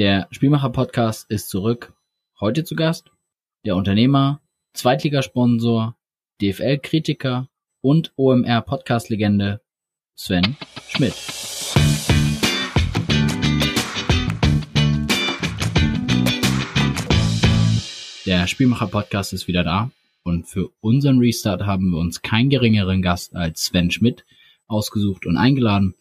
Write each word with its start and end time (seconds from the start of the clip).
Der 0.00 0.28
Spielmacher-Podcast 0.30 1.30
ist 1.30 1.50
zurück. 1.50 1.92
Heute 2.40 2.64
zu 2.64 2.74
Gast 2.74 3.10
der 3.66 3.76
Unternehmer, 3.76 4.40
Zweitligasponsor, 4.72 5.94
DFL-Kritiker 6.40 7.50
und 7.82 8.10
OMR-Podcast-Legende 8.16 9.60
Sven 10.16 10.56
Schmidt. 10.88 11.12
Der 18.24 18.46
Spielmacher-Podcast 18.46 19.34
ist 19.34 19.48
wieder 19.48 19.64
da 19.64 19.90
und 20.22 20.48
für 20.48 20.70
unseren 20.80 21.18
Restart 21.18 21.66
haben 21.66 21.90
wir 21.90 21.98
uns 21.98 22.22
keinen 22.22 22.48
geringeren 22.48 23.02
Gast 23.02 23.36
als 23.36 23.66
Sven 23.66 23.90
Schmidt 23.90 24.24
ausgesucht 24.66 25.26
und 25.26 25.36
eingeladen. 25.36 25.94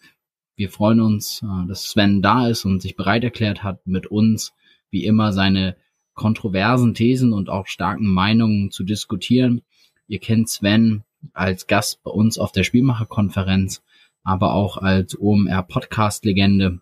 Wir 0.60 0.70
freuen 0.70 1.00
uns, 1.00 1.42
äh, 1.42 1.68
dass 1.70 1.86
Sven 1.86 2.22
da 2.22 2.50
ist 2.50 2.66
und 2.66 2.82
sich 2.82 2.98
bereit 2.98 3.24
erklärt 3.24 3.64
hat, 3.64 3.88
mit 3.88 4.08
uns 4.08 4.52
wie 4.90 5.06
immer 5.06 5.32
seine 5.32 5.78
kontroversen 6.16 6.94
Thesen 6.94 7.32
und 7.32 7.50
auch 7.50 7.66
starken 7.68 8.08
Meinungen 8.08 8.70
zu 8.70 8.84
diskutieren. 8.84 9.62
Ihr 10.08 10.20
kennt 10.20 10.50
Sven 10.50 11.06
als 11.32 11.66
Gast 11.68 12.04
bei 12.04 12.12
uns 12.12 12.38
auf 12.38 12.52
der 12.52 12.66
Spielmacherkonferenz, 12.66 13.82
aber 14.24 14.54
auch 14.54 14.76
als 14.76 15.18
OMR 15.18 15.64
Podcast 15.64 16.26
Legende 16.26 16.82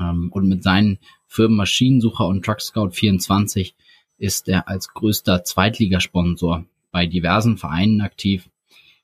ähm, 0.00 0.32
und 0.32 0.48
mit 0.48 0.64
seinen 0.64 0.98
Firmen 1.28 1.56
Maschinensucher 1.56 2.26
und 2.26 2.44
Truck 2.44 2.60
Scout 2.60 2.90
24 2.90 3.76
ist 4.16 4.48
er 4.48 4.66
als 4.66 4.88
größter 4.88 5.44
Zweitligasponsor 5.44 6.64
bei 6.90 7.06
diversen 7.06 7.58
Vereinen 7.58 8.00
aktiv, 8.00 8.50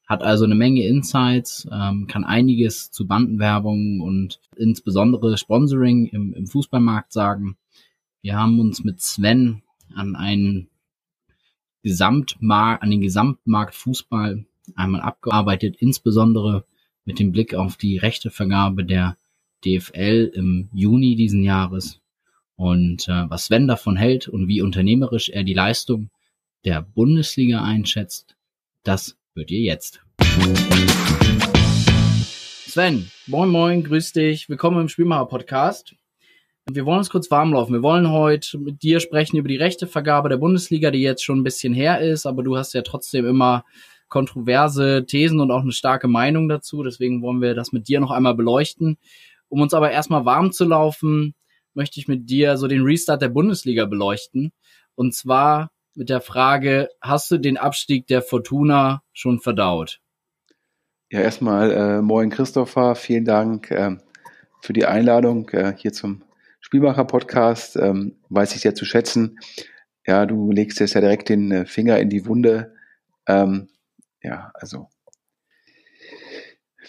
hat 0.07 0.23
also 0.23 0.45
eine 0.45 0.55
Menge 0.55 0.87
Insights, 0.87 1.67
ähm, 1.73 2.07
kann 2.07 2.25
einiges 2.25 2.91
zu 2.91 3.07
Bandenwerbung 3.07 4.01
und 4.01 4.41
insbesondere 4.57 5.39
Sponsoring 5.39 6.07
im, 6.07 6.35
im 6.35 6.47
Fußballmarkt 6.47 7.13
sagen. 7.13 7.57
Wir 8.21 8.37
haben 8.37 8.61
uns 8.61 8.85
mit 8.85 9.01
Sven 9.01 9.63
an 9.95 10.17
einen 10.17 10.69
Gesamtmarkt, 11.83 12.83
an 12.83 12.91
den 12.91 13.01
Gesamtmarkt 13.01 13.75
Fußball 13.75 14.45
einmal 14.75 15.01
abgearbeitet, 15.01 15.77
insbesondere 15.79 16.65
mit 17.05 17.19
dem 17.19 17.33
Blick 17.33 17.55
auf 17.55 17.77
die 17.77 17.99
Rechtevergabe 17.99 18.85
der 18.85 19.17
DFL 19.65 20.31
im 20.35 20.69
Juni 20.73 21.17
diesen 21.17 21.43
Jahres 21.43 22.01
und 22.57 23.09
äh, 23.09 23.29
was 23.29 23.47
Sven 23.47 23.67
davon 23.67 23.97
hält 23.97 24.29
und 24.29 24.49
wie 24.49 24.63
unternehmerisch 24.63 25.29
er 25.29 25.45
die 25.45 25.55
Leistung 25.55 26.11
der 26.65 26.83
Bundesliga 26.83 27.63
einschätzt, 27.63 28.37
das 28.85 29.17
hört 29.35 29.51
ihr 29.51 29.61
jetzt. 29.61 30.04
Sven, 32.67 33.09
moin 33.29 33.49
moin, 33.51 33.85
grüß 33.85 34.13
dich, 34.13 34.49
willkommen 34.49 34.81
im 34.81 34.89
Spielmacher 34.89 35.27
Podcast. 35.27 35.95
Wir 36.69 36.85
wollen 36.85 36.99
uns 36.99 37.11
kurz 37.11 37.31
warm 37.31 37.53
laufen. 37.53 37.73
Wir 37.73 37.83
wollen 37.85 38.11
heute 38.11 38.59
mit 38.59 38.83
dir 38.83 38.99
sprechen 38.99 39.37
über 39.37 39.47
die 39.47 39.59
Rechtevergabe 39.59 40.29
der 40.29 40.39
Bundesliga, 40.39 40.91
die 40.91 41.03
jetzt 41.03 41.23
schon 41.23 41.39
ein 41.39 41.45
bisschen 41.45 41.73
her 41.73 42.01
ist, 42.01 42.27
aber 42.27 42.43
du 42.43 42.57
hast 42.57 42.75
ja 42.75 42.83
trotzdem 42.83 43.27
immer 43.27 43.65
kontroverse 44.09 45.07
Thesen 45.07 45.39
und 45.39 45.53
auch 45.53 45.63
eine 45.63 45.71
starke 45.71 46.09
Meinung 46.09 46.49
dazu. 46.49 46.83
Deswegen 46.83 47.23
wollen 47.23 47.41
wir 47.41 47.55
das 47.55 47.71
mit 47.71 47.87
dir 47.87 48.01
noch 48.01 48.11
einmal 48.11 48.35
beleuchten. 48.35 48.97
Um 49.49 49.61
uns 49.61 49.73
aber 49.73 49.93
erstmal 49.93 50.25
warm 50.25 50.51
zu 50.51 50.65
laufen, 50.65 51.35
möchte 51.75 52.01
ich 52.01 52.09
mit 52.09 52.29
dir 52.29 52.57
so 52.57 52.67
den 52.67 52.83
Restart 52.83 53.23
der 53.23 53.29
Bundesliga 53.29 53.85
beleuchten. 53.85 54.53
Und 54.97 55.15
zwar 55.15 55.71
mit 55.95 56.09
der 56.09 56.21
Frage, 56.21 56.89
hast 57.01 57.31
du 57.31 57.39
den 57.39 57.57
Abstieg 57.57 58.09
der 58.09 58.21
Fortuna 58.21 59.03
schon 59.13 59.39
verdaut? 59.39 60.01
Ja, 61.15 61.21
erstmal 61.21 61.71
äh, 61.71 62.03
moin 62.03 62.29
Christopher, 62.29 62.97
vielen 62.97 63.25
Dank 63.25 63.71
äh, 63.71 63.99
für 64.61 64.73
die 64.73 64.85
Einladung 64.85 65.49
äh, 65.51 65.73
hier 65.77 65.93
zum 65.93 66.25
Spielmacher-Podcast, 66.59 67.77
ähm, 67.77 68.17
weiß 68.31 68.57
ich 68.57 68.63
sehr 68.63 68.75
zu 68.75 68.85
schätzen. 68.85 69.39
Ja, 70.05 70.27
du 70.27 70.51
legst 70.51 70.81
jetzt 70.81 70.95
ja 70.95 71.01
direkt 71.01 71.29
den 71.29 71.53
äh, 71.53 71.67
Finger 71.67 72.01
in 72.01 72.11
die 72.11 72.27
Wunde. 72.27 72.75
Ähm, 73.29 73.69
ja, 74.25 74.51
also 74.55 74.89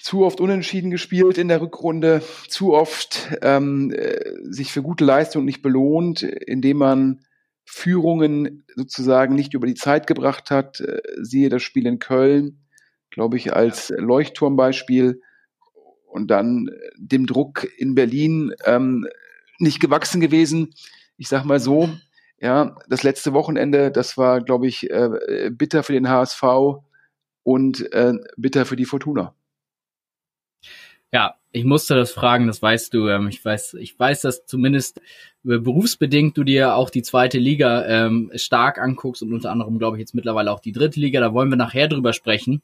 zu 0.01 0.25
oft 0.25 0.41
unentschieden 0.41 0.89
gespielt 0.89 1.37
in 1.37 1.47
der 1.47 1.61
Rückrunde, 1.61 2.23
zu 2.47 2.73
oft 2.73 3.29
ähm, 3.43 3.91
äh, 3.91 4.31
sich 4.41 4.71
für 4.71 4.81
gute 4.81 5.05
Leistung 5.05 5.45
nicht 5.45 5.61
belohnt, 5.61 6.23
indem 6.23 6.77
man 6.77 7.21
Führungen 7.63 8.65
sozusagen 8.75 9.35
nicht 9.35 9.53
über 9.53 9.67
die 9.67 9.75
Zeit 9.75 10.07
gebracht 10.07 10.49
hat. 10.49 10.79
Äh, 10.79 11.03
siehe 11.21 11.49
das 11.49 11.61
Spiel 11.61 11.85
in 11.85 11.99
Köln, 11.99 12.64
glaube 13.15 13.37
ich, 13.37 13.53
als 13.53 13.91
Leuchtturmbeispiel. 13.97 15.21
Und 16.05 16.27
dann 16.27 16.69
dem 16.97 17.25
Druck 17.25 17.67
in 17.77 17.95
Berlin 17.95 18.53
ähm, 18.65 19.07
nicht 19.57 19.79
gewachsen 19.79 20.21
gewesen. 20.21 20.73
Ich 21.17 21.27
sag 21.27 21.43
mal 21.45 21.59
so, 21.59 21.89
ja, 22.39 22.77
das 22.87 23.03
letzte 23.03 23.33
Wochenende, 23.33 23.89
das 23.89 24.17
war, 24.17 24.41
glaube 24.41 24.67
ich, 24.67 24.89
äh, 24.89 25.49
bitter 25.51 25.83
für 25.83 25.93
den 25.93 26.09
HSV 26.09 26.43
und 27.43 27.91
äh, 27.93 28.13
bitter 28.37 28.65
für 28.65 28.75
die 28.75 28.85
Fortuna. 28.85 29.33
Ja, 31.13 31.35
ich 31.53 31.63
musste 31.63 31.95
das 31.95 32.11
fragen, 32.11 32.47
das 32.47 32.61
weißt 32.61 32.93
du. 32.93 33.07
Ähm, 33.07 33.29
ich 33.29 33.43
weiß, 33.43 33.75
ich 33.75 33.97
weiß, 33.97 34.21
dass 34.21 34.45
zumindest 34.45 34.99
berufsbedingt 35.43 36.37
du 36.37 36.43
dir 36.43 36.75
auch 36.75 36.89
die 36.89 37.03
zweite 37.03 37.39
Liga 37.39 37.85
ähm, 37.85 38.31
stark 38.35 38.77
anguckst 38.77 39.21
und 39.21 39.31
unter 39.33 39.51
anderem, 39.51 39.79
glaube 39.79 39.95
ich, 39.95 40.01
jetzt 40.01 40.15
mittlerweile 40.15 40.51
auch 40.51 40.59
die 40.59 40.73
dritte 40.73 40.99
Liga. 40.99 41.21
Da 41.21 41.33
wollen 41.33 41.49
wir 41.49 41.55
nachher 41.55 41.87
drüber 41.87 42.11
sprechen. 42.11 42.61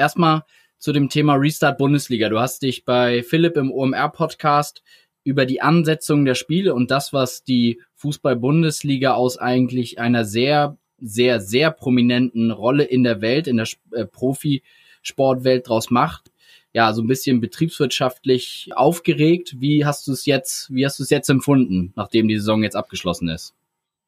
Erstmal 0.00 0.44
zu 0.78 0.92
dem 0.92 1.10
Thema 1.10 1.34
Restart 1.34 1.76
Bundesliga. 1.76 2.30
Du 2.30 2.40
hast 2.40 2.62
dich 2.62 2.86
bei 2.86 3.22
Philipp 3.22 3.58
im 3.58 3.70
OMR-Podcast 3.70 4.82
über 5.24 5.44
die 5.44 5.60
Ansetzung 5.60 6.24
der 6.24 6.34
Spiele 6.34 6.72
und 6.72 6.90
das, 6.90 7.12
was 7.12 7.44
die 7.44 7.82
Fußball-Bundesliga 7.96 9.12
aus 9.12 9.36
eigentlich 9.36 9.98
einer 9.98 10.24
sehr, 10.24 10.78
sehr, 10.96 11.38
sehr 11.38 11.70
prominenten 11.70 12.50
Rolle 12.50 12.84
in 12.84 13.04
der 13.04 13.20
Welt, 13.20 13.46
in 13.46 13.58
der 13.58 13.68
äh, 13.92 14.06
Profisportwelt 14.06 15.68
draus 15.68 15.90
macht. 15.90 16.32
Ja, 16.72 16.94
so 16.94 17.02
ein 17.02 17.06
bisschen 17.06 17.42
betriebswirtschaftlich 17.42 18.70
aufgeregt. 18.74 19.56
Wie 19.58 19.84
hast 19.84 20.06
du 20.06 20.12
es 20.12 20.24
jetzt, 20.24 20.74
wie 20.74 20.86
hast 20.86 20.98
du 20.98 21.02
es 21.02 21.10
jetzt 21.10 21.28
empfunden, 21.28 21.92
nachdem 21.94 22.26
die 22.26 22.38
Saison 22.38 22.62
jetzt 22.62 22.76
abgeschlossen 22.76 23.28
ist? 23.28 23.54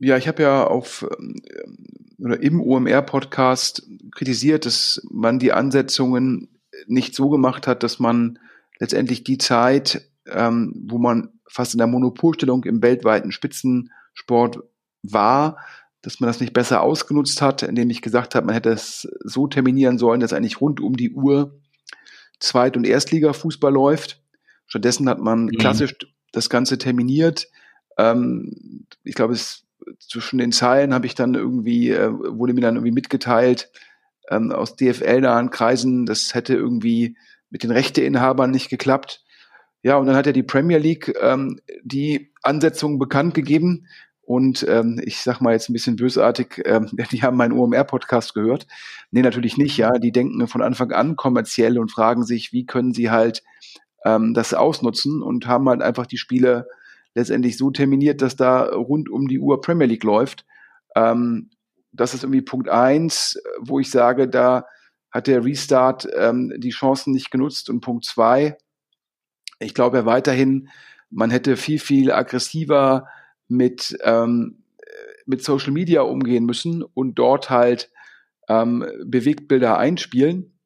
Ja, 0.02 0.16
ich 0.16 0.28
habe 0.28 0.42
ja 0.42 0.66
auf 0.66 1.06
ähm, 1.18 1.42
oder 2.18 2.40
im 2.40 2.60
OMR-Podcast 2.60 3.88
kritisiert, 4.12 4.66
dass 4.66 5.02
man 5.10 5.38
die 5.38 5.52
Ansetzungen 5.52 6.48
nicht 6.86 7.14
so 7.14 7.28
gemacht 7.30 7.66
hat, 7.66 7.82
dass 7.82 7.98
man 7.98 8.38
letztendlich 8.78 9.24
die 9.24 9.38
Zeit 9.38 10.12
ähm, 10.26 10.72
wo 10.86 10.98
man 10.98 11.30
fast 11.46 11.74
in 11.74 11.78
der 11.78 11.86
Monopolstellung 11.86 12.64
im 12.64 12.82
weltweiten 12.82 13.32
Spitzensport 13.32 14.60
war, 15.02 15.58
dass 16.00 16.20
man 16.20 16.28
das 16.28 16.40
nicht 16.40 16.52
besser 16.52 16.82
ausgenutzt 16.82 17.42
hat, 17.42 17.62
indem 17.62 17.90
ich 17.90 18.02
gesagt 18.02 18.34
habe, 18.34 18.46
man 18.46 18.54
hätte 18.54 18.70
es 18.70 19.08
so 19.24 19.46
terminieren 19.46 19.98
sollen, 19.98 20.20
dass 20.20 20.32
eigentlich 20.32 20.60
rund 20.60 20.80
um 20.80 20.96
die 20.96 21.12
Uhr 21.12 21.60
Zweit- 22.40 22.76
und 22.76 22.86
Erstliga-Fußball 22.86 23.72
läuft. 23.72 24.20
Stattdessen 24.66 25.08
hat 25.08 25.20
man 25.20 25.44
mhm. 25.44 25.58
klassisch 25.58 25.96
das 26.32 26.50
Ganze 26.50 26.78
terminiert. 26.78 27.48
Ähm, 27.98 28.86
ich 29.04 29.14
glaube, 29.14 29.34
es 29.34 29.64
zwischen 29.98 30.38
den 30.38 30.52
Zeilen 30.52 30.94
habe 30.94 31.06
ich 31.06 31.14
dann 31.14 31.34
irgendwie, 31.34 31.90
äh, 31.90 32.10
wurde 32.10 32.54
mir 32.54 32.60
dann 32.60 32.76
irgendwie 32.76 32.92
mitgeteilt, 32.92 33.70
ähm, 34.30 34.52
aus 34.52 34.76
DFL-nahen 34.76 35.50
Kreisen, 35.50 36.06
das 36.06 36.34
hätte 36.34 36.54
irgendwie 36.54 37.16
mit 37.50 37.62
den 37.62 37.70
Rechteinhabern 37.70 38.50
nicht 38.50 38.70
geklappt. 38.70 39.24
Ja, 39.82 39.96
und 39.96 40.06
dann 40.06 40.16
hat 40.16 40.26
er 40.26 40.32
die 40.32 40.44
Premier 40.44 40.78
League 40.78 41.14
ähm, 41.20 41.60
die 41.82 42.32
Ansetzung 42.42 42.98
bekannt 42.98 43.34
gegeben. 43.34 43.86
Und 44.24 44.64
ähm, 44.68 45.00
ich 45.04 45.18
sag 45.18 45.40
mal 45.40 45.52
jetzt 45.52 45.68
ein 45.68 45.72
bisschen 45.72 45.96
bösartig, 45.96 46.62
ähm, 46.64 46.88
die 47.10 47.22
haben 47.22 47.36
meinen 47.36 47.52
OMR-Podcast 47.52 48.34
gehört. 48.34 48.66
Nee, 49.10 49.22
natürlich 49.22 49.56
nicht, 49.56 49.76
ja. 49.76 49.90
Die 49.98 50.12
denken 50.12 50.46
von 50.46 50.62
Anfang 50.62 50.92
an 50.92 51.16
kommerziell 51.16 51.78
und 51.78 51.90
fragen 51.90 52.24
sich, 52.24 52.52
wie 52.52 52.64
können 52.64 52.94
sie 52.94 53.10
halt 53.10 53.42
ähm, 54.04 54.34
das 54.34 54.54
ausnutzen 54.54 55.22
und 55.22 55.46
haben 55.46 55.68
halt 55.68 55.82
einfach 55.82 56.06
die 56.06 56.18
Spiele 56.18 56.68
letztendlich 57.14 57.56
so 57.58 57.70
terminiert, 57.70 58.22
dass 58.22 58.36
da 58.36 58.64
rund 58.64 59.08
um 59.08 59.28
die 59.28 59.38
Uhr 59.38 59.60
Premier 59.60 59.86
League 59.86 60.04
läuft. 60.04 60.44
Ähm, 60.94 61.50
das 61.92 62.14
ist 62.14 62.24
irgendwie 62.24 62.42
Punkt 62.42 62.68
eins, 62.68 63.38
wo 63.60 63.78
ich 63.78 63.90
sage, 63.90 64.28
da 64.28 64.66
hat 65.10 65.26
der 65.26 65.44
Restart 65.44 66.08
ähm, 66.16 66.52
die 66.56 66.70
Chancen 66.70 67.12
nicht 67.12 67.30
genutzt. 67.30 67.68
Und 67.68 67.82
Punkt 67.82 68.04
zwei, 68.06 68.56
ich 69.58 69.74
glaube 69.74 69.98
ja 69.98 70.06
weiterhin, 70.06 70.68
man 71.10 71.30
hätte 71.30 71.56
viel, 71.56 71.78
viel 71.78 72.10
aggressiver 72.10 73.06
mit, 73.46 73.96
ähm, 74.02 74.64
mit 75.26 75.44
Social 75.44 75.72
Media 75.72 76.00
umgehen 76.00 76.46
müssen 76.46 76.82
und 76.82 77.16
dort 77.16 77.50
halt 77.50 77.90
ähm, 78.48 78.86
Bewegtbilder 79.04 79.76
einspielen, 79.76 80.58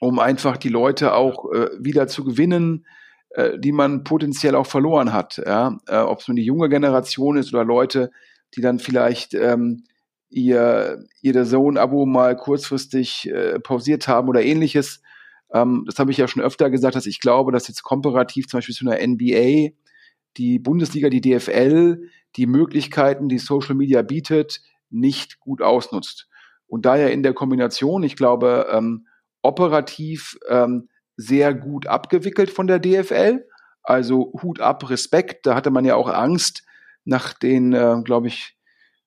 um 0.00 0.18
einfach 0.18 0.56
die 0.56 0.70
Leute 0.70 1.14
auch 1.14 1.52
äh, 1.52 1.68
wieder 1.78 2.08
zu 2.08 2.24
gewinnen, 2.24 2.86
äh, 3.36 3.58
die 3.58 3.72
man 3.72 4.02
potenziell 4.02 4.54
auch 4.54 4.66
verloren 4.66 5.12
hat. 5.12 5.42
Ja? 5.44 5.78
Äh, 5.86 5.98
Ob 5.98 6.20
es 6.20 6.28
nur 6.28 6.36
die 6.36 6.44
junge 6.44 6.70
Generation 6.70 7.36
ist 7.36 7.52
oder 7.52 7.64
Leute, 7.64 8.10
die 8.54 8.62
dann 8.62 8.78
vielleicht 8.78 9.34
ähm, 9.34 9.84
ihr, 10.30 11.04
ihr 11.20 11.44
Zone-Abo 11.44 12.06
mal 12.06 12.34
kurzfristig 12.34 13.30
äh, 13.30 13.60
pausiert 13.60 14.08
haben 14.08 14.28
oder 14.28 14.42
ähnliches. 14.42 15.02
Ähm, 15.52 15.84
das 15.86 15.98
habe 15.98 16.12
ich 16.12 16.16
ja 16.16 16.28
schon 16.28 16.42
öfter 16.42 16.70
gesagt, 16.70 16.96
dass 16.96 17.04
ich 17.04 17.20
glaube, 17.20 17.52
dass 17.52 17.68
jetzt 17.68 17.82
komparativ 17.82 18.48
zum 18.48 18.56
Beispiel 18.56 18.74
zu 18.74 18.88
einer 18.88 19.06
NBA 19.06 19.74
die 20.38 20.58
Bundesliga, 20.58 21.10
die 21.10 21.20
DFL, 21.20 22.08
die 22.36 22.46
Möglichkeiten, 22.46 23.28
die 23.28 23.38
Social 23.38 23.74
Media 23.74 24.00
bietet, 24.00 24.62
nicht 24.88 25.40
gut 25.40 25.60
ausnutzt. 25.60 26.26
Und 26.66 26.86
daher 26.86 27.12
in 27.12 27.22
der 27.22 27.34
Kombination, 27.34 28.02
ich 28.02 28.16
glaube, 28.16 28.68
ähm, 28.72 29.06
operativ 29.42 30.38
ähm, 30.48 30.88
sehr 31.16 31.54
gut 31.54 31.86
abgewickelt 31.86 32.50
von 32.50 32.66
der 32.66 32.78
DFL. 32.78 33.46
Also 33.82 34.32
Hut 34.42 34.60
ab, 34.60 34.88
Respekt. 34.90 35.46
Da 35.46 35.54
hatte 35.54 35.70
man 35.70 35.84
ja 35.84 35.94
auch 35.94 36.08
Angst 36.08 36.64
nach 37.04 37.32
den, 37.32 37.72
äh, 37.72 38.02
glaube 38.04 38.26
ich, 38.26 38.56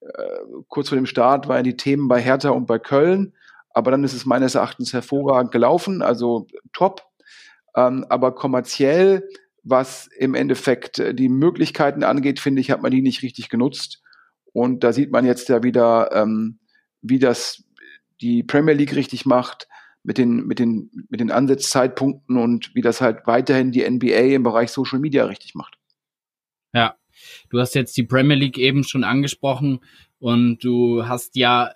äh, 0.02 0.40
kurz 0.68 0.90
vor 0.90 0.96
dem 0.96 1.06
Start 1.06 1.48
waren 1.48 1.64
die 1.64 1.78
Themen 1.78 2.08
bei 2.08 2.22
Hertha 2.22 2.50
und 2.50 2.66
bei 2.66 2.80
Köln. 2.80 3.34
Aber 3.72 3.92
dann 3.92 4.04
ist 4.04 4.14
es 4.14 4.26
meines 4.26 4.56
Erachtens 4.56 4.94
hervorragend 4.94 5.52
gelaufen, 5.52 6.02
also 6.02 6.48
top. 6.74 7.04
Ähm, 7.76 8.06
aber 8.10 8.34
kommerziell, 8.34 9.28
was 9.64 10.08
im 10.18 10.34
Endeffekt 10.34 11.00
äh, 11.00 11.14
die 11.14 11.30
Möglichkeiten 11.30 12.04
angeht, 12.04 12.40
finde 12.40 12.62
ich, 12.62 12.72
hat 12.72 12.82
man 12.82 12.92
die 12.92 13.02
nicht 13.02 13.22
richtig 13.22 13.50
genutzt. 13.50 14.02
Und 14.54 14.84
da 14.84 14.94
sieht 14.94 15.12
man 15.12 15.26
jetzt 15.26 15.50
ja 15.50 15.62
wieder, 15.62 16.12
ähm, 16.14 16.60
wie 17.02 17.20
das 17.20 17.64
die 18.22 18.44
Premier 18.44 18.74
League 18.74 18.96
richtig 18.96 19.26
macht 19.26 19.68
mit 20.10 20.18
den, 20.18 20.48
mit 20.48 20.58
den, 20.58 20.90
mit 21.10 21.20
den 21.20 21.30
Ansatzzeitpunkten 21.30 22.36
und 22.36 22.74
wie 22.74 22.82
das 22.82 23.00
halt 23.00 23.28
weiterhin 23.28 23.72
die 23.72 23.88
NBA 23.88 24.34
im 24.34 24.42
Bereich 24.42 24.72
Social 24.72 24.98
Media 24.98 25.26
richtig 25.26 25.54
macht. 25.54 25.78
Ja, 26.74 26.96
du 27.52 27.60
hast 27.60 27.76
jetzt 27.76 27.96
die 27.96 28.08
Premier 28.08 28.36
League 28.36 28.58
eben 28.58 28.84
schon 28.84 29.04
angesprochen 29.04 29.82
und 30.18 30.64
du 30.64 31.08
hast 31.08 31.36
ja 31.36 31.74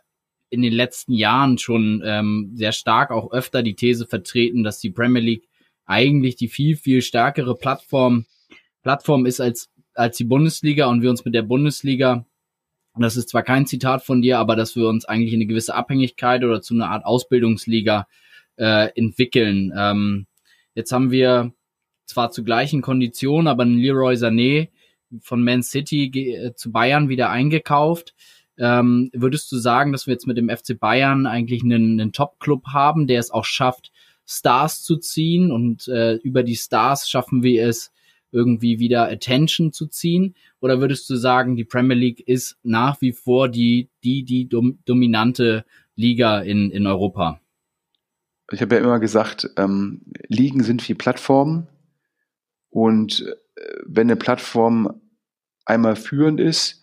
in 0.50 0.64
den 0.64 0.74
letzten 0.74 1.14
Jahren 1.14 1.60
schon 1.60 2.02
ähm, 2.04 2.50
sehr 2.56 2.72
stark 2.72 3.12
auch 3.12 3.32
öfter 3.32 3.62
die 3.62 3.76
These 3.76 4.08
vertreten, 4.08 4.64
dass 4.64 4.80
die 4.80 4.90
Premier 4.90 5.22
League 5.22 5.48
eigentlich 5.86 6.36
die 6.36 6.48
viel, 6.48 6.76
viel 6.76 7.04
stärkere 7.04 7.54
Plattform, 7.54 8.26
Plattform 8.82 9.28
ist 9.28 9.42
als, 9.42 9.70
als 9.94 10.18
die 10.18 10.24
Bundesliga 10.24 10.88
und 10.88 11.04
wir 11.04 11.12
uns 11.12 11.24
mit 11.24 11.36
der 11.36 11.44
Bundesliga 11.44 12.26
und 12.96 13.02
das 13.02 13.16
ist 13.16 13.30
zwar 13.30 13.44
kein 13.44 13.66
Zitat 13.66 14.04
von 14.04 14.22
dir, 14.22 14.40
aber 14.40 14.56
dass 14.56 14.76
wir 14.76 14.88
uns 14.88 15.06
eigentlich 15.06 15.34
in 15.34 15.38
eine 15.38 15.48
gewisse 15.48 15.74
Abhängigkeit 15.74 16.44
oder 16.44 16.62
zu 16.62 16.74
einer 16.74 16.90
Art 16.90 17.06
Ausbildungsliga 17.06 18.08
äh, 18.58 18.90
entwickeln. 18.96 19.74
Ähm, 19.76 20.28
jetzt 20.76 20.92
haben 20.92 21.12
wir 21.12 21.54
zwar 22.06 22.32
zu 22.32 22.44
gleichen 22.44 22.82
Konditionen, 22.82 23.48
aber 23.48 23.64
einen 23.64 23.78
Leroy 23.78 24.16
Sané 24.16 24.70
von 25.22 25.44
Man 25.44 25.64
City 25.64 26.06
äh, 26.06 26.54
zu 26.56 26.72
Bayern 26.72 27.10
wieder 27.10 27.30
eingekauft. 27.30 28.14
Ähm, 28.58 29.10
würdest 29.14 29.52
du 29.52 29.58
sagen, 29.58 29.92
dass 29.92 30.06
wir 30.06 30.14
jetzt 30.14 30.28
mit 30.28 30.38
dem 30.38 30.50
FC 30.50 30.80
Bayern 30.80 31.26
eigentlich 31.26 31.64
einen, 31.64 32.00
einen 32.00 32.12
Top-Club 32.12 32.68
haben, 32.68 33.08
der 33.08 33.20
es 33.20 33.32
auch 33.32 33.46
schafft, 33.46 33.92
Stars 34.26 34.84
zu 34.84 34.98
ziehen 34.98 35.52
und 35.52 35.88
äh, 35.88 36.16
über 36.16 36.44
die 36.44 36.56
Stars 36.56 37.10
schaffen 37.10 37.44
wir 37.44 37.68
es, 37.68 37.92
irgendwie 38.32 38.80
wieder 38.80 39.10
Attention 39.10 39.72
zu 39.72 39.88
ziehen? 39.88 40.36
Oder 40.60 40.82
würdest 40.82 41.10
du 41.10 41.16
sagen, 41.16 41.56
die 41.56 41.66
Premier 41.66 41.96
League 41.96 42.20
ist 42.28 42.58
nach 42.64 43.00
wie 43.00 43.14
vor 43.14 43.48
die, 43.48 43.90
die, 44.04 44.24
die 44.24 44.50
dom 44.50 44.80
dominante 44.86 45.66
Liga 45.96 46.40
in, 46.40 46.72
in 46.72 46.88
Europa? 46.88 47.40
Ich 48.54 48.62
habe 48.62 48.76
ja 48.76 48.82
immer 48.82 49.00
gesagt, 49.00 49.50
ähm, 49.58 50.02
Ligen 50.28 50.64
sind 50.64 50.88
wie 50.88 50.94
Plattformen. 50.94 51.68
Und 52.70 53.22
äh, 53.22 53.62
wenn 53.86 54.08
eine 54.08 54.16
Plattform 54.16 55.02
einmal 55.66 55.96
führend 55.96 56.40
ist, 56.40 56.82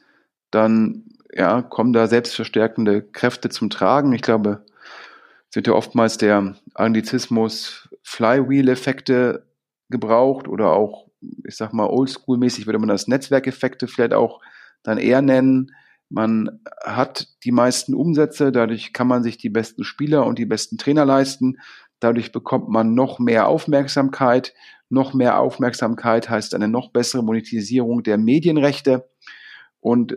dann 0.51 1.05
ja, 1.33 1.63
kommen 1.63 1.93
da 1.93 2.07
selbstverstärkende 2.07 3.03
Kräfte 3.03 3.51
zum 3.51 3.71
Tragen. 3.71 4.13
Ich 4.13 4.23
glaube, 4.23 4.65
es 5.49 5.57
wird 5.57 5.67
ja 5.67 5.75
oftmals 5.75 6.19
der 6.19 6.57
Anglizismus 6.75 7.89
Flywheel-Effekte 8.03 9.47
gebraucht 9.89 10.49
oder 10.49 10.73
auch 10.73 11.11
ich 11.45 11.57
sag 11.57 11.73
mal, 11.73 11.89
oldschool-mäßig 11.89 12.67
würde 12.67 12.79
man 12.79 12.89
das 12.89 13.09
Netzwerkeffekte 13.09 13.87
vielleicht 13.87 14.15
auch 14.15 14.41
dann 14.83 14.99
eher 14.99 15.23
nennen. 15.23 15.75
Man 16.11 16.61
hat 16.85 17.29
die 17.45 17.53
meisten 17.53 17.95
Umsätze, 17.95 18.51
dadurch 18.51 18.93
kann 18.93 19.07
man 19.07 19.23
sich 19.23 19.39
die 19.39 19.49
besten 19.49 19.85
Spieler 19.85 20.27
und 20.27 20.41
die 20.41 20.45
besten 20.45 20.77
Trainer 20.77 21.05
leisten. 21.05 21.59
Dadurch 22.01 22.33
bekommt 22.33 22.69
man 22.69 22.95
noch 22.95 23.21
mehr 23.21 23.47
Aufmerksamkeit. 23.47 24.53
Noch 24.89 25.15
mehr 25.15 25.39
Aufmerksamkeit 25.39 26.29
heißt 26.29 26.55
eine 26.55 26.67
noch 26.67 26.91
bessere 26.91 27.23
Monetisierung 27.23 28.03
der 28.03 28.19
Medienrechte. 28.19 29.09
Und 29.79 30.13
äh, 30.13 30.17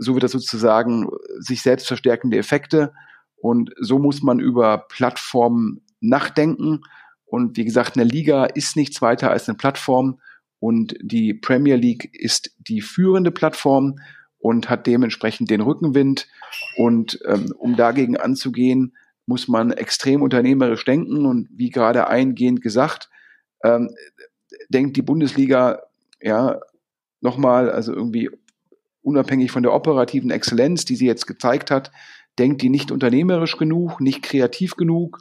so 0.00 0.14
wird 0.14 0.24
das 0.24 0.32
sozusagen 0.32 1.08
sich 1.38 1.62
selbst 1.62 1.86
verstärkende 1.86 2.36
Effekte. 2.36 2.92
Und 3.36 3.70
so 3.78 4.00
muss 4.00 4.22
man 4.22 4.40
über 4.40 4.86
Plattformen 4.88 5.86
nachdenken. 6.00 6.80
Und 7.24 7.56
wie 7.56 7.64
gesagt, 7.64 7.96
eine 7.96 8.04
Liga 8.04 8.46
ist 8.46 8.74
nichts 8.74 9.00
weiter 9.00 9.30
als 9.30 9.48
eine 9.48 9.56
Plattform. 9.56 10.20
Und 10.58 10.96
die 11.00 11.34
Premier 11.34 11.76
League 11.76 12.10
ist 12.12 12.52
die 12.58 12.80
führende 12.80 13.30
Plattform 13.30 14.00
und 14.40 14.68
hat 14.68 14.86
dementsprechend 14.86 15.50
den 15.50 15.60
Rückenwind. 15.60 16.28
Und 16.76 17.20
ähm, 17.26 17.52
um 17.56 17.76
dagegen 17.76 18.16
anzugehen, 18.16 18.96
muss 19.26 19.46
man 19.48 19.70
extrem 19.70 20.22
unternehmerisch 20.22 20.84
denken. 20.84 21.26
Und 21.26 21.48
wie 21.52 21.70
gerade 21.70 22.08
eingehend 22.08 22.62
gesagt, 22.62 23.08
ähm, 23.62 23.90
denkt 24.68 24.96
die 24.96 25.02
Bundesliga 25.02 25.82
ja 26.20 26.60
nochmal, 27.20 27.70
also 27.70 27.94
irgendwie 27.94 28.30
unabhängig 29.02 29.50
von 29.50 29.62
der 29.62 29.72
operativen 29.72 30.30
Exzellenz, 30.30 30.84
die 30.84 30.96
sie 30.96 31.06
jetzt 31.06 31.26
gezeigt 31.26 31.70
hat, 31.70 31.92
denkt 32.38 32.62
die 32.62 32.70
nicht 32.70 32.90
unternehmerisch 32.90 33.56
genug, 33.56 34.00
nicht 34.00 34.22
kreativ 34.22 34.76
genug 34.76 35.18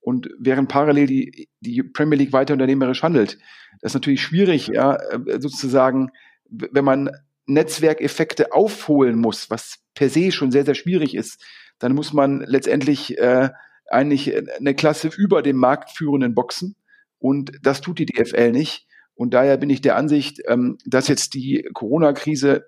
und 0.00 0.30
während 0.38 0.68
parallel 0.68 1.06
die, 1.06 1.48
die 1.60 1.82
Premier 1.82 2.18
League 2.18 2.32
weiter 2.32 2.54
unternehmerisch 2.54 3.02
handelt. 3.02 3.38
Das 3.80 3.90
ist 3.90 3.94
natürlich 3.94 4.22
schwierig, 4.22 4.68
ja, 4.68 4.94
äh, 4.94 5.40
sozusagen, 5.40 6.10
wenn 6.48 6.84
man 6.84 7.10
Netzwerkeffekte 7.46 8.52
aufholen 8.52 9.18
muss, 9.18 9.50
was 9.50 9.78
per 9.94 10.10
se 10.10 10.32
schon 10.32 10.50
sehr, 10.50 10.64
sehr 10.64 10.74
schwierig 10.74 11.14
ist, 11.14 11.42
dann 11.78 11.94
muss 11.94 12.12
man 12.12 12.40
letztendlich 12.40 13.18
äh, 13.18 13.50
eigentlich 13.88 14.34
eine 14.58 14.74
Klasse 14.74 15.08
über 15.16 15.42
dem 15.42 15.56
marktführenden 15.56 16.34
Boxen. 16.34 16.76
Und 17.18 17.52
das 17.62 17.80
tut 17.80 17.98
die 17.98 18.06
DFL 18.06 18.52
nicht. 18.52 18.86
Und 19.14 19.32
daher 19.32 19.56
bin 19.56 19.70
ich 19.70 19.80
der 19.80 19.96
Ansicht, 19.96 20.40
ähm, 20.48 20.76
dass 20.84 21.08
jetzt 21.08 21.34
die 21.34 21.68
Corona-Krise, 21.72 22.66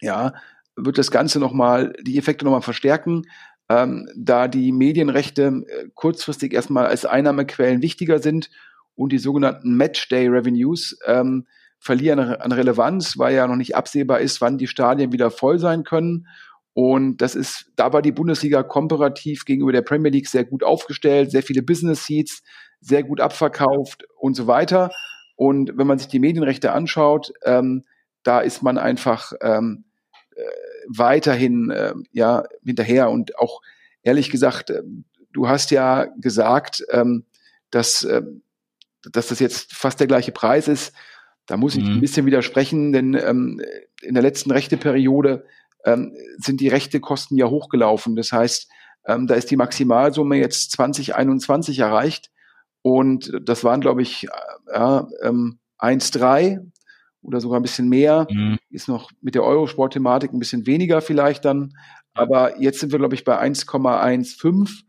ja, 0.00 0.34
wird 0.74 0.98
das 0.98 1.10
Ganze 1.10 1.38
nochmal, 1.38 1.94
die 2.02 2.18
Effekte 2.18 2.44
nochmal 2.44 2.62
verstärken 2.62 3.24
ähm, 3.68 4.08
da 4.14 4.48
die 4.48 4.72
Medienrechte 4.72 5.64
äh, 5.66 5.88
kurzfristig 5.94 6.52
erstmal 6.52 6.86
als 6.86 7.04
Einnahmequellen 7.04 7.82
wichtiger 7.82 8.20
sind 8.20 8.50
und 8.94 9.12
die 9.12 9.18
sogenannten 9.18 9.76
Matchday 9.76 10.28
Revenues 10.28 10.98
ähm, 11.06 11.46
verlieren 11.86 12.18
an 12.18 12.52
Relevanz, 12.52 13.16
weil 13.16 13.34
ja 13.34 13.46
noch 13.46 13.56
nicht 13.56 13.76
absehbar 13.76 14.20
ist, 14.20 14.40
wann 14.40 14.58
die 14.58 14.66
Stadien 14.66 15.12
wieder 15.12 15.30
voll 15.30 15.58
sein 15.58 15.84
können. 15.84 16.26
Und 16.74 17.18
das 17.18 17.34
ist, 17.34 17.72
da 17.76 17.94
war 17.94 18.02
die 18.02 18.12
Bundesliga 18.12 18.62
komparativ 18.62 19.46
gegenüber 19.46 19.72
der 19.72 19.82
Premier 19.82 20.10
League 20.10 20.28
sehr 20.28 20.44
gut 20.44 20.62
aufgestellt, 20.62 21.30
sehr 21.30 21.42
viele 21.42 21.62
Business 21.62 22.04
Seats, 22.04 22.42
sehr 22.80 23.02
gut 23.02 23.20
abverkauft 23.20 24.04
und 24.18 24.34
so 24.34 24.46
weiter. 24.46 24.90
Und 25.36 25.78
wenn 25.78 25.86
man 25.86 25.98
sich 25.98 26.08
die 26.08 26.18
Medienrechte 26.18 26.72
anschaut, 26.72 27.32
ähm, 27.44 27.84
da 28.22 28.40
ist 28.40 28.62
man 28.62 28.76
einfach 28.76 29.32
ähm, 29.40 29.84
äh, 30.34 30.42
weiterhin 30.88 31.70
äh, 31.70 31.94
ja 32.12 32.44
hinterher 32.64 33.08
und 33.10 33.38
auch 33.38 33.62
ehrlich 34.02 34.30
gesagt, 34.30 34.70
äh, 34.70 34.82
du 35.32 35.48
hast 35.48 35.70
ja 35.70 36.06
gesagt, 36.18 36.84
ähm, 36.90 37.24
dass, 37.70 38.04
äh, 38.04 38.22
dass 39.10 39.28
das 39.28 39.38
jetzt 39.38 39.72
fast 39.72 40.00
der 40.00 40.06
gleiche 40.06 40.32
Preis 40.32 40.68
ist. 40.68 40.92
Da 41.46 41.56
muss 41.56 41.76
ich 41.76 41.84
mhm. 41.84 41.94
ein 41.94 42.00
bisschen 42.00 42.26
widersprechen, 42.26 42.92
denn 42.92 43.14
ähm, 43.14 43.60
in 44.02 44.14
der 44.14 44.22
letzten 44.22 44.50
Rechteperiode 44.50 45.44
ähm, 45.84 46.14
sind 46.38 46.60
die 46.60 46.68
Rechtekosten 46.68 47.36
ja 47.36 47.46
hochgelaufen. 47.46 48.16
Das 48.16 48.32
heißt, 48.32 48.68
ähm, 49.06 49.26
da 49.26 49.34
ist 49.34 49.50
die 49.50 49.56
Maximalsumme 49.56 50.36
jetzt 50.36 50.72
2021 50.72 51.78
erreicht 51.78 52.30
und 52.82 53.32
das 53.42 53.64
waren, 53.64 53.80
glaube 53.80 54.02
ich, 54.02 54.24
äh, 54.24 54.74
ja, 54.74 55.08
ähm, 55.22 55.58
1,3 55.78 56.70
oder 57.22 57.40
sogar 57.40 57.58
ein 57.58 57.62
bisschen 57.62 57.88
mehr. 57.88 58.26
Mhm. 58.30 58.58
Ist 58.70 58.88
noch 58.88 59.10
mit 59.20 59.34
der 59.34 59.44
Eurosport-Thematik 59.44 60.32
ein 60.32 60.38
bisschen 60.38 60.66
weniger 60.66 61.00
vielleicht 61.00 61.44
dann. 61.44 61.72
Aber 62.14 62.60
jetzt 62.60 62.80
sind 62.80 62.92
wir, 62.92 62.98
glaube 62.98 63.14
ich, 63.14 63.24
bei 63.24 63.40
1,15 63.40 64.84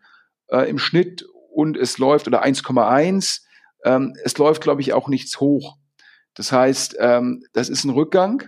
äh, 0.49 0.69
im 0.69 0.77
Schnitt 0.77 1.25
und 1.51 1.75
es 1.75 1.97
läuft, 1.97 2.27
oder 2.27 2.43
1,1. 2.43 3.41
Ähm, 3.83 4.13
es 4.23 4.37
läuft, 4.37 4.61
glaube 4.61 4.81
ich, 4.81 4.93
auch 4.93 5.07
nichts 5.07 5.39
hoch. 5.39 5.77
Das 6.37 6.51
heißt, 6.51 6.97
ähm, 6.99 7.43
das 7.53 7.67
ist 7.67 7.83
ein 7.83 7.89
Rückgang. 7.89 8.43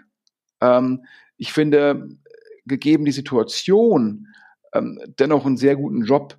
Ähm, 0.61 1.03
ich 1.37 1.51
finde, 1.51 2.07
gegeben 2.65 3.03
die 3.03 3.11
Situation, 3.11 4.27
ähm, 4.73 4.99
dennoch 5.19 5.45
einen 5.45 5.57
sehr 5.57 5.75
guten 5.75 6.03
Job 6.03 6.37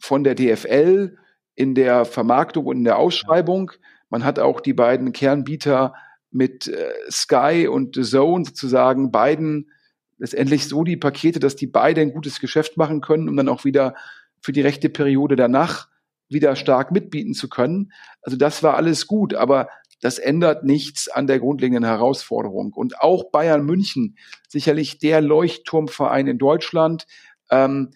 von 0.00 0.24
der 0.24 0.34
DFL 0.34 1.18
in 1.54 1.74
der 1.74 2.06
Vermarktung 2.06 2.64
und 2.64 2.78
in 2.78 2.84
der 2.84 2.98
Ausschreibung. 2.98 3.72
Man 4.08 4.24
hat 4.24 4.38
auch 4.38 4.60
die 4.60 4.72
beiden 4.72 5.12
Kernbieter 5.12 5.92
mit 6.30 6.68
äh, 6.68 6.92
Sky 7.10 7.68
und 7.70 7.94
The 7.94 8.02
Zone 8.02 8.46
sozusagen 8.46 9.12
beiden 9.12 9.70
letztendlich 10.16 10.68
so 10.68 10.84
die 10.84 10.96
Pakete, 10.96 11.38
dass 11.38 11.54
die 11.54 11.66
beide 11.66 12.00
ein 12.00 12.12
gutes 12.12 12.40
Geschäft 12.40 12.78
machen 12.78 13.02
können, 13.02 13.28
um 13.28 13.36
dann 13.36 13.48
auch 13.48 13.64
wieder 13.64 13.94
für 14.40 14.52
die 14.52 14.62
rechte 14.62 14.88
Periode 14.88 15.36
danach 15.36 15.88
wieder 16.30 16.56
stark 16.56 16.92
mitbieten 16.92 17.34
zu 17.34 17.48
können. 17.48 17.92
Also 18.22 18.38
das 18.38 18.62
war 18.62 18.76
alles 18.76 19.06
gut, 19.06 19.34
aber 19.34 19.68
das 20.00 20.18
ändert 20.18 20.64
nichts 20.64 21.08
an 21.08 21.26
der 21.26 21.40
grundlegenden 21.40 21.84
Herausforderung. 21.84 22.72
Und 22.72 23.00
auch 23.00 23.30
Bayern 23.30 23.64
München, 23.64 24.16
sicherlich 24.48 24.98
der 24.98 25.20
Leuchtturmverein 25.20 26.26
in 26.26 26.38
Deutschland, 26.38 27.06
ähm, 27.50 27.90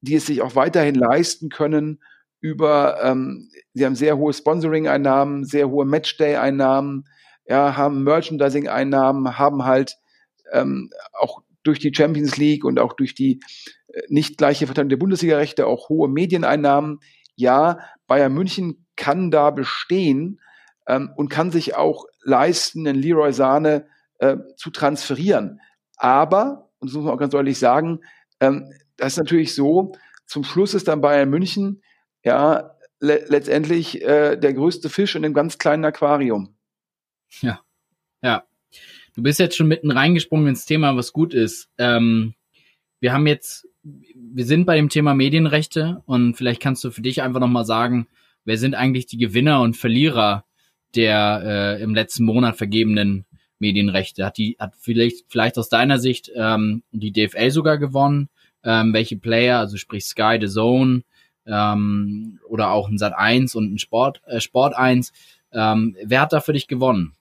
die 0.00 0.14
es 0.14 0.26
sich 0.26 0.42
auch 0.42 0.54
weiterhin 0.54 0.94
leisten 0.94 1.48
können, 1.48 2.00
über, 2.40 3.02
ähm, 3.02 3.48
sie 3.72 3.84
haben 3.84 3.94
sehr 3.94 4.18
hohe 4.18 4.32
Sponsoring-Einnahmen, 4.32 5.44
sehr 5.44 5.70
hohe 5.70 5.86
Matchday-Einnahmen, 5.86 7.04
ja, 7.46 7.76
haben 7.76 8.04
Merchandising-Einnahmen, 8.04 9.38
haben 9.38 9.64
halt 9.64 9.96
ähm, 10.52 10.90
auch 11.12 11.42
durch 11.62 11.78
die 11.78 11.92
Champions 11.94 12.36
League 12.36 12.64
und 12.64 12.78
auch 12.78 12.92
durch 12.92 13.14
die 13.14 13.40
äh, 13.88 14.02
nicht 14.08 14.38
gleiche 14.38 14.66
Verteilung 14.66 14.90
der 14.90 14.98
Bundesliga-Rechte 14.98 15.66
auch 15.66 15.88
hohe 15.88 16.08
Medieneinnahmen. 16.08 17.00
Ja, 17.34 17.78
Bayern 18.06 18.34
München 18.34 18.86
kann 18.96 19.30
da 19.30 19.50
bestehen 19.50 20.40
ähm, 20.86 21.12
und 21.16 21.28
kann 21.28 21.50
sich 21.50 21.76
auch 21.76 22.06
leisten, 22.22 22.86
einen 22.86 23.00
Leroy 23.00 23.32
Sahne 23.32 23.86
äh, 24.18 24.36
zu 24.56 24.70
transferieren. 24.70 25.60
Aber, 25.96 26.70
und 26.78 26.90
das 26.90 26.94
muss 26.94 27.04
man 27.04 27.14
auch 27.14 27.18
ganz 27.18 27.32
deutlich 27.32 27.58
sagen, 27.58 28.00
ähm, 28.40 28.72
das 28.96 29.14
ist 29.14 29.18
natürlich 29.18 29.54
so, 29.54 29.92
zum 30.26 30.44
Schluss 30.44 30.74
ist 30.74 30.88
dann 30.88 31.00
Bayern 31.00 31.30
München 31.30 31.82
ja 32.22 32.74
le 33.00 33.24
letztendlich 33.28 34.02
äh, 34.02 34.36
der 34.36 34.54
größte 34.54 34.88
Fisch 34.88 35.14
in 35.14 35.24
einem 35.24 35.34
ganz 35.34 35.58
kleinen 35.58 35.84
Aquarium. 35.84 36.54
Ja, 37.40 37.60
ja. 38.22 38.44
Du 39.14 39.22
bist 39.22 39.38
jetzt 39.38 39.56
schon 39.56 39.68
mitten 39.68 39.90
reingesprungen 39.90 40.48
ins 40.48 40.64
Thema, 40.64 40.96
was 40.96 41.12
gut 41.12 41.34
ist. 41.34 41.68
Ähm, 41.78 42.34
wir 43.00 43.12
haben 43.12 43.26
jetzt, 43.26 43.68
wir 43.82 44.44
sind 44.44 44.64
bei 44.64 44.76
dem 44.76 44.88
Thema 44.88 45.14
Medienrechte 45.14 46.02
und 46.06 46.34
vielleicht 46.34 46.60
kannst 46.60 46.82
du 46.84 46.90
für 46.90 47.02
dich 47.02 47.22
einfach 47.22 47.40
nochmal 47.40 47.64
sagen, 47.64 48.08
wer 48.44 48.58
sind 48.58 48.74
eigentlich 48.74 49.06
die 49.06 49.18
Gewinner 49.18 49.60
und 49.60 49.76
Verlierer 49.76 50.44
der 50.96 51.42
äh, 51.78 51.82
im 51.82 51.94
letzten 51.94 52.24
Monat 52.24 52.56
vergebenen 52.56 53.24
Medienrechte? 53.58 54.24
Hat 54.24 54.38
die, 54.38 54.56
hat 54.58 54.74
vielleicht, 54.78 55.26
vielleicht 55.28 55.58
aus 55.58 55.68
deiner 55.68 55.98
Sicht 55.98 56.30
ähm, 56.34 56.82
die 56.92 57.12
DFL 57.12 57.50
sogar 57.50 57.78
gewonnen? 57.78 58.28
Ähm, 58.62 58.92
welche 58.92 59.16
Player, 59.16 59.58
also 59.58 59.76
sprich 59.76 60.06
Sky, 60.06 60.38
The 60.40 60.48
Zone 60.48 61.02
ähm, 61.46 62.40
oder 62.48 62.70
auch 62.70 62.88
ein 62.88 62.98
Sat 62.98 63.14
1 63.14 63.54
und 63.54 63.74
ein 63.74 63.78
Sport, 63.78 64.22
äh, 64.26 64.40
Sport 64.40 64.74
1, 64.74 65.12
ähm, 65.52 65.96
wer 66.02 66.22
hat 66.22 66.32
da 66.32 66.40
für 66.40 66.52
dich 66.52 66.66
gewonnen? 66.66 67.12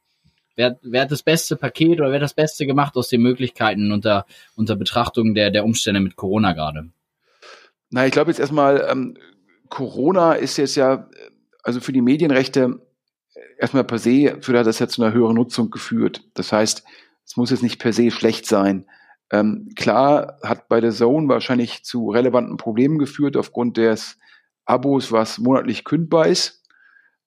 Wer, 0.56 0.78
wer 0.84 1.02
hat 1.02 1.12
das 1.12 1.24
beste 1.24 1.56
Paket 1.56 2.00
oder 2.00 2.10
wer 2.10 2.16
hat 2.16 2.24
das 2.24 2.34
Beste 2.34 2.66
gemacht 2.66 2.96
aus 2.96 3.10
den 3.10 3.22
Möglichkeiten 3.22 3.92
unter, 3.92 4.26
unter 4.56 4.76
Betrachtung 4.76 5.34
der, 5.34 5.50
der 5.50 5.66
Umstände 5.66 6.00
mit 6.00 6.16
Corona 6.16 6.54
gerade? 6.54 6.90
Na, 7.90 8.06
ich 8.06 8.12
glaube 8.12 8.32
jetzt 8.32 8.40
erstmal, 8.40 8.88
ähm, 8.90 9.18
Corona 9.70 10.34
ist 10.34 10.58
jetzt 10.58 10.76
ja, 10.76 11.10
also 11.64 11.80
für 11.80 11.92
die 11.92 12.02
Medienrechte 12.02 12.80
erstmal 13.58 13.84
per 13.84 14.00
se 14.00 14.38
führt 14.42 14.66
das 14.66 14.80
ja 14.80 14.88
zu 14.88 15.04
einer 15.04 15.14
höheren 15.14 15.36
Nutzung 15.36 15.70
geführt. 15.70 16.24
Das 16.34 16.52
heißt, 16.52 16.84
es 17.26 17.38
muss 17.38 17.52
jetzt 17.52 17.64
nicht 17.64 17.80
per 17.80 17.94
se 17.94 18.12
schlecht 18.12 18.46
sein. 18.46 18.86
Ähm, 19.32 19.70
klar 19.76 20.38
hat 20.44 20.68
bei 20.68 20.82
der 20.82 20.92
Zone 20.92 21.28
wahrscheinlich 21.28 21.84
zu 21.84 22.10
relevanten 22.10 22.58
Problemen 22.58 23.00
geführt 23.00 23.38
aufgrund 23.38 23.78
des 23.78 24.18
Abos, 24.66 25.12
was 25.12 25.40
monatlich 25.40 25.84
kündbar 25.84 26.28
ist. 26.28 26.64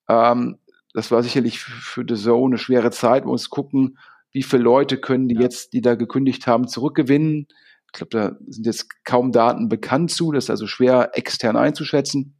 Ähm, 0.09 0.59
das 0.93 1.11
war 1.11 1.23
sicherlich 1.23 1.61
für 1.61 2.05
The 2.09 2.15
Zone 2.15 2.55
eine 2.55 2.59
schwere 2.59 2.91
Zeit. 2.91 3.25
Man 3.25 3.33
muss 3.33 3.51
gucken, 3.51 3.99
wie 4.33 4.43
viele 4.43 4.63
Leute 4.63 4.99
können 4.99 5.29
die 5.29 5.35
ja. 5.35 5.43
jetzt, 5.43 5.73
die 5.73 5.81
da 5.81 5.95
gekündigt 5.95 6.47
haben, 6.47 6.69
zurückgewinnen. 6.69 7.49
Ich 7.87 7.93
glaube, 7.93 8.11
da 8.11 8.37
sind 8.47 8.67
jetzt 8.67 9.05
kaum 9.05 9.33
Daten 9.33 9.69
bekannt 9.69 10.11
zu. 10.11 10.33
Das 10.33 10.45
ist 10.45 10.51
also 10.51 10.67
schwer 10.67 11.11
extern 11.15 11.57
einzuschätzen. 11.57 12.37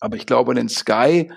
Aber 0.00 0.16
ich 0.16 0.26
glaube, 0.26 0.54
den 0.54 0.68
Sky 0.68 1.30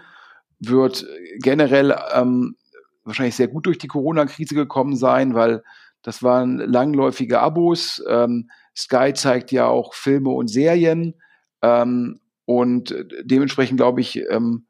wird 0.59 1.05
generell 1.39 1.95
ähm, 2.13 2.55
wahrscheinlich 3.03 3.35
sehr 3.35 3.47
gut 3.47 3.65
durch 3.65 3.77
die 3.77 3.87
Corona-Krise 3.87 4.55
gekommen 4.55 4.95
sein, 4.95 5.33
weil 5.33 5.63
das 6.01 6.23
waren 6.23 6.57
langläufige 6.57 7.39
Abos. 7.39 8.03
Ähm, 8.07 8.49
Sky 8.75 9.13
zeigt 9.13 9.51
ja 9.51 9.67
auch 9.67 9.93
Filme 9.93 10.29
und 10.29 10.47
Serien. 10.47 11.15
Ähm, 11.61 12.19
und 12.45 12.95
dementsprechend 13.23 13.77
glaube 13.77 14.01
ich, 14.01 14.21
ähm, 14.29 14.67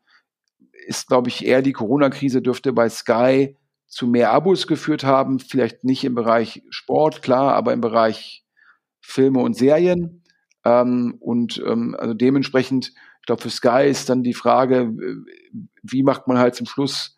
ist, 0.88 1.08
glaube 1.08 1.30
ich, 1.30 1.46
eher 1.46 1.62
die 1.62 1.74
Corona-Krise 1.74 2.42
dürfte 2.42 2.72
bei 2.72 2.90
Sky 2.90 3.58
zu 3.88 4.08
mehr 4.08 4.32
Abos 4.32 4.68
geführt 4.68 5.04
haben. 5.04 5.40
Vielleicht 5.40 5.84
nicht 5.84 6.04
im 6.04 6.16
Bereich 6.16 6.64
Sport, 6.70 7.22
klar, 7.22 7.54
aber 7.54 7.74
im 7.74 7.82
Bereich 7.82 8.46
Filme 9.02 9.40
und 9.40 9.56
Serien. 9.56 10.24
Ähm, 10.64 11.18
und 11.20 11.62
ähm, 11.66 11.96
also 11.98 12.14
dementsprechend, 12.14 12.94
ich 13.26 13.28
glaube, 13.28 13.42
für 13.42 13.50
Sky 13.50 13.88
ist 13.90 14.08
dann 14.10 14.22
die 14.22 14.36
Frage, 14.36 14.94
wie 15.82 16.04
macht 16.04 16.28
man 16.28 16.38
halt 16.38 16.54
zum 16.54 16.68
Schluss 16.68 17.18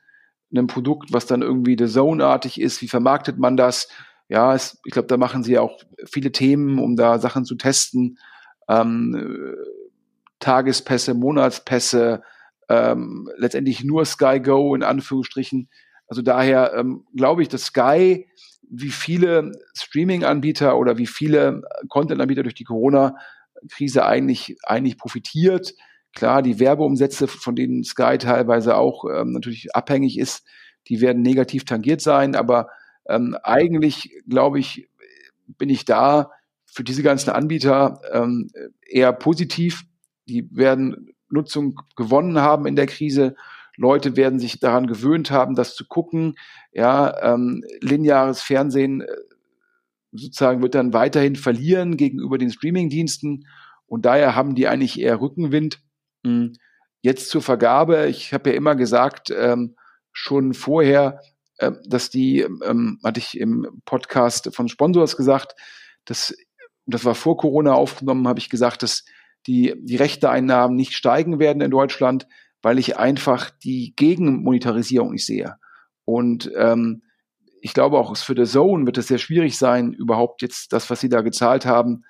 ein 0.55 0.67
Produkt, 0.67 1.11
was 1.11 1.25
dann 1.25 1.41
irgendwie 1.41 1.75
The 1.77 1.91
Zone-artig 1.91 2.61
ist, 2.61 2.81
wie 2.81 2.87
vermarktet 2.87 3.37
man 3.37 3.57
das? 3.57 3.89
Ja, 4.29 4.55
es, 4.55 4.79
ich 4.85 4.93
glaube, 4.93 5.09
da 5.09 5.17
machen 5.17 5.43
sie 5.43 5.57
auch 5.57 5.77
viele 6.05 6.31
Themen, 6.31 6.79
um 6.79 6.95
da 6.95 7.19
Sachen 7.19 7.43
zu 7.43 7.55
testen. 7.55 8.19
Ähm, 8.69 9.53
Tagespässe, 10.39 11.13
Monatspässe, 11.13 12.23
ähm, 12.69 13.29
letztendlich 13.35 13.83
nur 13.83 14.05
Sky 14.05 14.39
Go 14.39 14.75
in 14.75 14.83
Anführungsstrichen. 14.83 15.67
Also 16.07 16.21
daher 16.21 16.73
ähm, 16.73 17.05
glaube 17.17 17.41
ich, 17.41 17.49
dass 17.49 17.63
Sky 17.65 18.29
wie 18.69 18.91
viele 18.91 19.51
Streaming-Anbieter 19.73 20.77
oder 20.77 20.97
wie 20.97 21.07
viele 21.07 21.63
Content-Anbieter 21.89 22.43
durch 22.43 22.55
die 22.55 22.63
Corona-Krise 22.63 24.05
eigentlich, 24.05 24.55
eigentlich 24.63 24.97
profitiert. 24.97 25.73
Klar, 26.13 26.41
die 26.41 26.59
Werbeumsätze, 26.59 27.27
von 27.27 27.55
denen 27.55 27.83
Sky 27.83 28.17
teilweise 28.17 28.75
auch 28.75 29.05
ähm, 29.05 29.31
natürlich 29.33 29.75
abhängig 29.75 30.17
ist, 30.17 30.45
die 30.87 31.01
werden 31.01 31.21
negativ 31.21 31.65
tangiert 31.65 32.01
sein, 32.01 32.35
aber 32.35 32.69
ähm, 33.07 33.37
eigentlich, 33.43 34.11
glaube 34.27 34.59
ich, 34.59 34.89
bin 35.57 35.69
ich 35.69 35.85
da 35.85 36.31
für 36.65 36.83
diese 36.83 37.03
ganzen 37.03 37.29
Anbieter 37.29 38.01
ähm, 38.11 38.49
eher 38.85 39.13
positiv. 39.13 39.83
Die 40.27 40.47
werden 40.51 41.13
Nutzung 41.29 41.79
gewonnen 41.95 42.39
haben 42.39 42.65
in 42.65 42.75
der 42.75 42.87
Krise. 42.87 43.35
Leute 43.75 44.15
werden 44.15 44.39
sich 44.39 44.59
daran 44.59 44.87
gewöhnt 44.87 45.31
haben, 45.31 45.55
das 45.55 45.75
zu 45.75 45.87
gucken. 45.87 46.35
Ja, 46.71 47.33
ähm, 47.33 47.63
lineares 47.79 48.41
Fernsehen 48.41 49.01
äh, 49.01 49.07
sozusagen 50.11 50.61
wird 50.61 50.75
dann 50.75 50.93
weiterhin 50.93 51.35
verlieren 51.35 51.95
gegenüber 51.97 52.37
den 52.37 52.51
Streamingdiensten 52.51 53.47
und 53.85 54.05
daher 54.05 54.35
haben 54.35 54.55
die 54.55 54.67
eigentlich 54.67 54.99
eher 54.99 55.21
Rückenwind. 55.21 55.81
Jetzt 57.01 57.29
zur 57.29 57.41
Vergabe. 57.41 58.07
Ich 58.07 58.33
habe 58.33 58.49
ja 58.49 58.55
immer 58.55 58.75
gesagt, 58.75 59.29
ähm, 59.29 59.75
schon 60.11 60.53
vorher, 60.53 61.21
äh, 61.57 61.71
dass 61.85 62.09
die, 62.09 62.41
ähm, 62.41 62.99
hatte 63.03 63.19
ich 63.19 63.39
im 63.39 63.81
Podcast 63.85 64.53
von 64.55 64.67
Sponsors 64.67 65.15
gesagt, 65.15 65.55
dass, 66.05 66.35
das 66.85 67.05
war 67.05 67.15
vor 67.15 67.37
Corona 67.37 67.73
aufgenommen, 67.73 68.27
habe 68.27 68.39
ich 68.39 68.49
gesagt, 68.49 68.83
dass 68.83 69.05
die, 69.45 69.75
die 69.77 69.95
Rechteeinnahmen 69.95 70.75
nicht 70.75 70.93
steigen 70.93 71.39
werden 71.39 71.61
in 71.61 71.71
Deutschland, 71.71 72.27
weil 72.61 72.79
ich 72.79 72.97
einfach 72.97 73.49
die 73.49 73.93
Gegenmonetarisierung 73.95 75.11
nicht 75.11 75.25
sehe. 75.25 75.55
Und 76.03 76.51
ähm, 76.57 77.03
ich 77.61 77.73
glaube 77.73 77.97
auch 77.97 78.15
für 78.17 78.35
The 78.35 78.51
Zone 78.51 78.85
wird 78.85 78.97
es 78.97 79.07
sehr 79.07 79.17
schwierig 79.17 79.57
sein, 79.57 79.93
überhaupt 79.93 80.41
jetzt 80.41 80.73
das, 80.73 80.89
was 80.89 80.99
sie 80.99 81.09
da 81.09 81.21
gezahlt 81.21 81.65
haben, 81.65 82.03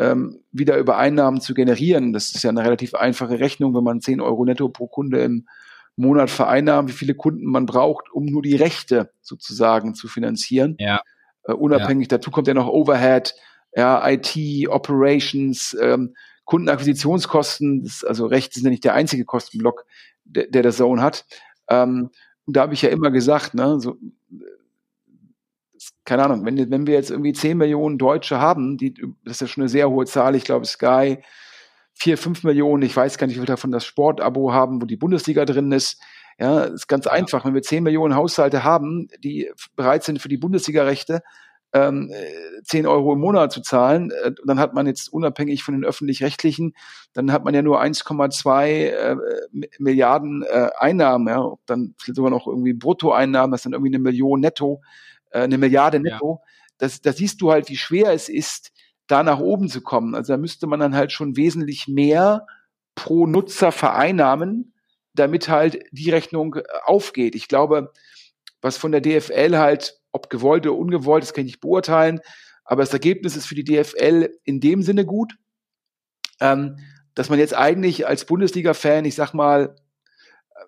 ähm, 0.00 0.42
wieder 0.50 0.78
über 0.78 0.96
Einnahmen 0.96 1.42
zu 1.42 1.52
generieren. 1.52 2.12
Das 2.14 2.34
ist 2.34 2.42
ja 2.42 2.50
eine 2.50 2.64
relativ 2.64 2.94
einfache 2.94 3.38
Rechnung, 3.38 3.74
wenn 3.74 3.84
man 3.84 4.00
10 4.00 4.20
Euro 4.20 4.44
netto 4.46 4.68
pro 4.70 4.86
Kunde 4.86 5.22
im 5.22 5.46
Monat 5.94 6.30
vereinnahmt, 6.30 6.88
wie 6.88 6.94
viele 6.94 7.14
Kunden 7.14 7.44
man 7.44 7.66
braucht, 7.66 8.10
um 8.10 8.24
nur 8.24 8.40
die 8.40 8.56
Rechte 8.56 9.12
sozusagen 9.20 9.94
zu 9.94 10.08
finanzieren. 10.08 10.76
Ja. 10.78 11.02
Äh, 11.44 11.52
unabhängig, 11.52 12.10
ja. 12.10 12.16
dazu 12.16 12.30
kommt 12.30 12.48
ja 12.48 12.54
noch 12.54 12.68
Overhead, 12.68 13.34
ja, 13.74 14.02
IT, 14.08 14.36
Operations, 14.68 15.76
ähm, 15.80 16.14
Kundenakquisitionskosten, 16.44 17.84
das, 17.84 18.02
also 18.02 18.26
Rechte 18.26 18.54
sind 18.54 18.64
ja 18.64 18.70
nicht 18.70 18.84
der 18.84 18.94
einzige 18.94 19.26
Kostenblock, 19.26 19.84
der, 20.24 20.46
der 20.46 20.62
der 20.62 20.72
Zone 20.72 21.02
hat. 21.02 21.26
Ähm, 21.68 22.10
und 22.46 22.56
da 22.56 22.62
habe 22.62 22.74
ich 22.74 22.82
ja 22.82 22.88
immer 22.88 23.10
gesagt, 23.10 23.52
ne, 23.52 23.78
so, 23.78 23.96
keine 26.04 26.24
Ahnung, 26.24 26.44
wenn, 26.44 26.70
wenn 26.70 26.86
wir 26.86 26.94
jetzt 26.94 27.10
irgendwie 27.10 27.32
10 27.32 27.56
Millionen 27.56 27.98
Deutsche 27.98 28.40
haben, 28.40 28.76
die, 28.76 28.94
das 29.24 29.36
ist 29.36 29.40
ja 29.40 29.46
schon 29.46 29.62
eine 29.62 29.68
sehr 29.68 29.90
hohe 29.90 30.04
Zahl, 30.06 30.34
ich 30.34 30.44
glaube 30.44 30.66
Sky 30.66 31.18
4, 31.94 32.16
5 32.16 32.44
Millionen, 32.44 32.82
ich 32.82 32.96
weiß 32.96 33.18
gar 33.18 33.26
nicht, 33.26 33.36
wie 33.36 33.40
viel 33.40 33.46
davon 33.46 33.72
das 33.72 33.84
Sportabo 33.84 34.52
haben, 34.52 34.80
wo 34.80 34.86
die 34.86 34.96
Bundesliga 34.96 35.44
drin 35.44 35.70
ist. 35.70 36.00
Ja, 36.38 36.62
ist 36.62 36.88
ganz 36.88 37.04
ja. 37.04 37.12
einfach. 37.12 37.44
Wenn 37.44 37.52
wir 37.52 37.62
10 37.62 37.84
Millionen 37.84 38.14
Haushalte 38.14 38.64
haben, 38.64 39.08
die 39.22 39.50
bereit 39.76 40.02
sind 40.04 40.20
für 40.22 40.30
die 40.30 40.38
Bundesliga-Rechte, 40.38 41.22
ähm, 41.74 42.10
10 42.64 42.86
Euro 42.86 43.12
im 43.12 43.20
Monat 43.20 43.52
zu 43.52 43.60
zahlen, 43.60 44.10
äh, 44.10 44.32
dann 44.46 44.58
hat 44.58 44.72
man 44.72 44.86
jetzt 44.86 45.12
unabhängig 45.12 45.62
von 45.62 45.74
den 45.74 45.84
öffentlich-rechtlichen, 45.84 46.74
dann 47.12 47.32
hat 47.32 47.44
man 47.44 47.54
ja 47.54 47.60
nur 47.60 47.82
1,2 47.82 48.66
äh, 48.66 49.16
Milliarden 49.78 50.42
äh, 50.42 50.70
Einnahmen, 50.78 51.28
ja, 51.28 51.52
dann 51.66 51.94
sogar 52.06 52.30
noch 52.30 52.46
irgendwie 52.46 52.72
Bruttoeinnahmen, 52.72 53.52
das 53.52 53.60
ist 53.60 53.66
dann 53.66 53.74
irgendwie 53.74 53.94
eine 53.94 54.02
Million 54.02 54.40
netto 54.40 54.80
äh, 55.30 55.40
eine 55.40 55.58
Milliarde 55.58 56.00
netto. 56.00 56.40
Ja. 56.42 56.50
Das, 56.78 57.00
da 57.00 57.12
siehst 57.12 57.40
du 57.40 57.50
halt, 57.50 57.68
wie 57.68 57.76
schwer 57.76 58.12
es 58.12 58.28
ist, 58.28 58.72
da 59.06 59.22
nach 59.22 59.40
oben 59.40 59.68
zu 59.68 59.80
kommen. 59.80 60.14
Also 60.14 60.32
da 60.32 60.36
müsste 60.36 60.66
man 60.66 60.80
dann 60.80 60.94
halt 60.94 61.12
schon 61.12 61.36
wesentlich 61.36 61.88
mehr 61.88 62.46
pro 62.94 63.26
Nutzer 63.26 63.72
vereinnahmen, 63.72 64.74
damit 65.14 65.48
halt 65.48 65.84
die 65.90 66.10
Rechnung 66.10 66.56
äh, 66.56 66.62
aufgeht. 66.84 67.34
Ich 67.34 67.48
glaube, 67.48 67.92
was 68.60 68.76
von 68.76 68.92
der 68.92 69.00
DFL 69.00 69.56
halt, 69.56 70.00
ob 70.12 70.30
gewollt 70.30 70.66
oder 70.66 70.76
ungewollt, 70.76 71.22
das 71.22 71.34
kann 71.34 71.44
ich 71.44 71.52
nicht 71.52 71.60
beurteilen, 71.60 72.20
aber 72.64 72.82
das 72.82 72.92
Ergebnis 72.92 73.36
ist 73.36 73.46
für 73.46 73.54
die 73.54 73.64
DFL 73.64 74.30
in 74.44 74.60
dem 74.60 74.82
Sinne 74.82 75.04
gut, 75.04 75.34
ähm, 76.40 76.78
dass 77.14 77.28
man 77.28 77.38
jetzt 77.38 77.54
eigentlich 77.54 78.06
als 78.06 78.24
Bundesliga-Fan, 78.24 79.04
ich 79.04 79.14
sag 79.14 79.34
mal, 79.34 79.74
äh, 80.54 80.64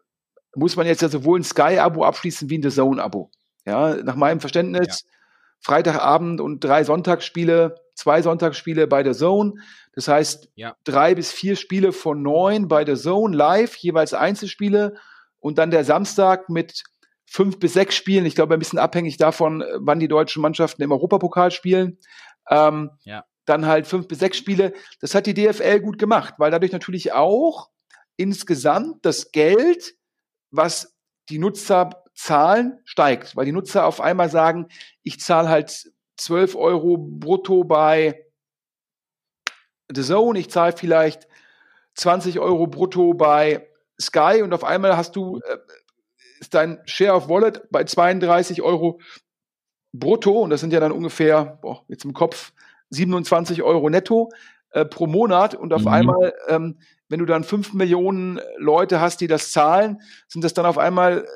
muss 0.57 0.77
man 0.77 0.87
jetzt 0.87 1.03
ja 1.03 1.09
sowohl 1.09 1.41
ein 1.41 1.45
Sky-Abo 1.45 2.05
abschließen 2.05 2.51
wie 2.51 2.59
ein 2.59 2.63
The 2.63 2.71
Zone-Abo. 2.71 3.31
Ja, 3.65 3.95
nach 3.97 4.17
meinem 4.17 4.41
Verständnis, 4.41 5.05
ja. 5.05 5.09
Freitagabend 5.61 6.41
und 6.41 6.65
drei 6.65 6.83
Sonntagsspiele, 6.83 7.77
zwei 7.95 8.23
Sonntagsspiele 8.23 8.87
bei 8.87 9.03
der 9.03 9.15
Zone. 9.15 9.55
Das 9.93 10.09
heißt, 10.09 10.51
ja. 10.55 10.77
drei 10.85 11.15
bis 11.15 11.31
vier 11.31 11.57
Spiele 11.57 11.93
von 11.93 12.23
neun 12.23 12.67
bei 12.67 12.85
der 12.85 12.97
Zone 12.97 13.37
live, 13.37 13.77
jeweils 13.77 14.15
Einzelspiele 14.15 14.97
und 15.39 15.59
dann 15.59 15.71
der 15.71 15.85
Samstag 15.85 16.49
mit 16.49 16.83
fünf 17.27 17.59
bis 17.59 17.75
sechs 17.75 17.95
Spielen. 17.95 18.27
Ich 18.27 18.35
glaube, 18.35 18.55
ein 18.55 18.59
bisschen 18.59 18.79
abhängig 18.79 19.17
davon, 19.17 19.65
wann 19.79 20.01
die 20.01 20.09
deutschen 20.09 20.43
Mannschaften 20.43 20.83
im 20.83 20.93
Europapokal 20.93 21.51
spielen. 21.51 21.99
Ähm, 22.51 22.91
ja. 23.05 23.25
Dann 23.45 23.67
halt 23.67 23.87
fünf 23.87 24.09
bis 24.09 24.19
sechs 24.19 24.37
Spiele. 24.37 24.73
Das 25.01 25.15
hat 25.15 25.27
die 25.27 25.35
DFL 25.35 25.81
gut 25.81 25.99
gemacht, 25.99 26.35
weil 26.39 26.51
dadurch 26.51 26.73
natürlich 26.73 27.13
auch 27.13 27.71
insgesamt 28.17 29.05
das 29.05 29.33
Geld, 29.33 29.95
was 30.51 30.95
die 31.29 31.39
Nutzer 31.39 32.02
zahlen, 32.23 32.79
steigt, 32.85 33.35
weil 33.35 33.47
die 33.47 33.53
Nutzer 33.53 33.85
auf 33.85 34.01
einmal 34.01 34.31
sagen, 34.31 34.69
ich 35.03 35.19
zahle 35.21 35.49
halt 35.49 35.93
12 36.19 36.55
Euro 36.55 36.97
brutto 36.97 37.65
bei 37.65 38.25
The 39.93 40.03
Zone, 40.03 40.39
ich 40.39 40.49
zahle 40.49 40.73
vielleicht 40.73 41.27
20 41.95 42.39
Euro 42.39 42.69
brutto 42.69 43.15
bei 43.15 43.69
Sky 44.01 44.43
und 44.43 44.55
auf 44.55 44.63
einmal 44.63 44.97
hast 44.97 45.17
du, 45.17 45.39
äh, 45.39 45.59
ist 46.39 46.55
dein 46.55 46.81
Share 46.87 47.15
of 47.15 47.29
Wallet 47.29 47.69
bei 47.71 47.85
32 47.85 48.63
Euro 48.63 49.01
brutto 49.93 50.43
und 50.43 50.51
das 50.51 50.61
sind 50.61 50.73
ja 50.73 50.79
dann 50.79 50.93
ungefähr, 50.93 51.59
boah, 51.61 51.85
jetzt 51.89 52.05
im 52.05 52.13
Kopf, 52.13 52.53
27 52.91 53.63
Euro 53.63 53.91
netto 53.91 54.31
äh, 54.71 54.85
pro 54.85 55.09
Monat 55.09 55.57
und 55.57 55.75
auf 55.75 55.83
mhm. 55.83 55.89
einmal, 55.89 56.35
ähm, 56.49 56.79
wenn 57.09 57.19
du 57.19 57.27
dann 57.27 57.43
5 57.43 57.75
Millionen 57.75 58.41
Leute 58.59 59.01
hast, 59.01 59.21
die 59.21 59.27
das 59.27 59.51
zahlen, 59.51 60.01
sind 60.29 60.45
das 60.45 60.55
dann 60.55 60.67
auf 60.67 60.79
einmal 60.79 61.27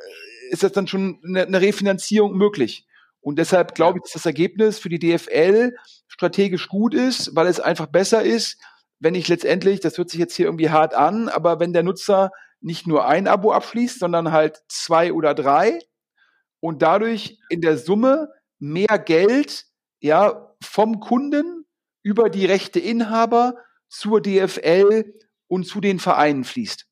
ist 0.51 0.63
das 0.63 0.73
dann 0.73 0.87
schon 0.87 1.21
eine, 1.25 1.47
eine 1.47 1.61
Refinanzierung 1.61 2.37
möglich. 2.37 2.87
Und 3.21 3.39
deshalb 3.39 3.75
glaube 3.75 3.99
ich, 3.99 4.05
dass 4.05 4.13
das 4.13 4.27
Ergebnis 4.27 4.79
für 4.79 4.89
die 4.89 4.99
DFL 4.99 5.77
strategisch 6.07 6.69
gut 6.69 6.95
ist, 6.95 7.35
weil 7.35 7.47
es 7.49 7.61
einfach 7.61 7.87
besser 7.87 8.23
ist, 8.23 8.59
wenn 9.01 9.15
ich 9.15 9.29
letztendlich, 9.29 9.81
das 9.81 9.99
hört 9.99 10.11
sich 10.11 10.21
jetzt 10.21 10.37
hier 10.37 10.47
irgendwie 10.47 10.71
hart 10.71 10.95
an, 10.95 11.29
aber 11.29 11.61
wenn 11.61 11.73
der 11.73 11.83
Nutzer 11.83 12.31
nicht 12.61 12.87
nur 12.87 13.07
ein 13.07 13.27
Abo 13.27 13.53
abschließt, 13.53 13.99
sondern 13.99 14.33
halt 14.33 14.63
zwei 14.69 15.13
oder 15.13 15.35
drei 15.35 15.79
und 16.61 16.83
dadurch 16.83 17.39
in 17.49 17.61
der 17.61 17.77
Summe 17.77 18.31
mehr 18.59 18.99
Geld 18.99 19.67
ja 20.01 20.55
vom 20.63 21.01
Kunden 21.01 21.67
über 22.03 22.31
die 22.31 22.47
Rechteinhaber 22.47 23.57
zur 23.89 24.23
DFL 24.23 25.15
und 25.49 25.67
zu 25.67 25.81
den 25.81 25.99
Vereinen 25.99 26.45
fließt 26.45 26.87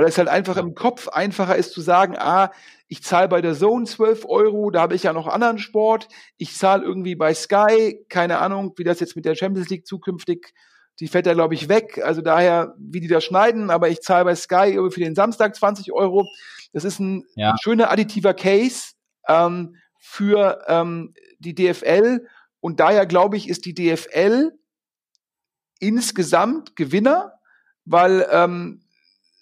weil 0.00 0.08
es 0.08 0.16
halt 0.16 0.28
einfach 0.28 0.56
im 0.56 0.74
Kopf 0.74 1.08
einfacher 1.08 1.56
ist 1.56 1.72
zu 1.72 1.82
sagen, 1.82 2.16
ah, 2.16 2.50
ich 2.88 3.02
zahle 3.02 3.28
bei 3.28 3.42
der 3.42 3.54
Zone 3.54 3.84
12 3.84 4.24
Euro, 4.24 4.70
da 4.70 4.80
habe 4.80 4.94
ich 4.94 5.02
ja 5.02 5.12
noch 5.12 5.26
anderen 5.26 5.58
Sport, 5.58 6.08
ich 6.38 6.56
zahle 6.56 6.84
irgendwie 6.84 7.14
bei 7.14 7.34
Sky, 7.34 8.02
keine 8.08 8.38
Ahnung, 8.38 8.72
wie 8.76 8.84
das 8.84 8.98
jetzt 8.98 9.14
mit 9.14 9.26
der 9.26 9.34
Champions 9.34 9.68
League 9.68 9.86
zukünftig, 9.86 10.54
die 11.00 11.06
fällt 11.06 11.26
da 11.26 11.34
glaube 11.34 11.52
ich 11.52 11.68
weg, 11.68 12.00
also 12.02 12.22
daher, 12.22 12.74
wie 12.78 13.00
die 13.00 13.08
da 13.08 13.20
schneiden, 13.20 13.70
aber 13.70 13.90
ich 13.90 14.00
zahle 14.00 14.24
bei 14.24 14.34
Sky 14.34 14.78
für 14.90 15.00
den 15.00 15.14
Samstag 15.14 15.54
20 15.54 15.92
Euro. 15.92 16.26
Das 16.72 16.84
ist 16.84 16.98
ein 16.98 17.26
ja. 17.34 17.54
schöner 17.60 17.90
additiver 17.90 18.32
Case 18.32 18.94
ähm, 19.28 19.76
für 19.98 20.64
ähm, 20.66 21.12
die 21.40 21.54
DFL 21.54 22.26
und 22.60 22.80
daher 22.80 23.04
glaube 23.04 23.36
ich, 23.36 23.50
ist 23.50 23.66
die 23.66 23.74
DFL 23.74 24.52
insgesamt 25.78 26.74
Gewinner, 26.74 27.34
weil 27.84 28.26
ähm, 28.30 28.80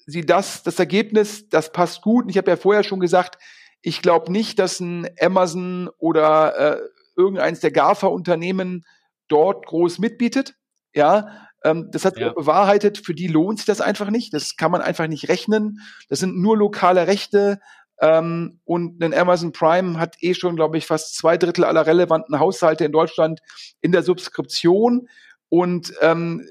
sie 0.08 0.24
das, 0.24 0.62
das 0.62 0.78
Ergebnis, 0.78 1.48
das 1.50 1.70
passt 1.70 2.00
gut. 2.00 2.24
Und 2.24 2.30
ich 2.30 2.38
habe 2.38 2.50
ja 2.50 2.56
vorher 2.56 2.82
schon 2.82 2.98
gesagt, 2.98 3.38
ich 3.82 4.00
glaube 4.00 4.32
nicht, 4.32 4.58
dass 4.58 4.80
ein 4.80 5.06
Amazon 5.20 5.90
oder 5.98 6.78
äh, 6.78 6.80
irgendeins 7.14 7.60
der 7.60 7.70
GAFA-Unternehmen 7.70 8.86
dort 9.28 9.66
groß 9.66 9.98
mitbietet. 9.98 10.54
Ja, 10.94 11.46
ähm, 11.62 11.90
das 11.92 12.06
hat 12.06 12.14
sich 12.14 12.24
ja. 12.24 12.32
bewahrheitet. 12.32 12.98
Für 12.98 13.14
die 13.14 13.28
lohnt 13.28 13.58
sich 13.58 13.66
das 13.66 13.82
einfach 13.82 14.08
nicht. 14.08 14.32
Das 14.32 14.56
kann 14.56 14.72
man 14.72 14.80
einfach 14.80 15.06
nicht 15.06 15.28
rechnen. 15.28 15.80
Das 16.08 16.20
sind 16.20 16.38
nur 16.38 16.56
lokale 16.56 17.06
Rechte. 17.06 17.60
Ähm, 18.00 18.60
und 18.64 19.02
ein 19.04 19.12
Amazon 19.12 19.52
Prime 19.52 19.98
hat 19.98 20.16
eh 20.20 20.32
schon, 20.32 20.56
glaube 20.56 20.78
ich, 20.78 20.86
fast 20.86 21.16
zwei 21.16 21.36
Drittel 21.36 21.64
aller 21.64 21.86
relevanten 21.86 22.38
Haushalte 22.38 22.86
in 22.86 22.92
Deutschland 22.92 23.40
in 23.82 23.92
der 23.92 24.02
Subskription. 24.02 25.08
Und 25.50 25.92
ähm, 26.00 26.46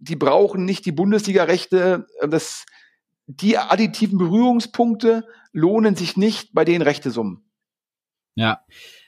die 0.00 0.16
brauchen 0.16 0.64
nicht 0.64 0.86
die 0.86 0.92
Bundesliga-Rechte. 0.92 2.06
Das, 2.28 2.66
die 3.26 3.58
additiven 3.58 4.18
Berührungspunkte 4.18 5.24
lohnen 5.52 5.94
sich 5.94 6.16
nicht 6.16 6.52
bei 6.52 6.64
den 6.64 6.82
Rechtesummen. 6.82 7.44
Ja. 8.34 8.60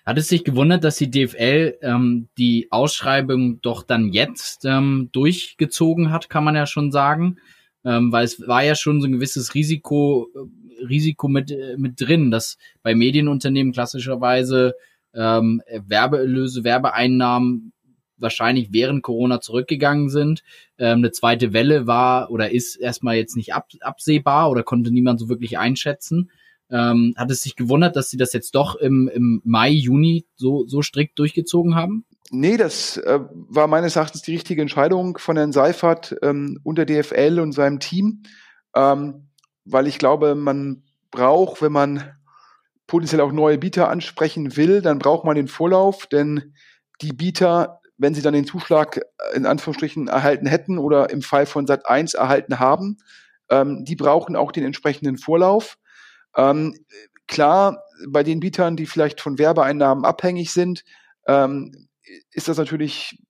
Hat 0.04 0.18
es 0.18 0.28
sich 0.28 0.44
gewundert, 0.44 0.82
dass 0.82 0.96
die 0.96 1.10
DFL 1.10 1.78
ähm, 1.80 2.28
die 2.36 2.68
Ausschreibung 2.70 3.60
doch 3.60 3.84
dann 3.84 4.12
jetzt 4.12 4.64
ähm, 4.64 5.10
durchgezogen 5.12 6.10
hat, 6.10 6.28
kann 6.28 6.44
man 6.44 6.56
ja 6.56 6.66
schon 6.66 6.90
sagen. 6.90 7.38
Ähm, 7.84 8.12
weil 8.12 8.24
es 8.24 8.46
war 8.46 8.62
ja 8.62 8.74
schon 8.74 9.00
so 9.00 9.06
ein 9.06 9.12
gewisses 9.12 9.54
Risiko, 9.54 10.28
äh, 10.34 10.84
Risiko 10.84 11.28
mit, 11.28 11.50
äh, 11.50 11.76
mit 11.78 12.00
drin, 12.00 12.30
dass 12.30 12.58
bei 12.82 12.94
Medienunternehmen 12.94 13.72
klassischerweise 13.72 14.74
ähm, 15.14 15.62
Werbeerlöse, 15.68 16.64
Werbeeinnahmen 16.64 17.72
wahrscheinlich 18.22 18.72
während 18.72 19.02
Corona 19.02 19.40
zurückgegangen 19.40 20.08
sind. 20.08 20.42
Ähm, 20.78 20.98
eine 20.98 21.10
zweite 21.12 21.52
Welle 21.52 21.86
war 21.86 22.30
oder 22.30 22.50
ist 22.50 22.76
erstmal 22.76 23.16
jetzt 23.16 23.36
nicht 23.36 23.54
ab, 23.54 23.68
absehbar 23.80 24.50
oder 24.50 24.62
konnte 24.62 24.90
niemand 24.90 25.20
so 25.20 25.28
wirklich 25.28 25.58
einschätzen. 25.58 26.30
Ähm, 26.70 27.14
hat 27.18 27.30
es 27.30 27.42
sich 27.42 27.56
gewundert, 27.56 27.96
dass 27.96 28.08
sie 28.08 28.16
das 28.16 28.32
jetzt 28.32 28.54
doch 28.54 28.76
im, 28.76 29.10
im 29.12 29.42
Mai, 29.44 29.68
Juni 29.68 30.24
so, 30.36 30.66
so 30.66 30.80
strikt 30.80 31.18
durchgezogen 31.18 31.74
haben? 31.74 32.06
Nee, 32.30 32.56
das 32.56 32.96
äh, 32.96 33.20
war 33.30 33.66
meines 33.66 33.96
Erachtens 33.96 34.22
die 34.22 34.32
richtige 34.32 34.62
Entscheidung 34.62 35.18
von 35.18 35.36
Herrn 35.36 35.52
Seifert 35.52 36.16
ähm, 36.22 36.58
und 36.62 36.78
der 36.78 36.86
DFL 36.86 37.40
und 37.40 37.52
seinem 37.52 37.78
Team, 37.78 38.22
ähm, 38.74 39.28
weil 39.66 39.86
ich 39.86 39.98
glaube, 39.98 40.34
man 40.34 40.82
braucht, 41.10 41.60
wenn 41.60 41.72
man 41.72 42.14
potenziell 42.86 43.20
auch 43.20 43.32
neue 43.32 43.58
Bieter 43.58 43.90
ansprechen 43.90 44.56
will, 44.56 44.80
dann 44.80 44.98
braucht 44.98 45.26
man 45.26 45.36
den 45.36 45.48
Vorlauf, 45.48 46.06
denn 46.06 46.54
die 47.02 47.12
Bieter 47.12 47.81
wenn 48.02 48.14
sie 48.14 48.22
dann 48.22 48.34
den 48.34 48.46
Zuschlag 48.46 48.98
äh, 48.98 49.36
in 49.36 49.46
Anführungsstrichen 49.46 50.08
erhalten 50.08 50.46
hätten 50.46 50.78
oder 50.78 51.10
im 51.10 51.22
Fall 51.22 51.46
von 51.46 51.66
Sat 51.66 51.86
1 51.86 52.14
erhalten 52.14 52.58
haben, 52.58 52.98
ähm, 53.48 53.84
die 53.84 53.96
brauchen 53.96 54.36
auch 54.36 54.52
den 54.52 54.64
entsprechenden 54.64 55.16
Vorlauf. 55.16 55.78
Ähm, 56.36 56.76
klar, 57.28 57.82
bei 58.08 58.22
den 58.22 58.40
Bietern, 58.40 58.76
die 58.76 58.86
vielleicht 58.86 59.20
von 59.20 59.38
Werbeeinnahmen 59.38 60.04
abhängig 60.04 60.52
sind, 60.52 60.84
ähm, 61.26 61.88
ist 62.32 62.48
das 62.48 62.58
natürlich 62.58 63.22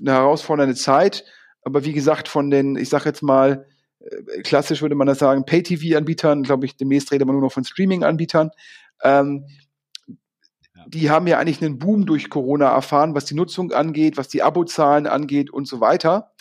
eine 0.00 0.12
herausfordernde 0.12 0.74
Zeit. 0.74 1.24
Aber 1.62 1.84
wie 1.84 1.92
gesagt, 1.92 2.28
von 2.28 2.50
den, 2.50 2.76
ich 2.76 2.88
sage 2.88 3.06
jetzt 3.06 3.22
mal, 3.22 3.66
äh, 4.00 4.42
klassisch 4.42 4.82
würde 4.82 4.94
man 4.94 5.06
das 5.06 5.18
sagen, 5.18 5.44
Pay-TV-Anbietern, 5.44 6.42
glaube 6.42 6.66
ich, 6.66 6.76
demnächst 6.76 7.10
redet 7.12 7.26
man 7.26 7.34
nur 7.34 7.44
noch 7.44 7.52
von 7.52 7.64
Streaming-Anbietern. 7.64 8.50
Ähm, 9.02 9.46
die 10.90 11.10
haben 11.10 11.26
ja 11.26 11.38
eigentlich 11.38 11.62
einen 11.62 11.78
Boom 11.78 12.06
durch 12.06 12.30
Corona 12.30 12.70
erfahren, 12.70 13.14
was 13.14 13.26
die 13.26 13.34
Nutzung 13.34 13.72
angeht, 13.72 14.16
was 14.16 14.28
die 14.28 14.42
Abozahlen 14.42 15.06
angeht 15.06 15.50
und 15.50 15.68
so 15.68 15.80
weiter. 15.80 16.32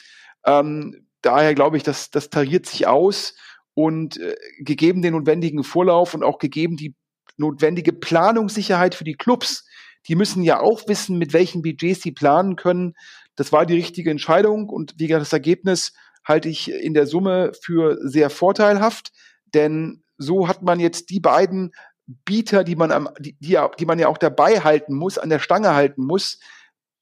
Ähm, 0.45 1.07
daher 1.21 1.53
glaube 1.53 1.77
ich, 1.77 1.83
dass 1.83 2.11
das 2.11 2.29
tariert 2.29 2.65
sich 2.65 2.87
aus 2.87 3.35
und 3.73 4.17
äh, 4.17 4.35
gegeben 4.59 5.01
den 5.01 5.13
notwendigen 5.13 5.63
Vorlauf 5.63 6.13
und 6.13 6.23
auch 6.23 6.39
gegeben 6.39 6.77
die 6.77 6.95
notwendige 7.35 7.93
Planungssicherheit 7.93 8.95
für 8.95 9.03
die 9.03 9.15
Clubs, 9.15 9.67
die 10.07 10.15
müssen 10.15 10.43
ja 10.43 10.61
auch 10.61 10.87
wissen, 10.87 11.17
mit 11.17 11.33
welchen 11.33 11.61
Budgets 11.61 12.01
sie 12.01 12.13
planen 12.13 12.55
können. 12.55 12.93
Das 13.35 13.51
war 13.51 13.65
die 13.65 13.75
richtige 13.75 14.09
Entscheidung 14.09 14.69
und 14.69 14.93
wie 14.97 15.07
gesagt, 15.07 15.21
das 15.21 15.33
Ergebnis 15.33 15.93
halte 16.23 16.49
ich 16.49 16.71
in 16.71 16.93
der 16.93 17.05
Summe 17.05 17.51
für 17.61 17.97
sehr 18.01 18.29
vorteilhaft, 18.29 19.11
denn 19.53 20.03
so 20.17 20.47
hat 20.47 20.63
man 20.63 20.79
jetzt 20.79 21.09
die 21.09 21.19
beiden 21.19 21.71
Bieter, 22.07 22.63
die 22.63 22.75
man 22.75 22.91
am, 22.91 23.09
die, 23.19 23.37
die, 23.39 23.57
die 23.79 23.85
man 23.85 23.99
ja 23.99 24.07
auch 24.07 24.17
dabei 24.17 24.61
halten 24.61 24.93
muss, 24.93 25.17
an 25.17 25.29
der 25.29 25.39
Stange 25.39 25.73
halten 25.73 26.03
muss, 26.03 26.39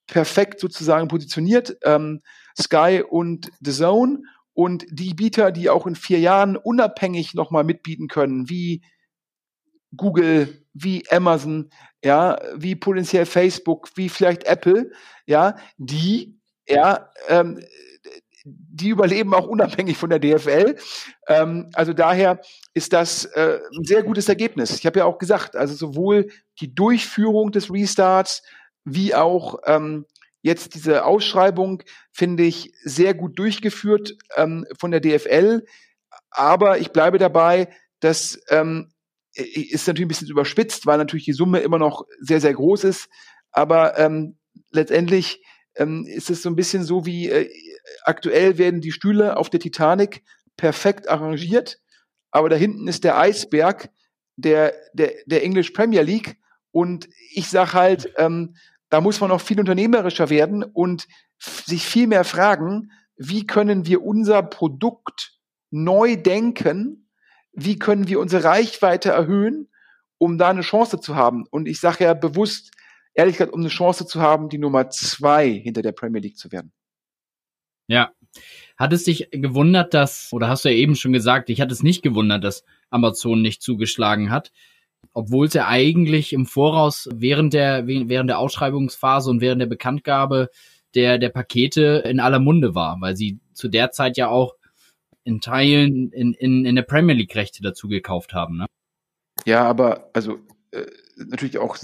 perfekt 0.07 0.59
sozusagen 0.59 1.07
positioniert, 1.07 1.77
ähm, 1.83 2.21
Sky 2.59 3.03
und 3.07 3.51
The 3.61 3.71
Zone. 3.71 4.23
Und 4.53 4.85
die 4.89 5.13
Bieter, 5.13 5.51
die 5.51 5.69
auch 5.69 5.85
in 5.85 5.95
vier 5.95 6.19
Jahren 6.19 6.55
unabhängig 6.55 7.33
nochmal 7.33 7.63
mitbieten 7.63 8.07
können, 8.07 8.49
wie 8.49 8.81
Google, 9.95 10.65
wie 10.73 11.03
Amazon, 11.11 11.69
ja, 12.03 12.37
wie 12.55 12.75
potenziell 12.75 13.25
Facebook, 13.25 13.89
wie 13.95 14.09
vielleicht 14.09 14.45
Apple, 14.45 14.91
ja, 15.25 15.57
die, 15.77 16.39
ja, 16.67 17.11
ähm, 17.27 17.61
die 18.45 18.89
überleben 18.89 19.33
auch 19.33 19.47
unabhängig 19.47 19.97
von 19.97 20.09
der 20.09 20.19
DFL. 20.19 20.75
Ähm, 21.27 21.69
also 21.73 21.93
daher 21.93 22.41
ist 22.73 22.93
das 22.93 23.25
äh, 23.25 23.59
ein 23.75 23.83
sehr 23.83 24.03
gutes 24.03 24.29
Ergebnis. 24.29 24.77
Ich 24.77 24.85
habe 24.85 24.99
ja 24.99 25.05
auch 25.05 25.17
gesagt, 25.17 25.55
also 25.55 25.73
sowohl 25.73 26.27
die 26.61 26.73
Durchführung 26.73 27.51
des 27.51 27.71
Restarts 27.71 28.43
wie 28.83 29.15
auch 29.15 29.59
ähm, 29.65 30.05
jetzt 30.43 30.75
diese 30.75 31.05
Ausschreibung 31.05 31.81
finde 32.11 32.43
ich 32.43 32.71
sehr 32.83 33.15
gut 33.15 33.39
durchgeführt 33.39 34.15
ähm, 34.35 34.65
von 34.77 34.91
der 34.91 34.99
DFL. 34.99 35.65
Aber 36.29 36.77
ich 36.77 36.91
bleibe 36.91 37.17
dabei, 37.17 37.69
dass 37.99 38.39
ähm, 38.49 38.91
ist 39.33 39.87
natürlich 39.87 40.05
ein 40.05 40.09
bisschen 40.09 40.29
überspitzt, 40.29 40.85
weil 40.85 40.97
natürlich 40.97 41.25
die 41.25 41.33
Summe 41.33 41.59
immer 41.59 41.79
noch 41.79 42.05
sehr, 42.19 42.39
sehr 42.39 42.53
groß 42.53 42.85
ist. 42.85 43.09
Aber 43.51 43.97
ähm, 43.97 44.37
letztendlich 44.71 45.43
ähm, 45.75 46.05
ist 46.05 46.29
es 46.29 46.41
so 46.41 46.49
ein 46.49 46.55
bisschen 46.55 46.83
so 46.83 47.05
wie 47.05 47.29
äh, 47.29 47.49
aktuell 48.03 48.57
werden 48.57 48.81
die 48.81 48.91
Stühle 48.91 49.37
auf 49.37 49.49
der 49.49 49.59
Titanic 49.59 50.23
perfekt 50.57 51.09
arrangiert, 51.09 51.79
aber 52.31 52.49
da 52.49 52.55
hinten 52.55 52.87
ist 52.87 53.03
der 53.03 53.17
Eisberg 53.17 53.89
der, 54.35 54.73
der, 54.93 55.13
der 55.25 55.43
English 55.43 55.71
Premier 55.71 56.01
League. 56.01 56.37
Und 56.71 57.07
ich 57.31 57.49
sag 57.49 57.73
halt, 57.73 58.11
ähm, 58.17 58.55
da 58.89 59.01
muss 59.01 59.21
man 59.21 59.29
noch 59.29 59.41
viel 59.41 59.59
unternehmerischer 59.59 60.29
werden 60.29 60.63
und 60.63 61.07
sich 61.39 61.85
viel 61.85 62.07
mehr 62.07 62.23
fragen, 62.23 62.91
wie 63.17 63.47
können 63.47 63.85
wir 63.85 64.03
unser 64.03 64.43
Produkt 64.43 65.39
neu 65.71 66.15
denken? 66.15 67.09
Wie 67.53 67.79
können 67.79 68.07
wir 68.07 68.19
unsere 68.19 68.43
Reichweite 68.43 69.11
erhöhen, 69.11 69.69
um 70.17 70.37
da 70.37 70.49
eine 70.49 70.61
Chance 70.61 70.99
zu 70.99 71.15
haben? 71.15 71.45
Und 71.49 71.67
ich 71.67 71.79
sage 71.79 72.03
ja 72.03 72.13
bewusst, 72.13 72.71
ehrlich 73.13 73.37
gesagt, 73.37 73.53
um 73.53 73.61
eine 73.61 73.69
Chance 73.69 74.05
zu 74.05 74.21
haben, 74.21 74.49
die 74.49 74.57
Nummer 74.57 74.89
zwei 74.89 75.49
hinter 75.49 75.81
der 75.81 75.93
Premier 75.93 76.21
League 76.21 76.37
zu 76.37 76.51
werden. 76.51 76.73
Ja. 77.87 78.11
Hat 78.77 78.91
es 78.91 79.05
dich 79.05 79.29
gewundert, 79.31 79.93
dass, 79.93 80.33
oder 80.33 80.49
hast 80.49 80.65
du 80.65 80.69
ja 80.69 80.75
eben 80.75 80.95
schon 80.95 81.13
gesagt, 81.13 81.49
ich 81.49 81.61
hatte 81.61 81.73
es 81.73 81.83
nicht 81.83 82.01
gewundert, 82.01 82.43
dass 82.43 82.65
Amazon 82.89 83.41
nicht 83.41 83.61
zugeschlagen 83.61 84.29
hat, 84.29 84.51
obwohl 85.13 85.47
es 85.47 85.53
ja 85.53 85.67
eigentlich 85.67 86.33
im 86.33 86.45
Voraus 86.45 87.07
während 87.13 87.53
der, 87.53 87.87
während 87.87 88.29
der 88.29 88.39
Ausschreibungsphase 88.39 89.29
und 89.29 89.39
während 89.39 89.61
der 89.61 89.67
Bekanntgabe 89.67 90.49
der, 90.93 91.17
der 91.17 91.29
Pakete 91.29 92.03
in 92.05 92.19
aller 92.19 92.39
Munde 92.39 92.75
war, 92.75 92.97
weil 92.99 93.15
sie 93.15 93.39
zu 93.53 93.69
der 93.69 93.91
Zeit 93.91 94.17
ja 94.17 94.27
auch 94.27 94.55
in 95.23 95.41
Teilen 95.41 96.11
in, 96.11 96.33
in, 96.33 96.65
in 96.65 96.75
der 96.75 96.83
Premier 96.83 97.15
League 97.15 97.35
Rechte 97.35 97.63
dazu 97.63 97.87
gekauft 97.87 98.33
haben, 98.33 98.57
ne? 98.57 98.65
Ja, 99.45 99.63
aber 99.63 100.09
also 100.13 100.39
äh, 100.71 100.85
natürlich 101.17 101.57
auch 101.57 101.77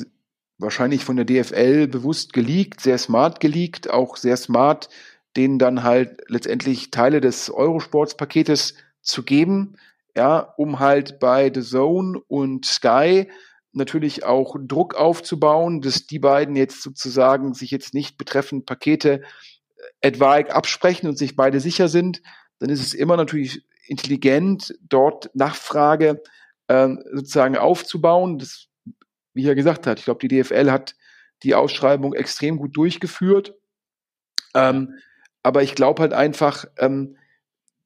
wahrscheinlich 0.58 1.04
von 1.04 1.16
der 1.16 1.26
DFL 1.26 1.88
bewusst 1.88 2.34
geleakt, 2.34 2.82
sehr 2.82 2.98
smart 2.98 3.40
geleakt, 3.40 3.90
auch 3.90 4.16
sehr 4.16 4.38
smart, 4.38 4.90
denen 5.36 5.60
dann 5.60 5.84
halt 5.84 6.22
letztendlich 6.28 6.92
Teile 6.92 7.22
des 7.22 7.50
Eurosports-Paketes 7.50 8.76
zu 9.02 9.24
geben, 9.24 9.76
ja, 10.16 10.40
um 10.40 10.80
halt 10.80 11.20
bei 11.20 11.52
The 11.54 11.62
Zone 11.62 12.20
und 12.28 12.66
Sky 12.66 13.30
natürlich 13.74 14.26
auch 14.26 14.58
Druck 14.60 14.96
aufzubauen, 14.96 15.82
dass 15.82 16.06
die 16.06 16.20
beiden 16.20 16.56
jetzt 16.56 16.82
sozusagen 16.82 17.54
sich 17.54 17.72
jetzt 17.72 17.94
nicht 17.94 18.18
betreffend 18.18 18.66
Pakete 18.66 19.22
etwaig 20.02 20.54
absprechen 20.54 21.08
und 21.08 21.18
sich 21.18 21.36
beide 21.36 21.60
sicher 21.60 21.88
sind, 21.88 22.22
dann 22.60 22.70
ist 22.70 22.82
es 22.82 22.94
immer 22.94 23.16
natürlich 23.16 23.66
intelligent, 23.88 24.76
dort 24.82 25.34
Nachfrage 25.34 26.22
äh, 26.68 26.90
sozusagen 27.14 27.58
aufzubauen. 27.58 28.38
Das 28.38 28.68
wie 29.34 29.48
er 29.48 29.56
gesagt 29.56 29.88
hat, 29.88 30.00
ich 30.00 30.06
glaube, 30.06 30.26
die 30.28 30.42
DFL 30.42 30.72
hat 30.72 30.96
die 31.44 31.56
Ausschreibung 31.56 32.14
extrem 32.14 32.58
gut 32.58 32.76
durchgeführt. 32.76 33.56
Ähm, 34.54 34.96
aber 35.44 35.64
ich 35.64 35.76
glaube 35.76 36.02
halt 36.02 36.14
einfach, 36.14 36.66
ähm, 36.78 37.18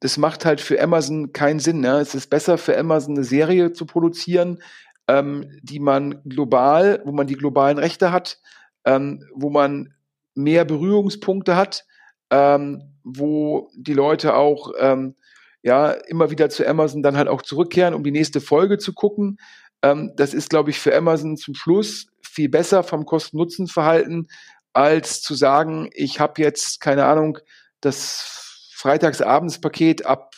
das 0.00 0.18
macht 0.18 0.44
halt 0.44 0.60
für 0.60 0.80
Amazon 0.80 1.32
keinen 1.32 1.58
Sinn. 1.60 1.80
Ne? 1.80 1.98
Es 1.98 2.14
ist 2.14 2.28
besser 2.28 2.58
für 2.58 2.76
Amazon 2.78 3.14
eine 3.14 3.24
Serie 3.24 3.72
zu 3.72 3.86
produzieren, 3.86 4.62
ähm, 5.08 5.58
die 5.62 5.80
man 5.80 6.22
global, 6.24 7.00
wo 7.04 7.12
man 7.12 7.26
die 7.26 7.36
globalen 7.36 7.78
Rechte 7.78 8.12
hat, 8.12 8.40
ähm, 8.84 9.24
wo 9.34 9.50
man 9.50 9.94
mehr 10.34 10.64
Berührungspunkte 10.64 11.56
hat, 11.56 11.86
ähm, 12.30 12.94
wo 13.04 13.70
die 13.74 13.94
Leute 13.94 14.34
auch 14.34 14.72
ähm, 14.78 15.14
ja 15.62 15.90
immer 15.90 16.30
wieder 16.30 16.50
zu 16.50 16.66
Amazon 16.66 17.02
dann 17.02 17.16
halt 17.16 17.28
auch 17.28 17.42
zurückkehren, 17.42 17.94
um 17.94 18.04
die 18.04 18.10
nächste 18.10 18.40
Folge 18.40 18.78
zu 18.78 18.92
gucken. 18.92 19.38
Ähm, 19.82 20.12
das 20.16 20.34
ist, 20.34 20.50
glaube 20.50 20.70
ich, 20.70 20.78
für 20.78 20.94
Amazon 20.94 21.36
zum 21.36 21.54
Schluss 21.54 22.08
viel 22.22 22.48
besser 22.48 22.82
vom 22.82 23.06
Kosten-Nutzen-Verhalten, 23.06 24.28
als 24.76 25.22
zu 25.22 25.34
sagen, 25.34 25.88
ich 25.94 26.20
habe 26.20 26.42
jetzt, 26.42 26.80
keine 26.80 27.06
Ahnung, 27.06 27.38
das 27.80 28.70
Freitagsabendspaket 28.74 30.04
ab 30.04 30.34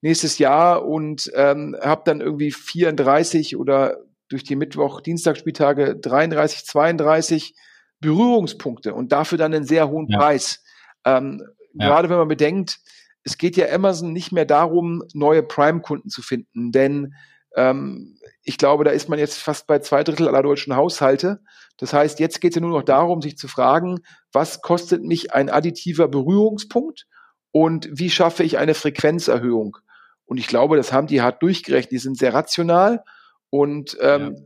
nächstes 0.00 0.38
Jahr 0.38 0.84
und 0.84 1.30
ähm, 1.34 1.76
habe 1.80 2.02
dann 2.04 2.20
irgendwie 2.20 2.50
34 2.50 3.56
oder 3.56 3.98
durch 4.28 4.42
die 4.42 4.56
Mittwoch-Dienstagsspieltage 4.56 5.96
33, 5.96 6.66
32 6.66 7.54
Berührungspunkte 8.00 8.94
und 8.94 9.12
dafür 9.12 9.38
dann 9.38 9.54
einen 9.54 9.64
sehr 9.64 9.88
hohen 9.88 10.08
ja. 10.08 10.18
Preis. 10.18 10.64
Ähm, 11.04 11.42
ja. 11.74 11.86
Gerade 11.86 12.10
wenn 12.10 12.18
man 12.18 12.28
bedenkt, 12.28 12.80
es 13.22 13.38
geht 13.38 13.56
ja 13.56 13.72
Amazon 13.72 14.12
nicht 14.12 14.32
mehr 14.32 14.44
darum, 14.44 15.04
neue 15.14 15.44
Prime-Kunden 15.44 16.10
zu 16.10 16.20
finden, 16.22 16.72
denn 16.72 17.14
ähm, 17.56 18.18
ich 18.42 18.58
glaube, 18.58 18.84
da 18.84 18.90
ist 18.90 19.08
man 19.08 19.18
jetzt 19.18 19.38
fast 19.38 19.66
bei 19.66 19.78
zwei 19.78 20.04
Drittel 20.04 20.28
aller 20.28 20.42
deutschen 20.42 20.76
Haushalte. 20.76 21.40
Das 21.78 21.92
heißt, 21.92 22.20
jetzt 22.20 22.40
geht 22.40 22.52
es 22.52 22.56
ja 22.56 22.62
nur 22.62 22.78
noch 22.78 22.84
darum, 22.84 23.20
sich 23.20 23.36
zu 23.36 23.48
fragen, 23.48 24.00
was 24.32 24.62
kostet 24.62 25.02
mich 25.02 25.34
ein 25.34 25.50
additiver 25.50 26.08
Berührungspunkt 26.08 27.06
und 27.50 27.88
wie 27.90 28.10
schaffe 28.10 28.42
ich 28.42 28.58
eine 28.58 28.74
Frequenzerhöhung? 28.74 29.76
Und 30.24 30.38
ich 30.38 30.46
glaube, 30.46 30.76
das 30.76 30.92
haben 30.92 31.06
die 31.06 31.22
hart 31.22 31.42
durchgerechnet. 31.42 31.92
Die 31.92 31.98
sind 31.98 32.18
sehr 32.18 32.34
rational 32.34 33.04
und 33.50 33.96
ähm, 34.00 34.34
ja. 34.34 34.42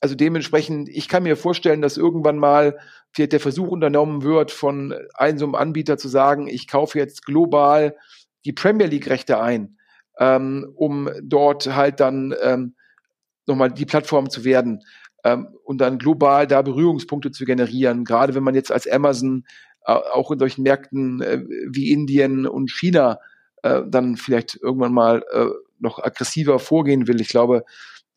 also 0.00 0.14
dementsprechend, 0.14 0.88
ich 0.88 1.08
kann 1.08 1.24
mir 1.24 1.36
vorstellen, 1.36 1.82
dass 1.82 1.96
irgendwann 1.96 2.38
mal 2.38 2.78
vielleicht 3.12 3.32
der 3.32 3.40
Versuch 3.40 3.68
unternommen 3.68 4.22
wird, 4.22 4.50
von 4.50 4.94
einem 5.14 5.38
so 5.38 5.44
einem 5.44 5.54
Anbieter 5.54 5.98
zu 5.98 6.08
sagen, 6.08 6.46
ich 6.46 6.68
kaufe 6.68 6.98
jetzt 6.98 7.26
global 7.26 7.96
die 8.44 8.52
Premier 8.52 8.86
League 8.86 9.10
Rechte 9.10 9.40
ein 9.40 9.76
ähm, 10.18 10.70
um 10.74 11.10
dort 11.22 11.74
halt 11.74 12.00
dann 12.00 12.34
ähm, 12.42 12.74
nochmal 13.46 13.72
die 13.72 13.86
Plattform 13.86 14.30
zu 14.30 14.44
werden 14.44 14.82
ähm, 15.24 15.48
und 15.64 15.78
dann 15.80 15.98
global 15.98 16.46
da 16.46 16.62
Berührungspunkte 16.62 17.30
zu 17.30 17.44
generieren. 17.44 18.04
Gerade 18.04 18.34
wenn 18.34 18.42
man 18.42 18.54
jetzt 18.54 18.72
als 18.72 18.88
Amazon 18.88 19.44
äh, 19.84 19.92
auch 19.92 20.30
in 20.30 20.38
solchen 20.38 20.62
Märkten 20.62 21.20
äh, 21.20 21.42
wie 21.70 21.90
Indien 21.90 22.46
und 22.46 22.70
China 22.70 23.18
äh, 23.62 23.82
dann 23.86 24.16
vielleicht 24.16 24.56
irgendwann 24.56 24.92
mal 24.92 25.24
äh, 25.32 25.46
noch 25.78 25.98
aggressiver 25.98 26.58
vorgehen 26.58 27.08
will. 27.08 27.20
Ich 27.20 27.28
glaube, 27.28 27.64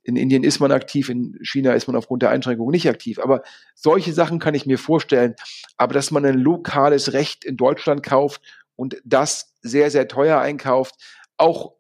in 0.04 0.16
Indien 0.16 0.44
ist 0.44 0.60
man 0.60 0.72
aktiv, 0.72 1.10
in 1.10 1.38
China 1.42 1.74
ist 1.74 1.88
man 1.88 1.96
aufgrund 1.96 2.22
der 2.22 2.30
Einschränkungen 2.30 2.72
nicht 2.72 2.88
aktiv. 2.88 3.18
Aber 3.20 3.42
solche 3.74 4.14
Sachen 4.14 4.38
kann 4.38 4.54
ich 4.54 4.68
mir 4.68 4.78
vorstellen. 4.78 5.36
Aber 5.78 5.94
dass 5.94 6.12
man 6.12 6.26
ein 6.26 6.38
lokales 6.38 7.14
Recht 7.14 7.44
in 7.44 7.58
Deutschland 7.58 8.04
kauft 8.04 8.42
und 8.76 8.98
das 9.04 9.56
sehr, 9.62 9.90
sehr 9.90 10.08
teuer 10.08 10.40
einkauft, 10.40 10.96
auch 11.38 11.74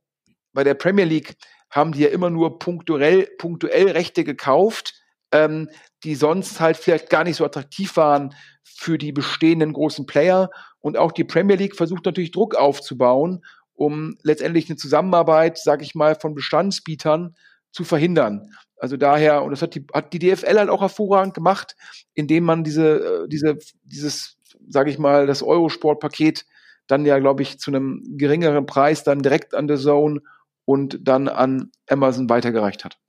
bei 0.54 0.64
der 0.64 0.74
Premier 0.74 1.06
League 1.06 1.36
haben 1.70 1.92
die 1.92 2.02
ja 2.02 2.10
immer 2.10 2.30
nur 2.30 2.58
punktuell, 2.58 3.28
punktuell 3.38 3.92
Rechte 3.92 4.24
gekauft, 4.24 4.96
ähm, 5.36 5.70
die 6.04 6.16
sonst 6.16 6.60
halt 6.60 6.78
vielleicht 6.78 7.10
gar 7.10 7.24
nicht 7.24 7.36
so 7.36 7.46
attraktiv 7.46 7.98
waren 7.98 8.34
für 8.64 8.98
die 8.98 9.12
bestehenden 9.12 9.74
großen 9.74 10.06
Player. 10.06 10.50
Und 10.80 10.98
auch 10.98 11.12
die 11.12 11.24
Premier 11.24 11.56
League 11.56 11.76
versucht 11.76 12.06
natürlich 12.06 12.32
Druck 12.32 12.56
aufzubauen, 12.56 13.44
um 13.74 14.18
letztendlich 14.24 14.70
eine 14.70 14.78
Zusammenarbeit, 14.78 15.58
sage 15.58 15.84
ich 15.84 15.96
mal, 15.96 16.16
von 16.16 16.36
Bestandsbietern 16.36 17.36
zu 17.72 17.84
verhindern. 17.84 18.50
Also 18.78 18.98
daher, 18.98 19.44
und 19.44 19.52
das 19.52 19.62
hat 19.62 19.76
die, 19.76 19.86
hat 19.94 20.14
die 20.14 20.20
DFL 20.20 20.58
halt 20.58 20.70
auch 20.70 20.82
hervorragend 20.82 21.34
gemacht, 21.34 21.76
indem 22.14 22.46
man 22.46 22.64
diese, 22.64 23.24
äh, 23.24 23.28
diese, 23.28 23.58
dieses, 23.84 24.38
sage 24.70 24.90
ich 24.90 24.98
mal, 24.98 25.28
das 25.28 25.44
Eurosport-Paket 25.44 26.46
dann 26.88 27.06
ja, 27.06 27.18
glaube 27.20 27.42
ich, 27.42 27.58
zu 27.60 27.72
einem 27.72 28.04
geringeren 28.18 28.66
Preis 28.66 29.04
dann 29.04 29.20
direkt 29.20 29.56
an 29.56 29.68
der 29.68 29.78
Zone 29.78 30.22
und 30.66 31.00
dann 31.02 31.28
an 31.28 31.72
Amazon 31.90 32.30
weitergereicht 32.30 32.86
hat. 32.86 33.00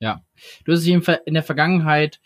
Ja, 0.00 0.24
du 0.64 0.72
hast 0.72 0.84
dich 0.84 0.94
in 1.26 1.34
der 1.34 1.42
Vergangenheit 1.42 2.20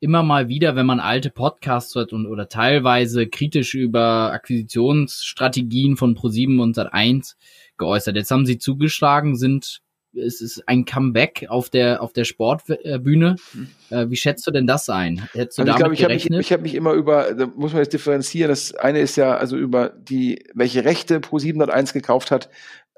immer 0.00 0.22
mal 0.22 0.48
wieder, 0.48 0.76
wenn 0.76 0.84
man 0.84 1.00
alte 1.00 1.30
Podcasts 1.30 1.94
hört 1.94 2.12
und 2.12 2.26
oder 2.26 2.48
teilweise 2.48 3.26
kritisch 3.26 3.74
über 3.74 4.32
Akquisitionsstrategien 4.32 5.96
von 5.96 6.14
Pro7 6.14 6.60
und 6.60 6.76
Sat1 6.76 7.36
geäußert. 7.78 8.16
Jetzt 8.16 8.30
haben 8.30 8.44
sie 8.44 8.58
zugeschlagen, 8.58 9.36
sind 9.36 9.80
es 10.14 10.40
ist 10.40 10.66
ein 10.66 10.84
Comeback 10.84 11.46
auf 11.48 11.68
der 11.68 12.02
auf 12.02 12.12
der 12.12 12.24
Sportbühne. 12.24 13.36
Hm. 13.52 13.68
Äh, 13.90 14.10
wie 14.10 14.16
schätzt 14.16 14.46
du 14.46 14.50
denn 14.50 14.66
das 14.66 14.88
ein? 14.88 15.28
Hättest 15.32 15.58
du 15.58 15.62
also 15.62 15.72
ich 15.72 15.76
glaube, 15.76 15.94
ich 15.94 16.04
habe 16.04 16.14
mich, 16.14 16.30
ich 16.30 16.52
hab 16.52 16.62
mich 16.62 16.74
immer 16.74 16.92
über, 16.92 17.34
da 17.34 17.46
muss 17.46 17.72
man 17.72 17.82
jetzt 17.82 17.92
differenzieren. 17.92 18.48
Das 18.48 18.74
eine 18.74 19.00
ist 19.00 19.16
ja 19.16 19.36
also 19.36 19.56
über 19.56 19.90
die, 19.90 20.44
welche 20.54 20.84
Rechte 20.84 21.18
Pro7 21.18 21.68
1 21.68 21.92
gekauft 21.92 22.30
hat. 22.30 22.48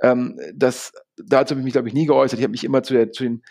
Ähm, 0.00 0.38
das, 0.54 0.92
dazu 1.16 1.52
habe 1.52 1.60
ich 1.60 1.64
mich, 1.64 1.72
glaube 1.72 1.88
ich, 1.88 1.94
nie 1.94 2.06
geäußert. 2.06 2.38
Ich 2.38 2.44
habe 2.44 2.52
mich 2.52 2.62
immer 2.62 2.84
zu, 2.84 2.94
der, 2.94 3.10
zu 3.10 3.24
den 3.24 3.42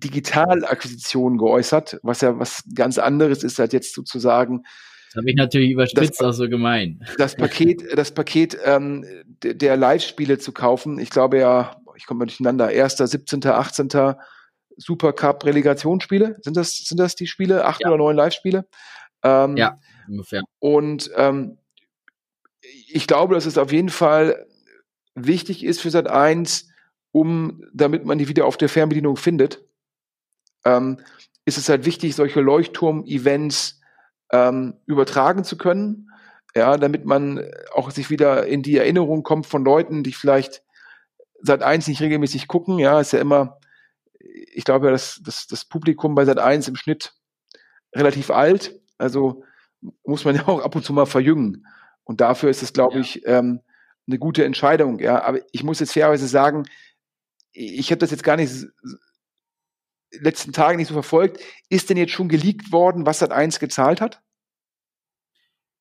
Digitalakquisitionen 0.00 1.38
geäußert, 1.38 1.98
was 2.02 2.20
ja 2.20 2.38
was 2.38 2.64
ganz 2.74 2.98
anderes 2.98 3.42
ist, 3.42 3.58
als 3.60 3.72
jetzt 3.72 3.94
sozusagen 3.94 4.64
Das 5.08 5.16
habe 5.16 5.30
ich 5.30 5.36
natürlich 5.36 5.70
überspitzt 5.70 6.22
auch 6.22 6.32
so 6.32 6.48
gemeint. 6.48 7.02
Das 7.18 7.36
Paket, 7.36 7.82
das 7.96 8.12
Paket 8.12 8.58
ähm, 8.64 9.04
der 9.42 9.76
Live-Spiele 9.76 10.38
zu 10.38 10.52
kaufen, 10.52 10.98
ich 10.98 11.10
glaube 11.10 11.38
ja, 11.38 11.76
ich 11.96 12.06
komme 12.06 12.18
mal 12.20 12.26
durcheinander, 12.26 12.68
1., 12.68 12.96
17., 12.96 13.44
18. 13.44 13.88
Supercup 14.78 15.44
Relegationsspiele. 15.44 16.36
Sind 16.40 16.56
das, 16.56 16.78
sind 16.78 16.98
das 16.98 17.16
die 17.16 17.26
Spiele? 17.26 17.64
Acht 17.64 17.80
ja. 17.80 17.88
oder 17.88 17.98
neun 17.98 18.16
Live-Spiele? 18.16 18.66
Ähm, 19.24 19.56
ja, 19.56 19.76
ungefähr. 20.08 20.42
Und 20.60 21.10
ähm, 21.16 21.58
ich 22.60 23.06
glaube, 23.06 23.34
dass 23.34 23.46
es 23.46 23.58
auf 23.58 23.72
jeden 23.72 23.88
Fall 23.88 24.46
wichtig 25.14 25.64
ist 25.64 25.80
für 25.80 25.90
Sat 25.90 26.08
1, 26.08 26.70
um, 27.10 27.64
damit 27.72 28.04
man 28.04 28.18
die 28.18 28.28
wieder 28.28 28.46
auf 28.46 28.56
der 28.56 28.68
Fernbedienung 28.68 29.16
findet, 29.16 29.64
ähm, 30.64 30.98
ist 31.44 31.58
es 31.58 31.68
halt 31.68 31.84
wichtig, 31.84 32.14
solche 32.14 32.40
Leuchtturm-Events 32.40 33.80
ähm, 34.32 34.74
übertragen 34.86 35.44
zu 35.44 35.56
können. 35.56 36.10
Ja, 36.54 36.76
damit 36.76 37.04
man 37.04 37.44
auch 37.72 37.90
sich 37.90 38.10
wieder 38.10 38.46
in 38.46 38.62
die 38.62 38.76
Erinnerung 38.76 39.22
kommt 39.22 39.46
von 39.46 39.64
Leuten, 39.64 40.02
die 40.02 40.12
vielleicht 40.12 40.62
seit 41.40 41.62
eins 41.62 41.86
nicht 41.86 42.00
regelmäßig 42.00 42.48
gucken. 42.48 42.78
Ja, 42.78 43.00
ist 43.00 43.12
ja 43.12 43.20
immer, 43.20 43.60
ich 44.18 44.64
glaube 44.64 44.86
ja, 44.86 44.92
dass, 44.92 45.20
dass 45.22 45.46
das 45.46 45.64
Publikum 45.64 46.14
bei 46.14 46.24
Sat 46.24 46.38
1 46.38 46.68
im 46.68 46.76
Schnitt 46.76 47.14
relativ 47.94 48.30
alt. 48.30 48.80
Also 48.96 49.44
muss 50.04 50.24
man 50.24 50.34
ja 50.36 50.48
auch 50.48 50.62
ab 50.62 50.74
und 50.74 50.84
zu 50.84 50.92
mal 50.92 51.06
verjüngen. 51.06 51.66
Und 52.04 52.20
dafür 52.20 52.50
ist 52.50 52.62
es, 52.62 52.72
glaube 52.72 52.94
ja. 52.94 53.00
ich, 53.00 53.26
ähm, 53.26 53.60
eine 54.06 54.18
gute 54.18 54.44
Entscheidung. 54.44 54.98
Ja, 54.98 55.22
aber 55.22 55.40
ich 55.52 55.62
muss 55.62 55.80
jetzt 55.80 55.92
fairerweise 55.92 56.26
sagen, 56.26 56.64
ich 57.52 57.90
habe 57.90 57.98
das 57.98 58.10
jetzt 58.10 58.24
gar 58.24 58.36
nicht 58.36 58.66
letzten 60.12 60.52
Tagen 60.52 60.78
nicht 60.78 60.88
so 60.88 60.94
verfolgt. 60.94 61.40
Ist 61.68 61.90
denn 61.90 61.96
jetzt 61.96 62.12
schon 62.12 62.28
geleakt 62.28 62.72
worden, 62.72 63.06
was 63.06 63.18
Sat 63.18 63.32
1 63.32 63.58
gezahlt 63.60 64.00
hat? 64.00 64.22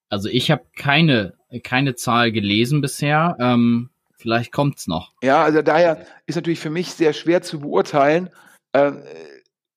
Also 0.10 0.30
ich 0.30 0.52
habe 0.52 0.66
keine 0.76 1.38
keine 1.64 1.96
Zahl 1.96 2.32
gelesen 2.32 2.82
bisher. 2.82 3.38
Ähm, 3.40 3.90
vielleicht 4.18 4.52
kommt's 4.52 4.88
noch. 4.88 5.14
Ja, 5.22 5.44
also 5.44 5.62
daher 5.62 6.06
ist 6.26 6.36
natürlich 6.36 6.60
für 6.60 6.70
mich 6.70 6.92
sehr 6.92 7.14
schwer 7.14 7.42
zu 7.42 7.60
beurteilen, 7.60 8.30
äh, 8.74 8.92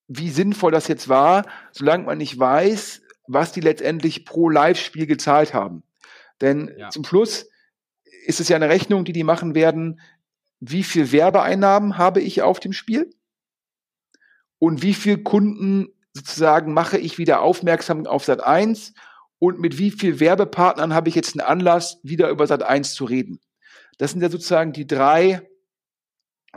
wie 0.09 0.31
sinnvoll 0.31 0.73
das 0.73 0.89
jetzt 0.89 1.09
war, 1.09 1.47
solange 1.73 2.05
man 2.05 2.19
nicht 2.19 2.39
weiß, 2.39 3.03
was 3.29 3.53
die 3.53 3.61
letztendlich 3.61 4.25
pro 4.25 4.49
Live-Spiel 4.49 5.07
gezahlt 5.07 5.55
haben. 5.55 5.85
Denn 6.41 6.75
ja. 6.77 6.91
zum 6.91 7.05
Schluss 7.05 7.49
ist 8.27 8.41
es 8.41 8.49
ja 8.49 8.57
eine 8.57 8.69
Rechnung, 8.69 9.05
die 9.05 9.13
die 9.13 9.25
machen 9.25 9.55
werden, 9.55 10.01
wie 10.59 10.83
viel 10.83 11.13
Werbeeinnahmen 11.13 11.97
habe 11.97 12.21
ich 12.21 12.43
auf 12.43 12.61
dem 12.61 12.73
Spiel 12.73 13.11
und 14.61 14.83
wie 14.83 14.95
viel 14.95 15.19
Kunden 15.19 15.89
sozusagen 16.13 16.73
mache 16.73 16.99
ich 16.99 17.19
wieder 17.19 17.41
aufmerksam 17.41 18.07
auf 18.07 18.25
Sat 18.25 18.45
1 18.45 18.93
und 19.41 19.59
mit 19.59 19.79
wie 19.79 19.91
viel 19.91 20.21
Werbepartnern 20.21 20.95
habe 20.95 21.09
ich 21.09 21.15
jetzt 21.17 21.35
einen 21.35 21.49
Anlass, 21.49 21.99
wieder 22.05 22.29
über 22.29 22.47
Sat 22.47 22.63
1 22.63 22.95
zu 22.95 23.05
reden. 23.05 23.41
Das 23.99 24.13
sind 24.13 24.21
ja 24.21 24.31
sozusagen 24.31 24.73
die 24.73 24.87
drei 24.87 25.49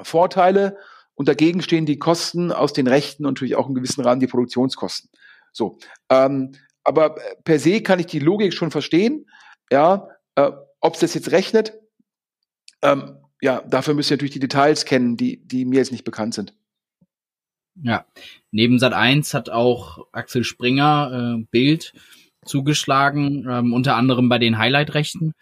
Vorteile 0.02 0.78
und 1.16 1.28
dagegen 1.28 1.62
stehen 1.62 1.86
die 1.86 1.98
Kosten 1.98 2.52
aus 2.52 2.74
den 2.74 2.88
Rechten 2.88 3.26
und 3.26 3.34
natürlich 3.34 3.56
auch 3.56 3.70
in 3.70 3.76
gewissen 3.76 4.04
Rahmen 4.04 4.20
die 4.20 4.28
Produktionskosten. 4.28 5.10
So, 5.54 5.78
ähm, 6.10 6.54
aber 6.84 7.16
per 7.46 7.60
se 7.60 7.82
kann 7.82 8.00
ich 8.00 8.08
die 8.08 8.20
Logik 8.20 8.54
schon 8.54 8.72
verstehen. 8.72 9.30
Ja, 9.72 10.10
äh, 10.36 10.52
ob 10.82 10.96
es 10.96 11.00
das 11.00 11.14
jetzt 11.14 11.32
rechnet, 11.32 11.74
ähm, 12.82 13.18
ja, 13.42 13.62
dafür 13.62 13.94
müsst 13.94 14.12
ihr 14.12 14.18
natürlich 14.18 14.34
die 14.34 14.40
Details 14.40 14.84
kennen, 14.84 15.16
die, 15.16 15.46
die 15.46 15.64
mir 15.64 15.78
jetzt 15.78 15.92
nicht 15.92 16.04
bekannt 16.04 16.34
sind. 16.34 16.54
Ja, 17.82 18.06
neben 18.52 18.78
Sat 18.78 18.94
1 18.94 19.34
hat 19.34 19.50
auch 19.50 20.08
Axel 20.12 20.44
Springer 20.44 21.38
äh, 21.40 21.46
Bild 21.50 21.94
zugeschlagen, 22.46 23.48
ähm, 23.50 23.74
unter 23.74 23.96
anderem 23.96 24.30
bei 24.30 24.38
den 24.38 24.58
Highlight-Rechten. 24.58 25.34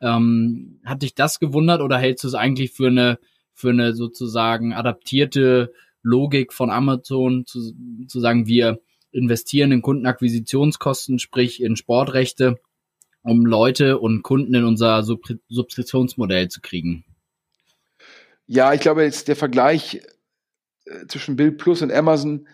Ähm, 0.00 0.80
hat 0.84 1.02
dich 1.02 1.14
das 1.14 1.40
gewundert 1.40 1.80
oder 1.80 1.98
hältst 1.98 2.24
du 2.24 2.28
es 2.28 2.34
eigentlich 2.34 2.72
für 2.72 2.88
eine, 2.88 3.18
für 3.52 3.70
eine 3.70 3.94
sozusagen 3.94 4.72
adaptierte 4.72 5.72
Logik 6.02 6.52
von 6.52 6.70
Amazon 6.70 7.44
zu, 7.44 7.74
zu 8.06 8.20
sagen, 8.20 8.46
wir 8.46 8.80
investieren 9.12 9.72
in 9.72 9.82
Kundenakquisitionskosten, 9.82 11.18
sprich 11.18 11.62
in 11.62 11.76
Sportrechte, 11.76 12.58
um 13.22 13.44
Leute 13.44 13.98
und 13.98 14.22
Kunden 14.22 14.54
in 14.54 14.64
unser 14.64 15.02
Sub 15.02 15.22
Subskriptionsmodell 15.48 16.48
zu 16.48 16.60
kriegen? 16.60 17.04
Ja, 18.46 18.72
ich 18.72 18.80
glaube, 18.80 19.02
jetzt 19.02 19.28
der 19.28 19.36
Vergleich 19.36 20.00
zwischen 21.08 21.36
Bill 21.36 21.52
Plus 21.52 21.82
und 21.82 21.92
Amazon, 21.92 22.46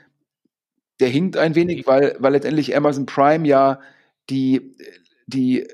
der 1.00 1.08
hinkt 1.08 1.36
ein 1.36 1.54
wenig, 1.54 1.86
weil, 1.86 2.16
weil 2.18 2.32
letztendlich 2.32 2.76
Amazon 2.76 3.06
Prime 3.06 3.46
ja 3.46 3.80
die, 4.30 4.76
die 5.26 5.66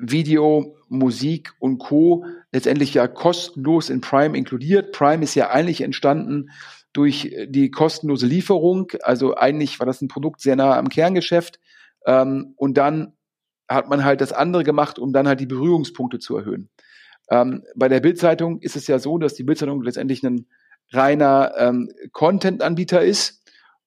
Video, 0.00 0.76
Musik 0.88 1.52
und 1.58 1.78
Co. 1.78 2.24
letztendlich 2.52 2.94
ja 2.94 3.06
kostenlos 3.06 3.90
in 3.90 4.00
Prime 4.00 4.36
inkludiert. 4.36 4.92
Prime 4.92 5.22
ist 5.22 5.34
ja 5.34 5.50
eigentlich 5.50 5.82
entstanden 5.82 6.50
durch 6.92 7.34
die 7.46 7.70
kostenlose 7.70 8.26
Lieferung. 8.26 8.90
Also 9.02 9.36
eigentlich 9.36 9.78
war 9.78 9.86
das 9.86 10.00
ein 10.02 10.08
Produkt 10.08 10.40
sehr 10.40 10.56
nah 10.56 10.76
am 10.76 10.88
Kerngeschäft. 10.88 11.60
Ähm, 12.06 12.54
und 12.56 12.76
dann 12.76 13.12
hat 13.68 13.88
man 13.88 14.04
halt 14.04 14.20
das 14.20 14.32
andere 14.32 14.64
gemacht, 14.64 14.98
um 14.98 15.12
dann 15.12 15.28
halt 15.28 15.38
die 15.38 15.46
Berührungspunkte 15.46 16.18
zu 16.18 16.36
erhöhen. 16.36 16.70
Ähm, 17.30 17.62
bei 17.76 17.88
der 17.88 18.00
Bildzeitung 18.00 18.60
ist 18.60 18.74
es 18.74 18.88
ja 18.88 18.98
so, 18.98 19.18
dass 19.18 19.34
die 19.34 19.44
Bildzeitung 19.44 19.82
letztendlich 19.82 20.24
ein 20.24 20.46
reiner 20.92 21.54
ähm, 21.56 21.90
Content-Anbieter 22.12 23.02
ist 23.02 23.44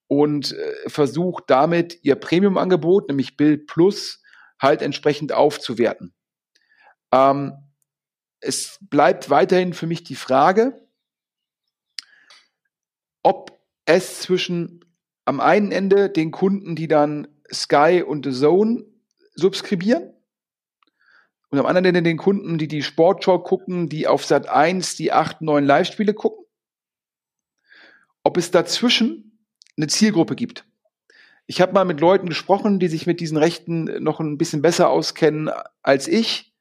und 0.07 0.51
äh, 0.53 0.89
versucht 0.89 1.45
damit 1.47 1.99
ihr 2.03 2.15
Premium-Angebot, 2.15 3.09
nämlich 3.09 3.37
Bild 3.37 3.67
Plus, 3.67 4.21
halt 4.59 4.81
entsprechend 4.81 5.33
aufzuwerten. 5.33 6.13
Ähm, 7.11 7.53
es 8.39 8.77
bleibt 8.81 9.29
weiterhin 9.29 9.73
für 9.73 9.87
mich 9.87 10.03
die 10.03 10.15
Frage, 10.15 10.87
ob 13.23 13.59
es 13.85 14.21
zwischen 14.21 14.83
am 15.25 15.39
einen 15.39 15.71
Ende 15.71 16.09
den 16.09 16.31
Kunden, 16.31 16.75
die 16.75 16.87
dann 16.87 17.27
Sky 17.51 18.03
und 18.05 18.25
The 18.25 18.31
Zone 18.31 18.85
subskribieren 19.35 20.13
und 21.49 21.59
am 21.59 21.65
anderen 21.65 21.85
Ende 21.85 22.01
den 22.01 22.17
Kunden, 22.17 22.57
die 22.57 22.67
die 22.67 22.83
Sportshow 22.83 23.39
gucken, 23.39 23.87
die 23.87 24.07
auf 24.07 24.25
Sat 24.25 24.49
1 24.49 24.95
die 24.95 25.11
acht, 25.11 25.41
neun 25.41 25.63
Live-Spiele 25.63 26.13
gucken. 26.13 26.42
Ob 28.23 28.38
es 28.38 28.51
dazwischen 28.51 29.39
eine 29.77 29.88
Zielgruppe 29.88 30.36
gibt. 30.36 30.65
Ich 31.45 31.62
habe 31.62 31.73
mal 31.73 31.86
mit 31.86 31.99
Leuten 31.99 32.29
gesprochen, 32.29 32.79
die 32.79 32.88
sich 32.88 33.05
mit 33.05 33.19
diesen 33.19 33.38
Rechten 33.38 34.01
noch 34.01 34.19
ein 34.19 34.38
bisschen 34.38 34.62
besser 34.62 34.89
auskennen 34.89 35.49
als 35.81 36.07
ich. 36.07 36.53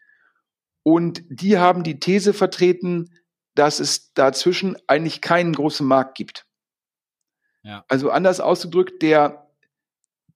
Und 0.83 1.23
die 1.29 1.59
haben 1.59 1.85
die 1.85 2.01
These 2.01 2.33
vertreten, 2.33 3.15
dass 3.55 3.81
es 3.81 4.13
dazwischen 4.15 4.77
eigentlich 4.87 5.21
keinen 5.21 5.53
großen 5.53 5.87
Markt 5.87 6.17
gibt. 6.17 6.47
Ja. 7.63 7.85
Also 7.89 8.11
anders 8.11 8.41
ausgedrückt, 8.41 9.03
der, 9.03 9.51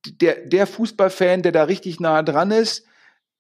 der, 0.07 0.47
der 0.47 0.67
Fußballfan, 0.67 1.43
der 1.43 1.53
da 1.53 1.65
richtig 1.65 1.99
nah 1.99 2.23
dran 2.23 2.53
ist, 2.53 2.87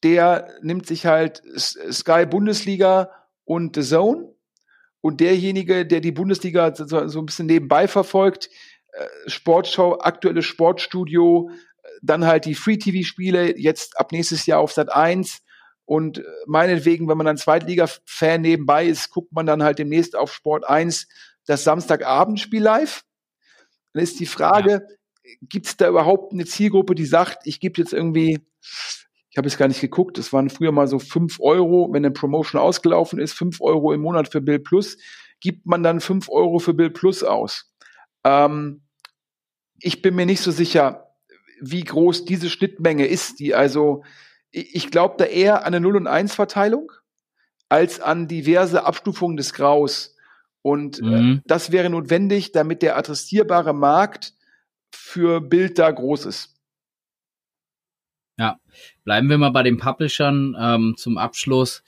der 0.03 0.55
nimmt 0.63 0.87
sich 0.87 1.07
halt 1.07 1.43
Sky 1.57 2.27
Bundesliga 2.27 3.11
und 3.45 3.77
The 3.77 3.83
Zone. 3.83 4.35
Und 5.07 5.21
derjenige, 5.21 5.87
der 5.87 6.01
die 6.01 6.11
Bundesliga 6.11 6.75
so, 6.75 7.07
so 7.07 7.21
ein 7.21 7.27
bisschen 7.27 7.47
nebenbei 7.47 7.87
verfolgt, 7.87 8.51
äh, 8.91 9.07
Sportschau, 9.31 10.01
aktuelles 10.01 10.47
Sportstudio, 10.47 11.49
dann 12.03 12.27
halt 12.27 12.45
die 12.45 12.57
Free-TV-Spiele, 12.57 13.57
jetzt 13.57 14.01
ab 14.01 14.11
nächstes 14.11 14.47
Jahr 14.47 14.59
auf 14.59 14.73
Sat 14.73 14.93
1. 14.93 15.43
Und 15.85 16.19
äh, 16.19 16.25
meinetwegen, 16.47 17.09
wenn 17.09 17.17
man 17.17 17.27
dann 17.27 17.37
Zweitliga-Fan 17.37 18.41
nebenbei 18.41 18.87
ist, 18.87 19.11
guckt 19.11 19.33
man 19.33 19.47
dann 19.47 19.63
halt 19.63 19.79
demnächst 19.79 20.17
auf 20.17 20.35
Sport 20.35 20.69
1 20.69 21.07
das 21.47 21.63
Samstagabendspiel 21.63 22.65
live. 22.65 23.05
Dann 23.93 24.03
ist 24.03 24.19
die 24.19 24.27
Frage, 24.27 24.89
ja. 25.23 25.35
gibt 25.43 25.67
es 25.67 25.77
da 25.77 25.89
überhaupt 25.89 26.33
eine 26.33 26.47
Zielgruppe, 26.47 26.97
die 26.97 27.07
sagt, 27.07 27.47
ich 27.47 27.61
gebe 27.61 27.81
jetzt 27.81 27.93
irgendwie 27.93 28.41
ich 29.37 29.39
habe 29.39 29.49
es 29.49 29.59
gar 29.59 29.69
nicht 29.69 29.83
geguckt, 29.83 30.17
es 30.17 30.33
waren 30.33 30.49
früher 30.49 30.73
mal 30.73 30.89
so 30.89 30.99
fünf 30.99 31.41
Euro, 31.41 31.91
wenn 31.93 32.03
eine 32.03 32.11
Promotion 32.11 32.59
ausgelaufen 32.59 33.19
ist, 33.19 33.35
fünf 33.35 33.61
Euro 33.61 33.93
im 33.93 34.01
Monat 34.01 34.33
für 34.33 34.41
Bill 34.41 34.61
Plus, 34.61 34.97
gibt 35.41 35.67
man 35.67 35.83
dann 35.83 36.01
fünf 36.01 36.31
Euro 36.31 36.59
für 36.59 36.73
Bill 36.73 36.89
Plus 36.89 37.23
aus. 37.23 37.71
Ähm, 38.25 38.81
ich 39.79 40.01
bin 40.01 40.15
mir 40.15 40.25
nicht 40.25 40.41
so 40.41 40.51
sicher, 40.51 41.11
wie 41.61 41.85
groß 41.85 42.25
diese 42.25 42.49
Schnittmenge 42.49 43.05
ist, 43.05 43.39
die 43.39 43.55
also, 43.55 44.05
ich 44.53 44.91
glaube 44.91 45.17
da 45.19 45.27
eher 45.27 45.67
an 45.67 45.75
eine 45.75 45.81
0 45.81 45.97
und 45.97 46.07
1 46.07 46.35
Verteilung 46.35 46.91
als 47.69 48.01
an 48.01 48.29
diverse 48.29 48.87
Abstufungen 48.87 49.37
des 49.37 49.53
Graus. 49.53 50.17
Und 50.63 51.01
äh, 51.01 51.03
mhm. 51.03 51.33
äh, 51.33 51.41
das 51.45 51.73
wäre 51.73 51.91
notwendig, 51.91 52.53
damit 52.53 52.81
der 52.81 52.97
adressierbare 52.97 53.75
Markt 53.75 54.33
für 54.91 55.43
Bild 55.43 55.79
da 55.79 55.91
groß 55.91 56.25
ist. 56.25 56.56
Ja, 58.39 58.59
bleiben 59.05 59.29
wir 59.29 59.39
mal 59.39 59.51
bei 59.51 59.63
den 59.63 59.79
Publishern 59.79 60.57
ähm, 60.59 60.95
zum 60.97 61.17
Abschluss. 61.17 61.83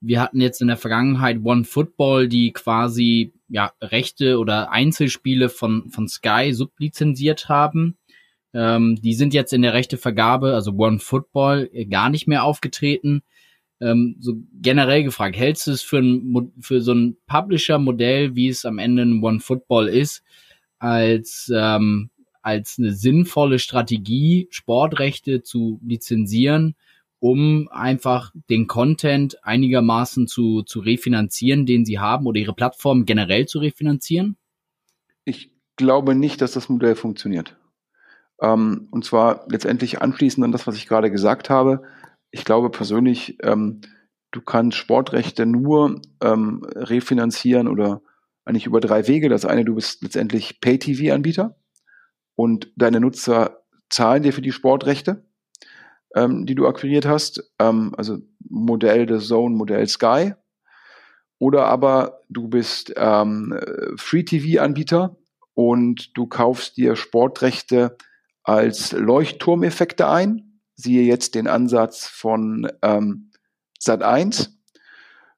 Wir 0.00 0.20
hatten 0.20 0.40
jetzt 0.40 0.62
in 0.62 0.68
der 0.68 0.76
Vergangenheit 0.76 1.40
One 1.42 1.64
Football, 1.64 2.28
die 2.28 2.52
quasi 2.52 3.32
ja 3.48 3.72
Rechte 3.82 4.38
oder 4.38 4.70
Einzelspiele 4.70 5.48
von 5.48 5.90
von 5.90 6.08
Sky 6.08 6.52
sublizenziert 6.52 7.48
haben. 7.48 7.98
Ähm, 8.52 8.96
die 9.02 9.14
sind 9.14 9.34
jetzt 9.34 9.52
in 9.52 9.62
der 9.62 9.74
Rechtevergabe, 9.74 10.54
also 10.54 10.72
One 10.72 10.98
Football, 10.98 11.70
äh, 11.72 11.86
gar 11.86 12.10
nicht 12.10 12.26
mehr 12.26 12.44
aufgetreten. 12.44 13.22
Ähm, 13.80 14.16
so 14.20 14.34
generell 14.60 15.04
gefragt, 15.04 15.36
hältst 15.36 15.66
du 15.66 15.72
es 15.72 15.82
für, 15.82 15.98
ein, 15.98 16.52
für 16.60 16.80
so 16.80 16.92
ein 16.92 17.16
Publisher-Modell, 17.26 18.34
wie 18.34 18.48
es 18.48 18.64
am 18.64 18.78
Ende 18.78 19.02
ein 19.02 19.22
One 19.22 19.40
Football 19.40 19.88
ist, 19.88 20.22
als, 20.78 21.50
ähm, 21.54 22.10
als 22.42 22.76
eine 22.78 22.92
sinnvolle 22.92 23.58
Strategie, 23.58 24.48
Sportrechte 24.50 25.42
zu 25.42 25.80
lizenzieren, 25.82 26.74
um 27.18 27.68
einfach 27.70 28.32
den 28.48 28.66
Content 28.66 29.44
einigermaßen 29.44 30.26
zu, 30.26 30.62
zu 30.62 30.80
refinanzieren, 30.80 31.66
den 31.66 31.84
sie 31.84 31.98
haben 31.98 32.26
oder 32.26 32.40
ihre 32.40 32.54
Plattform 32.54 33.04
generell 33.04 33.46
zu 33.46 33.58
refinanzieren? 33.58 34.36
Ich 35.24 35.52
glaube 35.76 36.14
nicht, 36.14 36.40
dass 36.40 36.52
das 36.52 36.68
Modell 36.68 36.94
funktioniert. 36.94 37.56
Ähm, 38.40 38.88
und 38.90 39.04
zwar 39.04 39.44
letztendlich 39.48 40.00
anschließend 40.00 40.44
an 40.44 40.52
das, 40.52 40.66
was 40.66 40.76
ich 40.76 40.86
gerade 40.86 41.10
gesagt 41.10 41.50
habe. 41.50 41.82
Ich 42.30 42.44
glaube 42.44 42.70
persönlich, 42.70 43.36
ähm, 43.42 43.82
du 44.30 44.40
kannst 44.40 44.78
Sportrechte 44.78 45.44
nur 45.44 46.00
ähm, 46.22 46.64
refinanzieren 46.74 47.68
oder 47.68 48.00
eigentlich 48.46 48.66
über 48.66 48.80
drei 48.80 49.06
Wege. 49.08 49.28
Das 49.28 49.44
eine, 49.44 49.64
du 49.64 49.74
bist 49.74 50.02
letztendlich 50.02 50.60
Pay-TV-Anbieter 50.60 51.56
und 52.40 52.72
deine 52.74 53.00
Nutzer 53.00 53.60
zahlen 53.90 54.22
dir 54.22 54.32
für 54.32 54.40
die 54.40 54.50
Sportrechte, 54.50 55.26
ähm, 56.16 56.46
die 56.46 56.54
du 56.54 56.66
akquiriert 56.66 57.04
hast. 57.04 57.52
Ähm, 57.58 57.92
also 57.98 58.16
Modell 58.48 59.04
der 59.04 59.18
Zone, 59.18 59.54
Modell 59.54 59.86
Sky. 59.86 60.32
Oder 61.38 61.66
aber 61.66 62.22
du 62.30 62.48
bist 62.48 62.94
ähm, 62.96 63.60
Free-TV-Anbieter 63.96 65.18
und 65.52 66.16
du 66.16 66.26
kaufst 66.28 66.78
dir 66.78 66.96
Sportrechte 66.96 67.98
als 68.42 68.92
Leuchtturmeffekte 68.92 70.08
ein. 70.08 70.62
Siehe 70.76 71.02
jetzt 71.02 71.34
den 71.34 71.46
Ansatz 71.46 72.06
von 72.06 72.72
ähm, 72.80 73.32
Sat 73.78 74.02
1. 74.02 74.58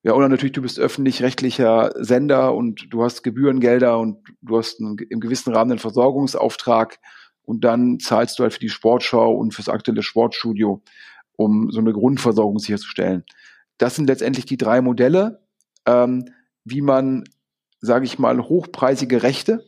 Ja, 0.05 0.15
oder 0.15 0.29
natürlich, 0.29 0.53
du 0.53 0.63
bist 0.63 0.81
öffentlich-rechtlicher 0.81 1.93
Sender 1.97 2.55
und 2.55 2.93
du 2.93 3.05
hast 3.05 3.23
Gebührengelder 3.23 3.99
und 3.99 4.19
du 4.41 4.59
hast 4.59 4.81
einen, 4.81 4.99
im 4.99 5.21
gewissen 5.21 5.55
Rahmen 5.55 5.73
einen 5.73 5.79
Versorgungsauftrag 5.79 6.99
und 7.43 7.63
dann 7.63 8.01
zahlst 8.01 8.39
du 8.39 8.43
halt 8.43 8.53
für 8.53 8.61
die 8.61 8.69
Sportschau 8.69 9.33
und 9.33 9.55
fürs 9.55 9.69
aktuelle 9.69 10.03
Sportstudio, 10.03 10.83
um 11.37 11.71
so 11.71 11.79
eine 11.79 11.93
Grundversorgung 11.93 12.59
sicherzustellen. 12.59 13.25
Das 13.79 13.95
sind 13.95 14.07
letztendlich 14.07 14.45
die 14.45 14.57
drei 14.57 14.81
Modelle, 14.81 15.45
ähm, 15.87 16.25
wie 16.65 16.81
man, 16.81 17.25
sage 17.81 18.05
ich 18.05 18.19
mal, 18.19 18.41
hochpreisige 18.41 19.23
Rechte, 19.23 19.65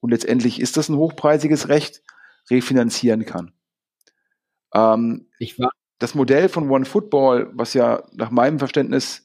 und 0.00 0.10
letztendlich 0.10 0.60
ist 0.60 0.76
das 0.76 0.90
ein 0.90 0.98
hochpreisiges 0.98 1.68
Recht, 1.70 2.02
refinanzieren 2.50 3.24
kann. 3.24 3.52
Ähm, 4.74 5.30
das 5.98 6.14
Modell 6.14 6.50
von 6.50 6.68
One 6.68 6.84
Football, 6.84 7.50
was 7.54 7.72
ja 7.72 8.02
nach 8.12 8.30
meinem 8.30 8.58
Verständnis 8.58 9.23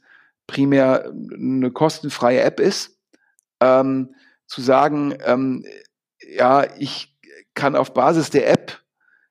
primär 0.50 1.12
eine 1.34 1.72
kostenfreie 1.72 2.42
App 2.42 2.60
ist, 2.60 3.00
ähm, 3.62 4.16
zu 4.48 4.62
sagen, 4.62 5.16
ähm, 5.26 5.64
ja, 6.36 6.66
ich 6.78 7.16
kann 7.54 7.76
auf 7.76 7.94
Basis 7.94 8.30
der 8.30 8.50
App 8.50 8.82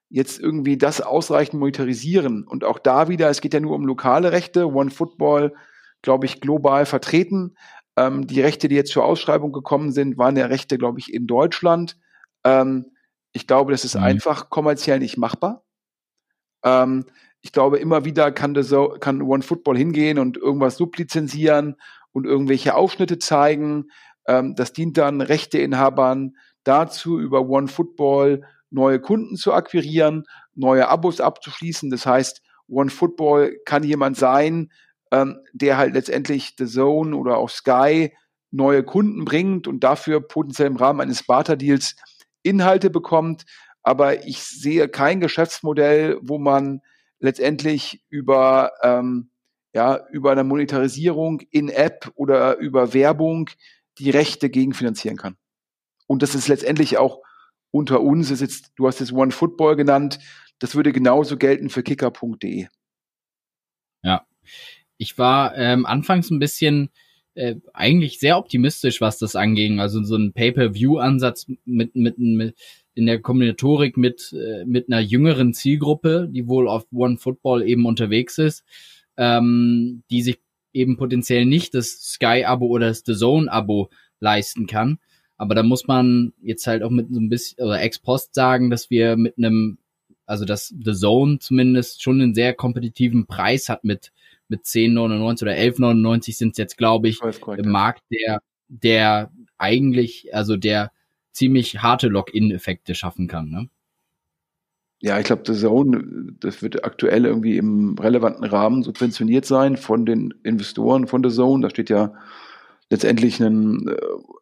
jetzt 0.09 0.39
irgendwie 0.39 0.77
das 0.77 1.01
ausreichend 1.01 1.59
monetarisieren. 1.59 2.47
Und 2.47 2.63
auch 2.63 2.79
da 2.79 3.09
wieder, 3.09 3.29
es 3.29 3.41
geht 3.41 3.53
ja 3.53 3.59
nur 3.59 3.75
um 3.75 3.85
lokale 3.85 4.31
Rechte. 4.31 4.67
One 4.67 4.89
Football, 4.89 5.53
glaube 6.01 6.25
ich, 6.25 6.41
global 6.41 6.85
vertreten. 6.85 7.55
Ähm, 7.95 8.25
die 8.25 8.41
Rechte, 8.41 8.67
die 8.69 8.75
jetzt 8.75 8.91
zur 8.91 9.05
Ausschreibung 9.05 9.51
gekommen 9.51 9.91
sind, 9.91 10.17
waren 10.17 10.37
ja 10.37 10.47
Rechte, 10.47 10.77
glaube 10.77 10.99
ich, 10.99 11.13
in 11.13 11.27
Deutschland. 11.27 11.97
Ähm, 12.43 12.93
ich 13.33 13.45
glaube, 13.45 13.71
das 13.71 13.85
ist 13.85 13.95
mhm. 13.95 14.03
einfach 14.03 14.49
kommerziell 14.49 14.99
nicht 14.99 15.17
machbar. 15.17 15.63
Ich 17.41 17.51
glaube, 17.51 17.77
immer 17.77 18.05
wieder 18.05 18.31
kann, 18.31 18.61
so, 18.63 18.95
kann 18.99 19.21
One 19.21 19.43
Football 19.43 19.77
hingehen 19.77 20.19
und 20.19 20.37
irgendwas 20.37 20.77
sublizenzieren 20.77 21.75
und 22.11 22.25
irgendwelche 22.25 22.75
Aufschnitte 22.75 23.17
zeigen. 23.17 23.89
Ähm, 24.27 24.55
das 24.55 24.73
dient 24.73 24.97
dann 24.97 25.21
Rechteinhabern 25.21 26.35
dazu, 26.63 27.19
über 27.19 27.47
One 27.47 27.67
Football 27.67 28.43
neue 28.71 28.99
Kunden 28.99 29.35
zu 29.35 29.53
akquirieren, 29.53 30.25
neue 30.53 30.87
Abos 30.89 31.21
abzuschließen. 31.21 31.89
Das 31.89 32.05
heißt, 32.05 32.41
One 32.67 32.89
Football 32.89 33.57
kann 33.65 33.83
jemand 33.83 34.17
sein, 34.17 34.71
ähm, 35.11 35.39
der 35.53 35.77
halt 35.77 35.93
letztendlich 35.93 36.55
The 36.57 36.67
Zone 36.67 37.15
oder 37.15 37.37
auch 37.37 37.49
Sky 37.49 38.13
neue 38.51 38.83
Kunden 38.83 39.25
bringt 39.25 39.67
und 39.67 39.83
dafür 39.83 40.21
potenziell 40.21 40.67
im 40.67 40.75
Rahmen 40.75 41.01
eines 41.01 41.23
Barter-Deals 41.25 41.95
Inhalte 42.43 42.89
bekommt, 42.89 43.45
aber 43.83 44.25
ich 44.25 44.43
sehe 44.43 44.87
kein 44.87 45.19
Geschäftsmodell, 45.19 46.17
wo 46.21 46.37
man 46.37 46.81
letztendlich 47.19 48.03
über, 48.09 48.71
ähm, 48.81 49.29
ja, 49.73 50.07
über 50.11 50.31
eine 50.31 50.43
Monetarisierung 50.43 51.41
in 51.51 51.69
App 51.69 52.11
oder 52.15 52.57
über 52.57 52.93
Werbung 52.93 53.49
die 53.97 54.09
Rechte 54.09 54.49
gegenfinanzieren 54.49 55.17
kann. 55.17 55.37
Und 56.07 56.23
das 56.23 56.35
ist 56.35 56.47
letztendlich 56.47 56.97
auch 56.97 57.21
unter 57.71 58.01
uns, 58.01 58.31
ist 58.31 58.41
jetzt, 58.41 58.71
du 58.75 58.87
hast 58.87 59.01
es 59.01 59.11
One 59.11 59.31
Football 59.31 59.75
genannt, 59.75 60.19
das 60.57 60.75
würde 60.75 60.91
genauso 60.91 61.37
gelten 61.37 61.69
für 61.69 61.83
kicker.de. 61.83 62.67
Ja, 64.03 64.25
ich 64.97 65.17
war 65.17 65.55
ähm, 65.55 65.85
anfangs 65.85 66.31
ein 66.31 66.39
bisschen 66.39 66.89
äh, 67.35 67.55
eigentlich 67.73 68.19
sehr 68.19 68.37
optimistisch, 68.37 69.01
was 69.01 69.17
das 69.17 69.35
anging. 69.35 69.79
Also 69.79 70.03
so 70.03 70.15
ein 70.15 70.33
Pay-per-View-Ansatz 70.33 71.47
mit, 71.65 71.95
mit, 71.95 72.17
mit 72.17 72.55
in 72.95 73.05
der 73.05 73.19
Kombinatorik 73.19 73.97
mit, 73.97 74.33
äh, 74.33 74.65
mit 74.65 74.91
einer 74.91 74.99
jüngeren 74.99 75.53
Zielgruppe, 75.53 76.27
die 76.31 76.47
wohl 76.47 76.67
auf 76.67 76.85
One 76.91 77.17
Football 77.17 77.67
eben 77.67 77.85
unterwegs 77.85 78.37
ist, 78.37 78.63
ähm, 79.17 80.03
die 80.09 80.21
sich 80.21 80.39
eben 80.73 80.97
potenziell 80.97 81.45
nicht 81.45 81.73
das 81.73 82.01
Sky-Abo 82.13 82.65
oder 82.67 82.87
das 82.87 83.03
The 83.05 83.15
Zone-Abo 83.15 83.89
leisten 84.19 84.67
kann. 84.67 84.99
Aber 85.37 85.55
da 85.55 85.63
muss 85.63 85.87
man 85.87 86.33
jetzt 86.41 86.67
halt 86.67 86.83
auch 86.83 86.89
mit 86.89 87.07
so 87.11 87.19
ein 87.19 87.29
bisschen 87.29 87.63
oder 87.63 87.81
ex 87.81 87.99
post 87.99 88.35
sagen, 88.35 88.69
dass 88.69 88.89
wir 88.89 89.15
mit 89.15 89.37
einem, 89.37 89.77
also 90.25 90.45
dass 90.45 90.67
The 90.67 90.93
Zone 90.93 91.39
zumindest 91.39 92.03
schon 92.03 92.21
einen 92.21 92.35
sehr 92.35 92.53
kompetitiven 92.53 93.25
Preis 93.25 93.69
hat 93.69 93.83
mit 93.83 94.11
mit 94.49 94.65
10,99 94.65 95.41
oder 95.43 95.51
11,99 95.53 96.35
sind 96.35 96.51
es 96.51 96.57
jetzt, 96.57 96.77
glaube 96.77 97.07
ich, 97.07 97.19
im 97.21 97.69
Markt, 97.69 98.03
der, 98.11 98.41
der 98.67 99.31
eigentlich, 99.57 100.33
also 100.33 100.57
der 100.57 100.91
ziemlich 101.39 101.81
harte 101.81 102.09
Login-Effekte 102.09 102.93
schaffen 102.95 103.27
kann. 103.27 103.49
Ne? 103.49 103.69
Ja, 105.01 105.17
ich 105.17 105.25
glaube, 105.25 105.43
das 105.43 105.61
Zone, 105.61 106.03
das 106.41 106.61
wird 106.61 106.83
aktuell 106.83 107.25
irgendwie 107.25 107.57
im 107.57 107.97
relevanten 107.97 108.43
Rahmen 108.43 108.83
subventioniert 108.83 109.45
sein 109.45 109.77
von 109.77 110.05
den 110.05 110.33
Investoren 110.43 111.07
von 111.07 111.23
der 111.23 111.31
Zone. 111.31 111.63
Da 111.63 111.69
steht 111.69 111.89
ja 111.89 112.13
letztendlich 112.89 113.39
ein 113.39 113.87
äh, 113.87 113.95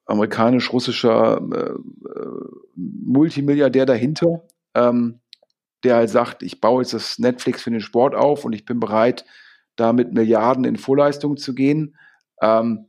amerikanisch-russischer 0.07 1.39
äh, 1.53 2.09
äh, 2.09 2.59
Multimilliardär 2.75 3.85
dahinter, 3.85 4.47
ähm, 4.73 5.19
der 5.83 5.97
halt 5.97 6.09
sagt, 6.09 6.41
ich 6.41 6.59
baue 6.59 6.81
jetzt 6.81 6.93
das 6.93 7.19
Netflix 7.19 7.61
für 7.61 7.69
den 7.69 7.81
Sport 7.81 8.15
auf 8.15 8.43
und 8.43 8.53
ich 8.53 8.65
bin 8.65 8.79
bereit, 8.79 9.25
da 9.75 9.93
mit 9.93 10.13
Milliarden 10.13 10.65
in 10.65 10.77
Vorleistung 10.77 11.37
zu 11.37 11.53
gehen. 11.53 11.95
Ähm, 12.41 12.87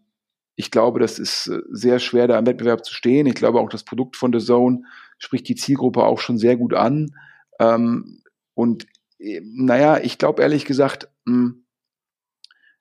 ich 0.59 0.73
glaube, 0.73 0.99
das 0.99 1.21
ist 1.21 1.47
äh, 1.47 1.61
sehr 1.71 2.01
schwer, 2.01 2.27
da 2.27 2.37
im 2.37 2.45
Wettbewerb 2.45 2.85
zu 2.85 2.93
stehen. 2.93 3.29
Ich 3.29 3.37
glaube 3.37 3.61
auch, 3.61 3.69
das 3.69 3.85
Produkt 3.85 4.17
von 4.17 4.33
The 4.33 4.45
Zone 4.45 4.83
spricht 5.17 5.49
die 5.49 5.55
Zielgruppe 5.55 6.03
auch 6.03 6.19
schon 6.19 6.37
sehr 6.37 6.57
gut 6.57 6.75
an. 6.75 7.15
Ähm, 7.61 8.25
und 8.55 8.89
äh, 9.21 9.41
naja, 9.45 9.99
ich 9.99 10.19
glaube 10.19 10.43
ehrlich 10.43 10.65
gesagt, 10.65 11.09
mh, 11.27 11.35
hm, 11.35 11.65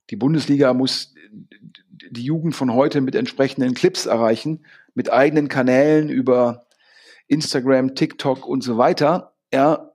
die 0.10 0.16
Bundesliga 0.16 0.74
muss 0.74 1.14
die 2.10 2.24
Jugend 2.24 2.56
von 2.56 2.74
heute 2.74 3.00
mit 3.00 3.14
entsprechenden 3.14 3.76
Clips 3.76 4.08
erreichen, 4.08 4.66
mit 4.96 5.12
eigenen 5.12 5.48
Kanälen 5.48 6.10
über 6.10 6.66
Instagram, 7.28 7.94
TikTok 7.94 8.48
und 8.48 8.64
so 8.64 8.80
weiter. 8.80 9.36
Ja, 9.54 9.92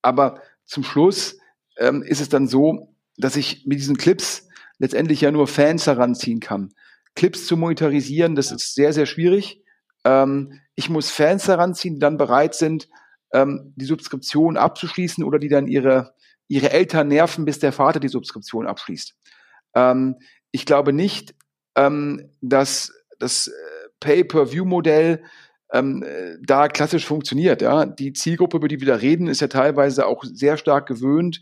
aber 0.00 0.40
zum 0.64 0.84
Schluss 0.84 1.38
ähm, 1.76 2.02
ist 2.02 2.22
es 2.22 2.30
dann 2.30 2.48
so, 2.48 2.94
dass 3.18 3.36
ich 3.36 3.66
mit 3.66 3.78
diesen 3.78 3.98
Clips 3.98 4.48
letztendlich 4.78 5.20
ja 5.20 5.30
nur 5.30 5.46
Fans 5.46 5.86
heranziehen 5.86 6.40
kann. 6.40 6.72
Clips 7.16 7.46
zu 7.46 7.56
monetarisieren, 7.56 8.36
das 8.36 8.52
ist 8.52 8.74
sehr, 8.74 8.92
sehr 8.92 9.06
schwierig. 9.06 9.62
Ähm, 10.04 10.60
ich 10.76 10.88
muss 10.88 11.10
Fans 11.10 11.48
heranziehen, 11.48 11.94
die 11.94 12.00
dann 12.00 12.18
bereit 12.18 12.54
sind, 12.54 12.88
ähm, 13.32 13.72
die 13.76 13.86
Subskription 13.86 14.56
abzuschließen 14.56 15.24
oder 15.24 15.38
die 15.38 15.48
dann 15.48 15.66
ihre, 15.66 16.14
ihre 16.46 16.70
Eltern 16.70 17.08
nerven, 17.08 17.44
bis 17.44 17.58
der 17.58 17.72
Vater 17.72 17.98
die 17.98 18.08
Subskription 18.08 18.66
abschließt. 18.66 19.16
Ähm, 19.74 20.16
ich 20.52 20.66
glaube 20.66 20.92
nicht, 20.92 21.34
ähm, 21.74 22.30
dass 22.40 22.92
das 23.18 23.48
äh, 23.48 23.52
Pay-per-View-Modell 24.00 25.24
ähm, 25.72 26.04
da 26.42 26.68
klassisch 26.68 27.06
funktioniert. 27.06 27.62
Ja? 27.62 27.86
Die 27.86 28.12
Zielgruppe, 28.12 28.58
über 28.58 28.68
die 28.68 28.78
wir 28.78 28.86
da 28.86 28.96
reden, 28.96 29.26
ist 29.26 29.40
ja 29.40 29.48
teilweise 29.48 30.06
auch 30.06 30.22
sehr 30.22 30.58
stark 30.58 30.86
gewöhnt, 30.86 31.40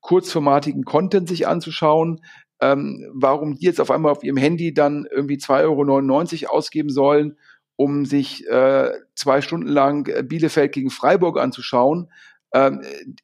kurzformatigen 0.00 0.84
Content 0.84 1.28
sich 1.28 1.46
anzuschauen, 1.46 2.20
ähm, 2.62 3.10
warum 3.12 3.56
die 3.56 3.66
jetzt 3.66 3.80
auf 3.80 3.90
einmal 3.90 4.12
auf 4.12 4.22
ihrem 4.22 4.36
Handy 4.36 4.72
dann 4.72 5.04
irgendwie 5.10 5.36
2,99 5.36 6.44
Euro 6.44 6.54
ausgeben 6.56 6.90
sollen, 6.90 7.36
um 7.74 8.06
sich 8.06 8.46
äh, 8.46 8.92
zwei 9.16 9.42
Stunden 9.42 9.66
lang 9.66 10.06
äh, 10.06 10.22
Bielefeld 10.22 10.70
gegen 10.70 10.90
Freiburg 10.90 11.40
anzuschauen. 11.40 12.12
Ähm, 12.54 12.82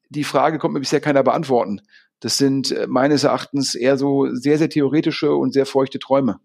die 0.09 0.24
Frage 0.24 0.59
kommt 0.59 0.74
mir 0.74 0.80
bisher 0.80 1.01
keiner 1.01 1.22
beantworten. 1.22 1.82
Das 2.18 2.36
sind 2.36 2.72
äh, 2.72 2.89
meines 2.89 3.22
Erachtens 3.22 3.76
eher 3.76 3.97
so 3.97 4.26
sehr, 4.34 4.59
sehr 4.59 4.70
theoretische 4.70 5.32
und 5.32 5.53
sehr 5.53 5.66
feuchte 5.66 5.99
Träume. 5.99 6.41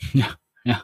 Ja, 0.12 0.36
ja. 0.64 0.82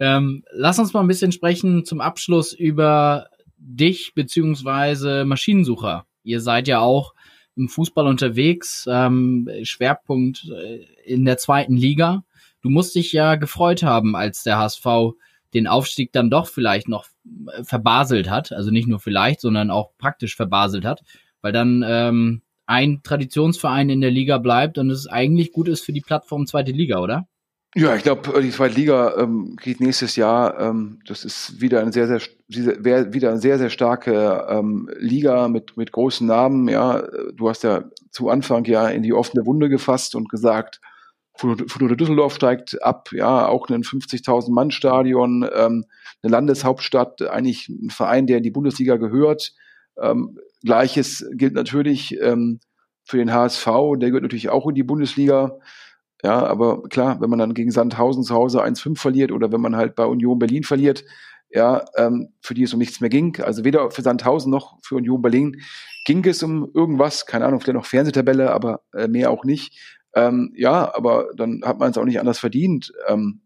Ähm, 0.00 0.44
lass 0.50 0.78
uns 0.78 0.92
mal 0.92 1.00
ein 1.00 1.08
bisschen 1.08 1.30
sprechen 1.30 1.84
zum 1.84 2.00
Abschluss 2.00 2.52
über 2.52 3.28
dich 3.56 4.14
beziehungsweise 4.14 5.24
Maschinensucher. 5.24 6.06
Ihr 6.24 6.40
seid 6.40 6.68
ja 6.68 6.80
auch 6.80 7.14
im 7.56 7.68
Fußball 7.68 8.06
unterwegs, 8.06 8.86
ähm, 8.90 9.48
Schwerpunkt 9.62 10.48
äh, 10.50 10.84
in 11.04 11.24
der 11.24 11.38
zweiten 11.38 11.76
Liga. 11.76 12.24
Du 12.62 12.70
musst 12.70 12.94
dich 12.94 13.12
ja 13.12 13.34
gefreut 13.34 13.82
haben, 13.82 14.16
als 14.16 14.42
der 14.42 14.58
HSV 14.58 15.14
den 15.54 15.66
Aufstieg 15.66 16.12
dann 16.12 16.30
doch 16.30 16.46
vielleicht 16.46 16.88
noch 16.88 17.06
äh, 17.48 17.64
verbaselt 17.64 18.30
hat. 18.30 18.52
Also 18.52 18.70
nicht 18.70 18.88
nur 18.88 19.00
vielleicht, 19.00 19.40
sondern 19.40 19.70
auch 19.70 19.90
praktisch 19.98 20.36
verbaselt 20.36 20.84
hat, 20.84 21.02
weil 21.40 21.52
dann 21.52 21.84
ähm, 21.86 22.42
ein 22.66 23.02
Traditionsverein 23.02 23.90
in 23.90 24.00
der 24.00 24.10
Liga 24.10 24.38
bleibt 24.38 24.78
und 24.78 24.90
es 24.90 25.06
eigentlich 25.06 25.52
gut 25.52 25.68
ist 25.68 25.84
für 25.84 25.92
die 25.92 26.00
Plattform 26.00 26.46
zweite 26.46 26.72
Liga, 26.72 27.00
oder? 27.00 27.26
Ja, 27.74 27.96
ich 27.96 28.02
glaube, 28.02 28.42
die 28.42 28.50
zweite 28.50 28.74
Liga 28.74 29.16
ähm, 29.16 29.56
geht 29.56 29.80
nächstes 29.80 30.16
Jahr. 30.16 30.60
Ähm, 30.60 30.98
das 31.06 31.24
ist 31.24 31.62
wieder 31.62 31.80
eine 31.80 31.90
sehr, 31.90 32.06
sehr, 32.06 32.20
wieder 32.48 33.30
eine 33.30 33.38
sehr, 33.38 33.58
sehr 33.58 33.70
starke 33.70 34.46
ähm, 34.50 34.90
Liga 34.98 35.48
mit 35.48 35.76
mit 35.78 35.90
großen 35.90 36.26
Namen. 36.26 36.68
Ja, 36.68 37.02
du 37.32 37.48
hast 37.48 37.62
ja 37.62 37.84
zu 38.10 38.28
Anfang 38.28 38.66
ja 38.66 38.88
in 38.88 39.02
die 39.02 39.14
offene 39.14 39.46
Wunde 39.46 39.70
gefasst 39.70 40.14
und 40.14 40.28
gesagt, 40.28 40.82
Fortuna 41.34 41.94
Düsseldorf 41.94 42.34
steigt 42.34 42.82
ab. 42.82 43.08
Ja, 43.12 43.46
auch 43.48 43.68
ein 43.70 43.84
50.000 43.84 44.52
Mann 44.52 44.70
Stadion, 44.70 45.48
ähm, 45.54 45.86
eine 46.22 46.30
Landeshauptstadt, 46.30 47.22
eigentlich 47.22 47.70
ein 47.70 47.88
Verein, 47.88 48.26
der 48.26 48.36
in 48.36 48.42
die 48.42 48.50
Bundesliga 48.50 48.96
gehört. 48.96 49.54
Ähm, 49.98 50.38
Gleiches 50.62 51.26
gilt 51.32 51.54
natürlich 51.54 52.20
ähm, 52.20 52.60
für 53.04 53.16
den 53.16 53.32
HSV, 53.32 53.64
der 53.96 54.10
gehört 54.10 54.24
natürlich 54.24 54.50
auch 54.50 54.68
in 54.68 54.74
die 54.74 54.82
Bundesliga. 54.82 55.58
Ja, 56.22 56.46
aber 56.46 56.84
klar, 56.84 57.20
wenn 57.20 57.30
man 57.30 57.40
dann 57.40 57.54
gegen 57.54 57.72
Sandhausen 57.72 58.22
zu 58.22 58.34
Hause 58.34 58.62
1-5 58.62 58.96
verliert 58.96 59.32
oder 59.32 59.50
wenn 59.50 59.60
man 59.60 59.74
halt 59.76 59.96
bei 59.96 60.04
Union 60.06 60.38
Berlin 60.38 60.62
verliert, 60.62 61.04
ja, 61.50 61.84
ähm, 61.96 62.28
für 62.40 62.54
die 62.54 62.62
es 62.62 62.72
um 62.72 62.78
nichts 62.78 63.00
mehr 63.00 63.10
ging. 63.10 63.40
Also 63.42 63.64
weder 63.64 63.90
für 63.90 64.02
Sandhausen 64.02 64.50
noch 64.50 64.78
für 64.82 64.96
Union 64.96 65.20
Berlin 65.20 65.60
ging 66.06 66.24
es 66.24 66.42
um 66.42 66.70
irgendwas, 66.74 67.26
keine 67.26 67.44
Ahnung, 67.44 67.60
vielleicht 67.60 67.76
noch 67.76 67.86
Fernsehtabelle, 67.86 68.52
aber 68.52 68.82
äh, 68.94 69.08
mehr 69.08 69.30
auch 69.30 69.44
nicht. 69.44 69.78
Ähm, 70.14 70.52
ja, 70.56 70.94
aber 70.94 71.28
dann 71.36 71.62
hat 71.64 71.78
man 71.78 71.90
es 71.90 71.98
auch 71.98 72.04
nicht 72.04 72.20
anders 72.20 72.38
verdient, 72.38 72.92
ähm, 73.08 73.40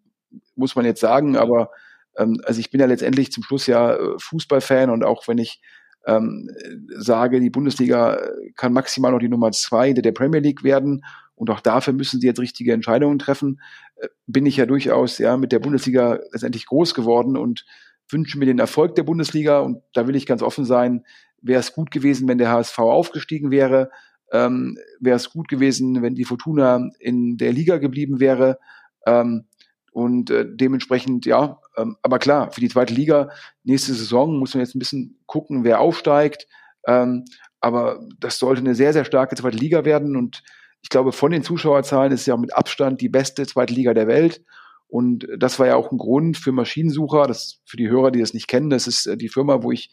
muss 0.55 0.77
man 0.77 0.85
jetzt 0.85 1.01
sagen. 1.01 1.37
Aber 1.37 1.70
ähm, 2.16 2.41
also 2.45 2.61
ich 2.61 2.70
bin 2.70 2.81
ja 2.81 2.87
letztendlich 2.87 3.33
zum 3.33 3.43
Schluss 3.43 3.66
ja 3.66 3.95
äh, 3.95 4.18
Fußballfan 4.18 4.91
und 4.91 5.03
auch 5.03 5.27
wenn 5.29 5.39
ich 5.39 5.61
ähm, 6.07 6.51
sage, 6.89 7.41
die 7.41 7.51
Bundesliga 7.51 8.18
kann 8.55 8.72
maximal 8.72 9.12
noch 9.12 9.18
die 9.18 9.29
Nummer 9.29 9.51
zwei 9.53 9.93
der 9.93 10.12
Premier 10.12 10.41
League 10.41 10.62
werden 10.62 11.03
und 11.37 11.51
auch 11.51 11.61
dafür 11.61 11.93
müssen 11.93 12.20
sie 12.20 12.26
jetzt 12.26 12.41
richtige 12.41 12.72
Entscheidungen 12.72 13.18
treffen, 13.18 13.61
äh, 13.97 14.09
bin 14.26 14.47
ich 14.47 14.57
ja 14.57 14.66
durchaus 14.66 15.18
ja 15.18 15.37
mit 15.37 15.53
der 15.53 15.61
Bundesliga 15.61 16.18
letztendlich 16.32 16.66
groß 16.66 16.95
geworden 16.95 17.37
und 17.37 17.64
wünsche 18.11 18.39
mir 18.39 18.47
den 18.47 18.59
Erfolg 18.59 18.95
der 18.95 19.05
Bundesliga 19.05 19.61
und 19.61 19.82
da 19.93 20.09
will 20.09 20.16
ich 20.16 20.26
ganz 20.26 20.43
offen 20.43 20.64
sein, 20.64 21.05
wäre 21.41 21.61
es 21.61 21.72
gut 21.72 21.91
gewesen, 21.91 22.26
wenn 22.28 22.39
der 22.39 22.51
HSV 22.51 22.78
aufgestiegen 22.78 23.51
wäre, 23.51 23.91
ähm, 24.32 24.78
wäre 25.01 25.16
es 25.16 25.30
gut 25.30 25.49
gewesen, 25.49 26.03
wenn 26.03 26.14
die 26.14 26.24
Fortuna 26.24 26.91
in 26.99 27.37
der 27.37 27.53
Liga 27.53 27.78
geblieben 27.78 28.20
wäre. 28.20 28.59
Ähm, 29.07 29.45
und 29.93 30.30
äh, 30.30 30.45
dementsprechend, 30.47 31.24
ja, 31.24 31.59
ähm, 31.76 31.97
aber 32.03 32.18
klar, 32.18 32.53
für 32.53 32.61
die 32.61 32.68
zweite 32.68 32.93
Liga, 32.93 33.30
nächste 33.64 33.95
Saison 33.95 34.39
muss 34.39 34.55
man 34.55 34.62
jetzt 34.62 34.74
ein 34.74 34.78
bisschen 34.78 35.18
gucken, 35.26 35.64
wer 35.64 35.80
aufsteigt. 35.80 36.47
Ähm, 36.87 37.24
aber 37.61 38.07
das 38.20 38.39
sollte 38.39 38.61
eine 38.61 38.74
sehr, 38.74 38.93
sehr 38.93 39.05
starke 39.05 39.37
zweite 39.37 39.57
Liga 39.57 39.84
werden. 39.84 40.16
Und 40.16 40.43
ich 40.87 40.91
glaube, 40.91 41.11
von 41.11 41.32
den 41.32 41.43
Zuschauerzahlen 41.43 42.12
ist 42.12 42.20
es 42.20 42.26
ja 42.26 42.34
auch 42.34 42.39
mit 42.39 42.57
Abstand 42.57 43.01
die 43.01 43.09
beste 43.09 43.45
zweite 43.45 43.74
Liga 43.74 43.93
der 43.93 44.07
Welt. 44.07 44.45
Und 44.87 45.26
das 45.37 45.59
war 45.59 45.66
ja 45.66 45.74
auch 45.74 45.91
ein 45.91 45.99
Grund 45.99 46.37
für 46.37 46.53
Maschinensucher, 46.53 47.26
das 47.26 47.61
für 47.64 47.76
die 47.76 47.89
Hörer, 47.89 48.12
die 48.12 48.20
das 48.20 48.34
nicht 48.34 48.47
kennen, 48.47 48.70
das 48.70 48.87
ist 48.87 49.05
äh, 49.07 49.16
die 49.16 49.28
Firma, 49.28 49.64
wo 49.64 49.72
ich 49.72 49.91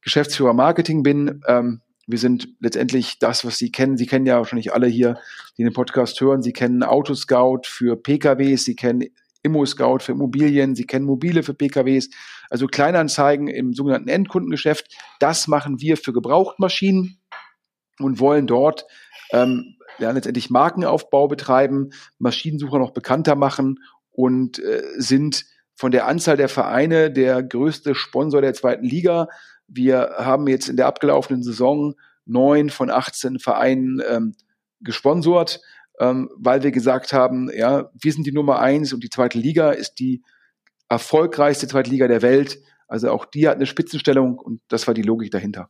Geschäftsführer 0.00 0.54
Marketing 0.54 1.02
bin. 1.02 1.42
Ähm, 1.46 1.82
wir 2.06 2.16
sind 2.16 2.48
letztendlich 2.58 3.18
das, 3.18 3.44
was 3.44 3.58
Sie 3.58 3.70
kennen. 3.70 3.98
Sie 3.98 4.06
kennen 4.06 4.24
ja 4.24 4.38
wahrscheinlich 4.38 4.72
alle 4.72 4.86
hier, 4.86 5.18
die 5.58 5.62
den 5.62 5.74
Podcast 5.74 6.18
hören. 6.22 6.40
Sie 6.40 6.54
kennen 6.54 6.84
Autoscout 6.84 7.66
für 7.66 7.96
PKWs, 7.96 8.64
Sie 8.64 8.76
kennen 8.76 9.10
Immo-Scout 9.42 9.98
für 10.00 10.12
Immobilien, 10.12 10.74
Sie 10.74 10.86
kennen 10.86 11.04
Mobile 11.04 11.42
für 11.42 11.52
PKWs, 11.52 12.08
also 12.48 12.66
Kleinanzeigen 12.66 13.46
im 13.46 13.74
sogenannten 13.74 14.08
Endkundengeschäft. 14.08 14.86
Das 15.18 15.48
machen 15.48 15.82
wir 15.82 15.98
für 15.98 16.14
Gebrauchtmaschinen 16.14 17.20
und 17.98 18.20
wollen 18.20 18.46
dort 18.46 18.86
ähm, 19.32 19.76
ja, 20.00 20.10
letztendlich 20.10 20.50
Markenaufbau 20.50 21.28
betreiben, 21.28 21.90
Maschinensucher 22.18 22.78
noch 22.78 22.92
bekannter 22.92 23.36
machen 23.36 23.80
und 24.10 24.58
äh, 24.58 24.82
sind 24.96 25.44
von 25.74 25.92
der 25.92 26.06
Anzahl 26.06 26.36
der 26.36 26.48
Vereine 26.48 27.10
der 27.10 27.42
größte 27.42 27.94
Sponsor 27.94 28.42
der 28.42 28.54
zweiten 28.54 28.84
Liga. 28.84 29.28
Wir 29.66 30.14
haben 30.18 30.46
jetzt 30.46 30.68
in 30.68 30.76
der 30.76 30.86
abgelaufenen 30.86 31.42
Saison 31.42 31.94
neun 32.26 32.70
von 32.70 32.90
18 32.90 33.38
Vereinen 33.38 34.02
ähm, 34.08 34.34
gesponsort 34.80 35.60
ähm, 36.00 36.30
weil 36.34 36.62
wir 36.62 36.72
gesagt 36.72 37.12
haben, 37.12 37.50
ja, 37.54 37.90
wir 37.92 38.12
sind 38.12 38.26
die 38.26 38.32
Nummer 38.32 38.58
eins 38.58 38.92
und 38.92 39.04
die 39.04 39.10
zweite 39.10 39.38
Liga 39.38 39.70
ist 39.70 39.96
die 39.96 40.22
erfolgreichste 40.88 41.68
zweite 41.68 41.90
Liga 41.90 42.08
der 42.08 42.22
Welt. 42.22 42.58
Also 42.88 43.10
auch 43.10 43.26
die 43.26 43.46
hat 43.46 43.56
eine 43.56 43.66
Spitzenstellung 43.66 44.38
und 44.38 44.62
das 44.68 44.86
war 44.86 44.94
die 44.94 45.02
Logik 45.02 45.30
dahinter. 45.30 45.68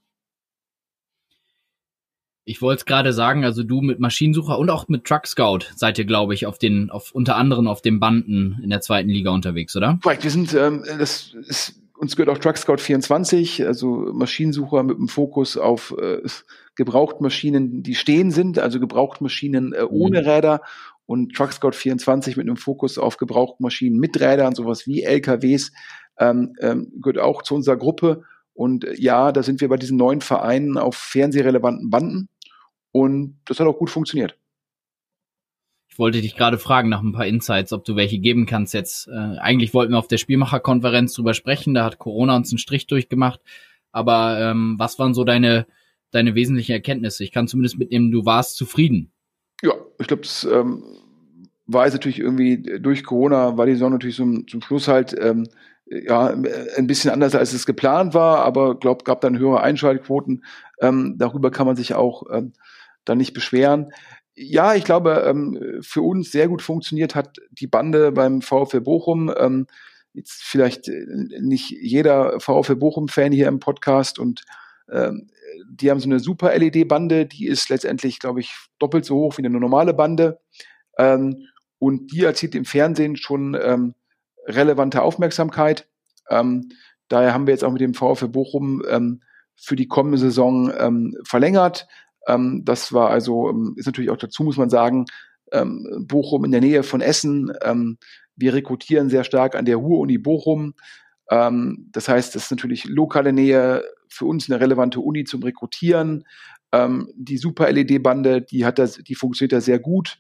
Ich 2.51 2.61
wollte 2.61 2.81
es 2.81 2.85
gerade 2.85 3.13
sagen, 3.13 3.45
also 3.45 3.63
du 3.63 3.81
mit 3.81 4.01
Maschinensucher 4.01 4.59
und 4.59 4.71
auch 4.71 4.89
mit 4.89 5.05
Truck 5.05 5.29
Scout 5.29 5.61
seid 5.77 6.01
ihr, 6.01 6.05
glaube 6.05 6.35
ich, 6.35 6.47
auf 6.47 6.59
den, 6.59 6.91
auf 6.91 7.13
unter 7.13 7.37
anderem 7.37 7.69
auf 7.69 7.81
den 7.81 8.01
Banden 8.01 8.59
in 8.61 8.71
der 8.71 8.81
zweiten 8.81 9.09
Liga 9.09 9.31
unterwegs, 9.31 9.77
oder? 9.77 10.01
Korrekt, 10.03 10.25
wir 10.25 10.33
sind, 10.33 10.53
ähm, 10.55 10.83
das 10.99 11.33
ist 11.47 11.77
uns 11.97 12.17
gehört 12.17 12.37
auch 12.37 12.41
Truck 12.41 12.57
Scout 12.57 12.79
24, 12.79 13.65
also 13.65 14.11
Maschinensucher 14.13 14.83
mit 14.83 14.99
dem 14.99 15.07
Fokus 15.07 15.57
auf 15.57 15.95
äh, 16.01 16.23
Gebrauchtmaschinen, 16.75 17.85
die 17.85 17.95
stehen 17.95 18.33
sind, 18.33 18.59
also 18.59 18.81
Gebrauchtmaschinen 18.81 19.73
äh, 19.73 19.85
ohne 19.89 20.23
mhm. 20.23 20.29
Räder 20.29 20.61
und 21.07 21.37
Truck 21.37 21.53
Scout 21.53 21.73
24 21.73 22.37
mit 22.37 22.49
einem 22.49 22.57
Fokus 22.57 22.99
auf 22.99 23.17
Gebrauchtmaschinen 23.17 23.97
mit 24.01 24.19
Rädern, 24.19 24.57
sowas 24.57 24.89
wie 24.89 25.05
LKWs, 25.05 25.71
ähm, 26.19 26.55
ähm, 26.61 26.91
gehört 27.01 27.19
auch 27.19 27.43
zu 27.43 27.55
unserer 27.55 27.77
Gruppe. 27.77 28.25
Und 28.55 28.85
äh, 28.85 28.95
ja, 28.99 29.31
da 29.31 29.45
sind 29.45 29.61
wir 29.61 29.69
bei 29.69 29.77
diesen 29.77 29.99
neuen 29.99 30.21
Vereinen 30.21 30.79
auf 30.79 30.97
fernsehrelevanten 30.97 31.91
Banden 31.91 32.29
und 32.93 33.39
das 33.45 33.61
hat 33.61 33.67
auch 33.67 33.79
gut 33.79 33.91
funktioniert. 33.91 34.37
Ich 35.89 35.99
wollte 35.99 36.21
dich 36.21 36.37
gerade 36.37 36.59
fragen 36.59 36.89
nach 36.89 37.03
ein 37.03 37.13
paar 37.13 37.27
Insights, 37.27 37.73
ob 37.73 37.85
du 37.85 37.97
welche 37.97 38.19
geben 38.19 38.47
kannst 38.47 38.75
jetzt. 38.75 39.09
Äh, 39.09 39.39
eigentlich 39.39 39.75
wollten 39.75 39.93
wir 39.93 39.99
auf 39.99 40.09
der 40.09 40.19
Spielmacherkonferenz 40.19 41.15
drüber 41.15 41.35
sprechen, 41.35 41.75
da 41.75 41.85
hat 41.85 41.99
Corona 41.99 42.37
uns 42.37 42.51
einen 42.53 42.59
Strich 42.59 42.87
durchgemacht. 42.87 43.41
Aber 43.93 44.39
ähm, 44.41 44.77
was 44.79 44.99
waren 44.99 45.15
so 45.15 45.25
deine, 45.25 45.67
deine 46.13 46.35
wesentlichen 46.37 46.73
Erkenntnisse? 46.73 47.25
Ich 47.25 47.33
kann 47.33 47.49
zumindest 47.49 47.79
mitnehmen, 47.79 48.13
du 48.13 48.25
warst 48.25 48.57
zufrieden. 48.57 49.11
Ja, 49.63 49.73
ich 49.99 50.07
glaube, 50.07 50.23
das 50.23 50.45
ähm, 50.45 50.85
war 51.67 51.85
jetzt 51.85 51.95
natürlich 51.95 52.21
irgendwie 52.21 52.63
durch 52.81 53.05
Corona, 53.05 53.57
war 53.57 53.67
die 53.67 53.73
Saison 53.73 53.93
natürlich 53.93 54.17
zum, 54.17 54.47
zum 54.47 54.63
Schluss 54.63 54.89
halt 54.89 55.15
ähm, 55.21 55.49
ja 55.87 56.29
ein 56.77 56.87
bisschen 56.87 57.11
anders, 57.11 57.35
als 57.35 57.53
es 57.53 57.67
geplant 57.67 58.15
war, 58.15 58.45
aber 58.45 58.79
glaube, 58.79 59.05
gab 59.05 59.21
dann 59.21 59.39
höhere 59.39 59.61
Einschaltquoten. 59.61 60.45
Ähm, 60.81 61.17
darüber 61.19 61.51
kann 61.51 61.67
man 61.67 61.77
sich 61.77 61.95
auch 61.95 62.25
ähm, 62.33 62.53
dann 63.05 63.19
nicht 63.19 63.35
beschweren 63.35 63.93
ja, 64.43 64.75
ich 64.75 64.85
glaube, 64.85 65.25
ähm, 65.27 65.81
für 65.83 66.01
uns 66.01 66.31
sehr 66.31 66.49
gut 66.49 66.63
funktioniert 66.63 67.15
hat 67.15 67.37
die 67.51 67.67
Bande 67.67 68.11
beim 68.11 68.41
VfL 68.41 68.81
Bochum. 68.81 69.33
Ähm, 69.37 69.67
jetzt 70.15 70.43
vielleicht 70.43 70.89
äh, 70.89 71.05
nicht 71.41 71.71
jeder 71.71 72.41
VfL 72.41 72.77
Bochum-Fan 72.77 73.33
hier 73.33 73.49
im 73.49 73.61
Podcast 73.61 74.19
und 74.19 74.45
ähm, 74.91 75.31
die 75.69 75.91
haben 75.91 76.01
so 76.01 76.09
eine 76.09 76.21
super 76.21 76.57
LED-Bande, 76.57 77.27
die 77.27 77.47
ist 77.47 77.69
letztendlich, 77.69 78.19
glaube 78.19 78.41
ich, 78.41 78.55
doppelt 78.79 79.05
so 79.05 79.17
hoch 79.17 79.37
wie 79.37 79.45
eine 79.45 79.51
normale 79.51 79.93
Bande. 79.93 80.41
Ähm, 80.97 81.47
und 81.79 82.11
die 82.13 82.25
erzielt 82.25 82.55
im 82.55 82.65
Fernsehen 82.65 83.17
schon 83.17 83.57
ähm, 83.61 83.95
relevante 84.47 85.03
Aufmerksamkeit. 85.03 85.87
Ähm, 86.31 86.71
daher 87.09 87.35
haben 87.35 87.47
wir 87.47 87.53
jetzt 87.53 87.65
auch 87.65 87.73
mit 87.73 87.83
dem 87.83 87.95
VfL 87.95 88.29
Bochum 88.29 88.83
ähm, 88.89 89.23
für 89.55 89.77
die 89.77 89.87
kommende 89.87 90.19
Saison 90.19 90.73
ähm, 90.79 91.15
verlängert. 91.25 91.87
Ähm, 92.31 92.63
das 92.65 92.93
war 92.93 93.11
also, 93.11 93.51
ähm, 93.51 93.75
ist 93.77 93.87
natürlich 93.87 94.11
auch 94.11 94.17
dazu, 94.17 94.43
muss 94.45 94.57
man 94.57 94.71
sagen, 94.71 95.07
ähm, 95.53 96.07
Bochum 96.07 96.45
in 96.45 96.53
der 96.53 96.61
Nähe 96.61 96.83
von 96.83 97.01
Essen. 97.01 97.53
Ähm, 97.63 97.99
wir 98.37 98.55
rekrutieren 98.55 99.11
sehr 99.11 99.25
stark 99.25 99.55
an 99.55 99.65
der 99.65 99.77
Ruhr-Uni 99.77 100.19
Bochum. 100.19 100.75
Ähm, 101.31 101.89
das 101.93 102.09
heißt, 102.09 102.35
das 102.35 102.45
ist 102.45 102.51
natürlich 102.51 102.85
lokale 102.85 103.33
Nähe 103.33 103.83
für 104.09 104.27
uns 104.27 104.51
eine 104.51 104.61
relevante 104.61 105.01
Uni 105.01 105.25
zum 105.25 105.43
Rekrutieren. 105.43 106.25
Ähm, 106.73 107.09
die 107.17 107.37
Super-LED-Bande, 107.37 108.43
die 108.43 108.65
hat 108.65 108.79
das, 108.79 108.95
die 108.95 109.15
funktioniert 109.15 109.53
da 109.53 109.61
sehr 109.61 109.79
gut 109.79 110.19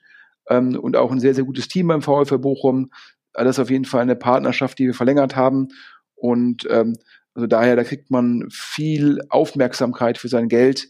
und 0.48 0.96
auch 0.96 1.12
ein 1.12 1.20
sehr, 1.20 1.34
sehr 1.34 1.44
gutes 1.44 1.68
Team 1.68 1.86
beim 1.86 2.02
VfL 2.02 2.38
Bochum. 2.38 2.90
alles 3.34 3.60
auf 3.60 3.70
jeden 3.70 3.84
Fall 3.84 4.02
eine 4.02 4.16
Partnerschaft, 4.16 4.80
die 4.80 4.86
wir 4.86 4.94
verlängert 4.94 5.36
haben. 5.36 5.68
Und 6.16 6.66
ähm, 6.68 6.96
also 7.34 7.46
daher, 7.46 7.76
da 7.76 7.84
kriegt 7.84 8.10
man 8.10 8.48
viel 8.50 9.20
Aufmerksamkeit 9.28 10.18
für 10.18 10.26
sein 10.26 10.48
Geld. 10.48 10.88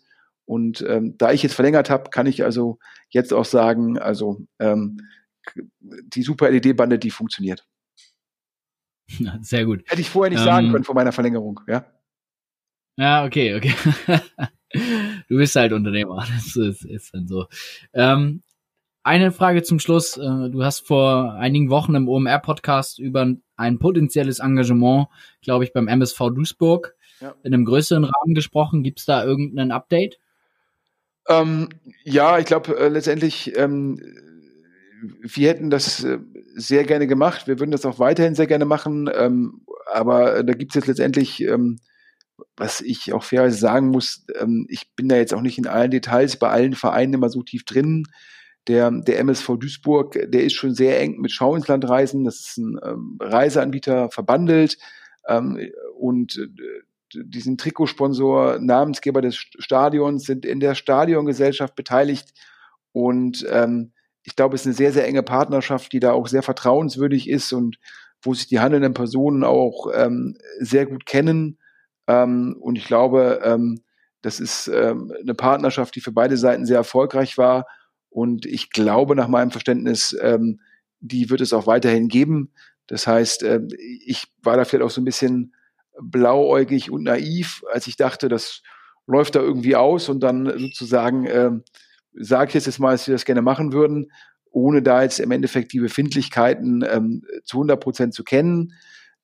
Und 0.51 0.84
ähm, 0.88 1.16
da 1.16 1.30
ich 1.30 1.44
jetzt 1.44 1.55
verlängert 1.55 1.90
habe, 1.90 2.11
kann 2.11 2.26
ich 2.26 2.42
also 2.42 2.80
jetzt 3.09 3.32
auch 3.32 3.44
sagen, 3.44 4.01
also 4.01 4.40
ähm, 4.59 5.01
die 5.84 6.24
Super 6.24 6.51
LED-Bande, 6.51 6.98
die 6.98 7.12
funktioniert. 7.12 7.64
Sehr 9.42 9.64
gut. 9.64 9.84
Hätte 9.86 10.01
ich 10.01 10.11
vorher 10.11 10.30
nicht 10.30 10.40
ähm, 10.40 10.46
sagen 10.46 10.72
können 10.72 10.82
vor 10.82 10.96
meiner 10.96 11.12
Verlängerung, 11.12 11.61
ja. 11.68 11.86
Ja, 12.96 13.24
okay, 13.24 13.55
okay. 13.55 13.74
du 15.28 15.36
bist 15.36 15.55
halt 15.55 15.72
Unternehmer, 15.72 16.26
das 16.34 16.57
ist, 16.57 16.84
ist 16.84 17.14
dann 17.14 17.28
so. 17.28 17.46
Ähm, 17.92 18.42
eine 19.05 19.30
Frage 19.30 19.62
zum 19.62 19.78
Schluss. 19.78 20.16
Äh, 20.16 20.51
du 20.51 20.64
hast 20.64 20.84
vor 20.84 21.34
einigen 21.34 21.70
Wochen 21.70 21.94
im 21.94 22.09
OMR-Podcast 22.09 22.98
über 22.98 23.36
ein 23.55 23.78
potenzielles 23.78 24.40
Engagement, 24.40 25.07
glaube 25.42 25.62
ich, 25.62 25.72
beim 25.72 25.86
MSV 25.86 26.18
Duisburg 26.34 26.96
ja. 27.20 27.36
in 27.44 27.55
einem 27.55 27.64
größeren 27.64 28.03
Rahmen 28.03 28.34
gesprochen. 28.34 28.82
Gibt 28.82 28.98
es 28.98 29.05
da 29.05 29.22
irgendein 29.22 29.70
Update? 29.70 30.18
Ähm, 31.28 31.68
ja, 32.04 32.38
ich 32.38 32.46
glaube 32.46 32.76
äh, 32.76 32.88
letztendlich, 32.88 33.56
ähm, 33.56 34.00
wir 35.02 35.48
hätten 35.48 35.70
das 35.70 36.04
äh, 36.04 36.18
sehr 36.54 36.84
gerne 36.84 37.06
gemacht. 37.06 37.46
Wir 37.46 37.58
würden 37.58 37.70
das 37.70 37.86
auch 37.86 37.98
weiterhin 37.98 38.34
sehr 38.34 38.46
gerne 38.46 38.64
machen. 38.64 39.10
Ähm, 39.14 39.62
aber 39.92 40.36
äh, 40.36 40.44
da 40.44 40.52
gibt 40.52 40.72
es 40.72 40.76
jetzt 40.76 40.88
letztendlich, 40.88 41.42
ähm, 41.42 41.78
was 42.56 42.80
ich 42.80 43.12
auch 43.12 43.22
fairerweise 43.22 43.58
sagen 43.58 43.88
muss, 43.88 44.26
ähm, 44.38 44.66
ich 44.68 44.94
bin 44.94 45.08
da 45.08 45.16
jetzt 45.16 45.34
auch 45.34 45.42
nicht 45.42 45.58
in 45.58 45.66
allen 45.66 45.90
Details 45.90 46.38
bei 46.38 46.50
allen 46.50 46.74
Vereinen 46.74 47.14
immer 47.14 47.28
so 47.28 47.42
tief 47.42 47.64
drin. 47.64 48.04
Der, 48.66 48.90
der 48.90 49.18
MSV 49.20 49.56
Duisburg, 49.58 50.18
der 50.30 50.44
ist 50.44 50.52
schon 50.52 50.74
sehr 50.74 51.00
eng 51.00 51.18
mit 51.18 51.32
Schau 51.32 51.56
ins 51.56 51.68
Land 51.68 51.88
reisen. 51.88 52.24
Das 52.24 52.40
ist 52.40 52.58
ein 52.58 52.78
ähm, 52.84 53.16
Reiseanbieter 53.20 54.10
verbandelt. 54.10 54.78
Und 55.96 56.40
die 57.14 57.40
sind 57.40 57.61
Trikotsponsor, 57.61 58.58
Namensgeber 58.61 59.20
des 59.20 59.36
Stadions, 59.36 60.24
sind 60.24 60.44
in 60.44 60.61
der 60.61 60.74
Stadiongesellschaft 60.74 61.74
beteiligt. 61.74 62.30
Und 62.92 63.46
ähm, 63.50 63.92
ich 64.22 64.36
glaube, 64.36 64.54
es 64.54 64.62
ist 64.62 64.66
eine 64.66 64.74
sehr, 64.74 64.92
sehr 64.92 65.06
enge 65.06 65.22
Partnerschaft, 65.22 65.92
die 65.92 66.00
da 66.00 66.12
auch 66.12 66.28
sehr 66.28 66.42
vertrauenswürdig 66.42 67.28
ist 67.28 67.52
und 67.52 67.78
wo 68.22 68.34
sich 68.34 68.48
die 68.48 68.61
handelnden 68.61 68.94
Personen 68.94 69.44
auch 69.44 69.88
ähm, 69.94 70.36
sehr 70.58 70.86
gut 70.86 71.06
kennen. 71.06 71.58
Ähm, 72.06 72.56
und 72.61 72.76
ich 72.76 72.84
glaube, 72.84 73.40
ähm, 73.42 73.80
das 74.22 74.40
ist 74.40 74.68
ähm, 74.68 75.12
eine 75.20 75.34
Partnerschaft, 75.34 75.94
die 75.96 76.00
für 76.00 76.12
beide 76.12 76.36
Seiten 76.36 76.66
sehr 76.66 76.76
erfolgreich 76.76 77.38
war. 77.38 77.66
Und 78.11 78.44
ich 78.44 78.70
glaube, 78.70 79.16
nach 79.16 79.28
meinem 79.28 79.50
Verständnis, 79.50 80.16
ähm, 80.20 80.61
die 81.00 81.30
wird 81.30 81.40
es 81.40 81.52
auch 81.52 81.66
weiterhin 81.66 82.08
geben. 82.08 82.52
Das 82.86 83.06
heißt, 83.06 83.42
äh, 83.44 83.62
ich 84.04 84.26
war 84.42 84.56
da 84.56 84.64
vielleicht 84.64 84.84
auch 84.84 84.90
so 84.90 85.00
ein 85.00 85.06
bisschen 85.06 85.54
blauäugig 86.03 86.90
und 86.90 87.05
naiv, 87.05 87.62
als 87.72 87.86
ich 87.86 87.96
dachte, 87.96 88.28
das 88.28 88.62
läuft 89.07 89.34
da 89.34 89.40
irgendwie 89.40 89.76
aus 89.76 90.09
und 90.09 90.20
dann 90.20 90.46
sozusagen 90.59 91.26
äh, 91.26 91.51
sage 92.14 92.48
ich 92.48 92.66
jetzt 92.66 92.78
mal, 92.78 92.92
dass 92.92 93.07
wir 93.07 93.14
das 93.14 93.24
gerne 93.24 93.42
machen 93.42 93.72
würden, 93.72 94.11
ohne 94.51 94.82
da 94.82 95.03
jetzt 95.03 95.20
im 95.20 95.30
Endeffekt 95.30 95.72
die 95.72 95.80
Befindlichkeiten 95.80 96.84
ähm, 96.88 97.24
zu 97.44 97.59
100 97.59 97.80
Prozent 97.80 98.14
zu 98.14 98.24
kennen. 98.24 98.72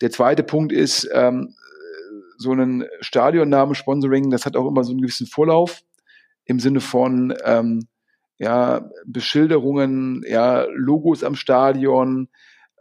Der 0.01 0.11
zweite 0.11 0.43
Punkt 0.43 0.73
ist, 0.73 1.09
ähm, 1.13 1.55
so 2.39 2.53
ein 2.53 2.85
Stadionname-Sponsoring, 3.01 4.31
das 4.31 4.47
hat 4.47 4.57
auch 4.57 4.69
immer 4.69 4.85
so 4.85 4.93
einen 4.93 5.01
gewissen 5.01 5.27
Vorlauf 5.27 5.81
im 6.45 6.61
Sinne 6.61 6.81
von 6.81 7.35
ähm, 7.45 7.89
ja, 8.39 8.91
Beschilderungen, 9.07 10.23
ja, 10.29 10.67
Logos 10.75 11.25
am 11.25 11.35
Stadion. 11.35 12.29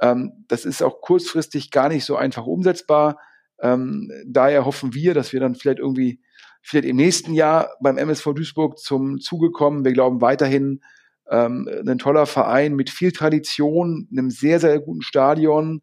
Ähm, 0.02 0.46
das 0.48 0.66
ist 0.66 0.84
auch 0.84 1.02
kurzfristig 1.02 1.72
gar 1.72 1.89
nicht 1.89 2.06
so 2.06 2.18
einfach 2.18 2.46
umsetzbar. 2.46 3.18
Ähm, 3.62 4.12
daher 4.26 4.66
hoffen 4.66 4.93
wir, 4.93 5.14
dass 5.14 5.34
wir 5.34 5.39
dann 5.39 5.56
vielleicht 5.56 5.80
irgendwie, 5.80 6.20
vielleicht 6.62 6.88
im 6.88 6.95
nächsten 6.95 7.34
Jahr 7.34 7.70
beim 7.82 7.97
MSV 7.97 8.34
Duisburg 8.34 8.80
zum 8.80 9.20
Zuge 9.20 9.51
kommen. 9.51 9.86
Wir 9.86 9.93
glauben 9.93 10.22
weiterhin, 10.22 10.82
ähm, 11.30 11.68
ein 11.88 11.97
toller 11.97 12.26
Verein 12.26 12.76
mit 12.76 12.89
viel 12.89 13.12
Tradition, 13.12 14.08
einem 14.12 14.30
sehr, 14.30 14.60
sehr 14.60 14.80
guten 14.80 15.01
Stadion, 15.01 15.82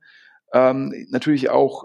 ähm, 0.53 1.07
natürlich 1.11 1.51
auch, 1.51 1.85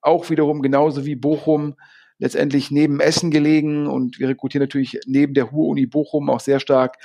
auch 0.00 0.30
wiederum 0.30 0.62
genauso 0.62 1.04
wie 1.04 1.14
Bochum 1.14 1.74
letztendlich 2.18 2.70
neben 2.70 3.00
Essen 3.00 3.30
gelegen 3.30 3.86
und 3.86 4.18
wir 4.18 4.28
rekrutieren 4.28 4.62
natürlich 4.62 5.00
neben 5.06 5.34
der 5.34 5.44
Ruhr-Uni 5.44 5.86
Bochum 5.86 6.30
auch 6.30 6.40
sehr 6.40 6.60
stark 6.60 6.96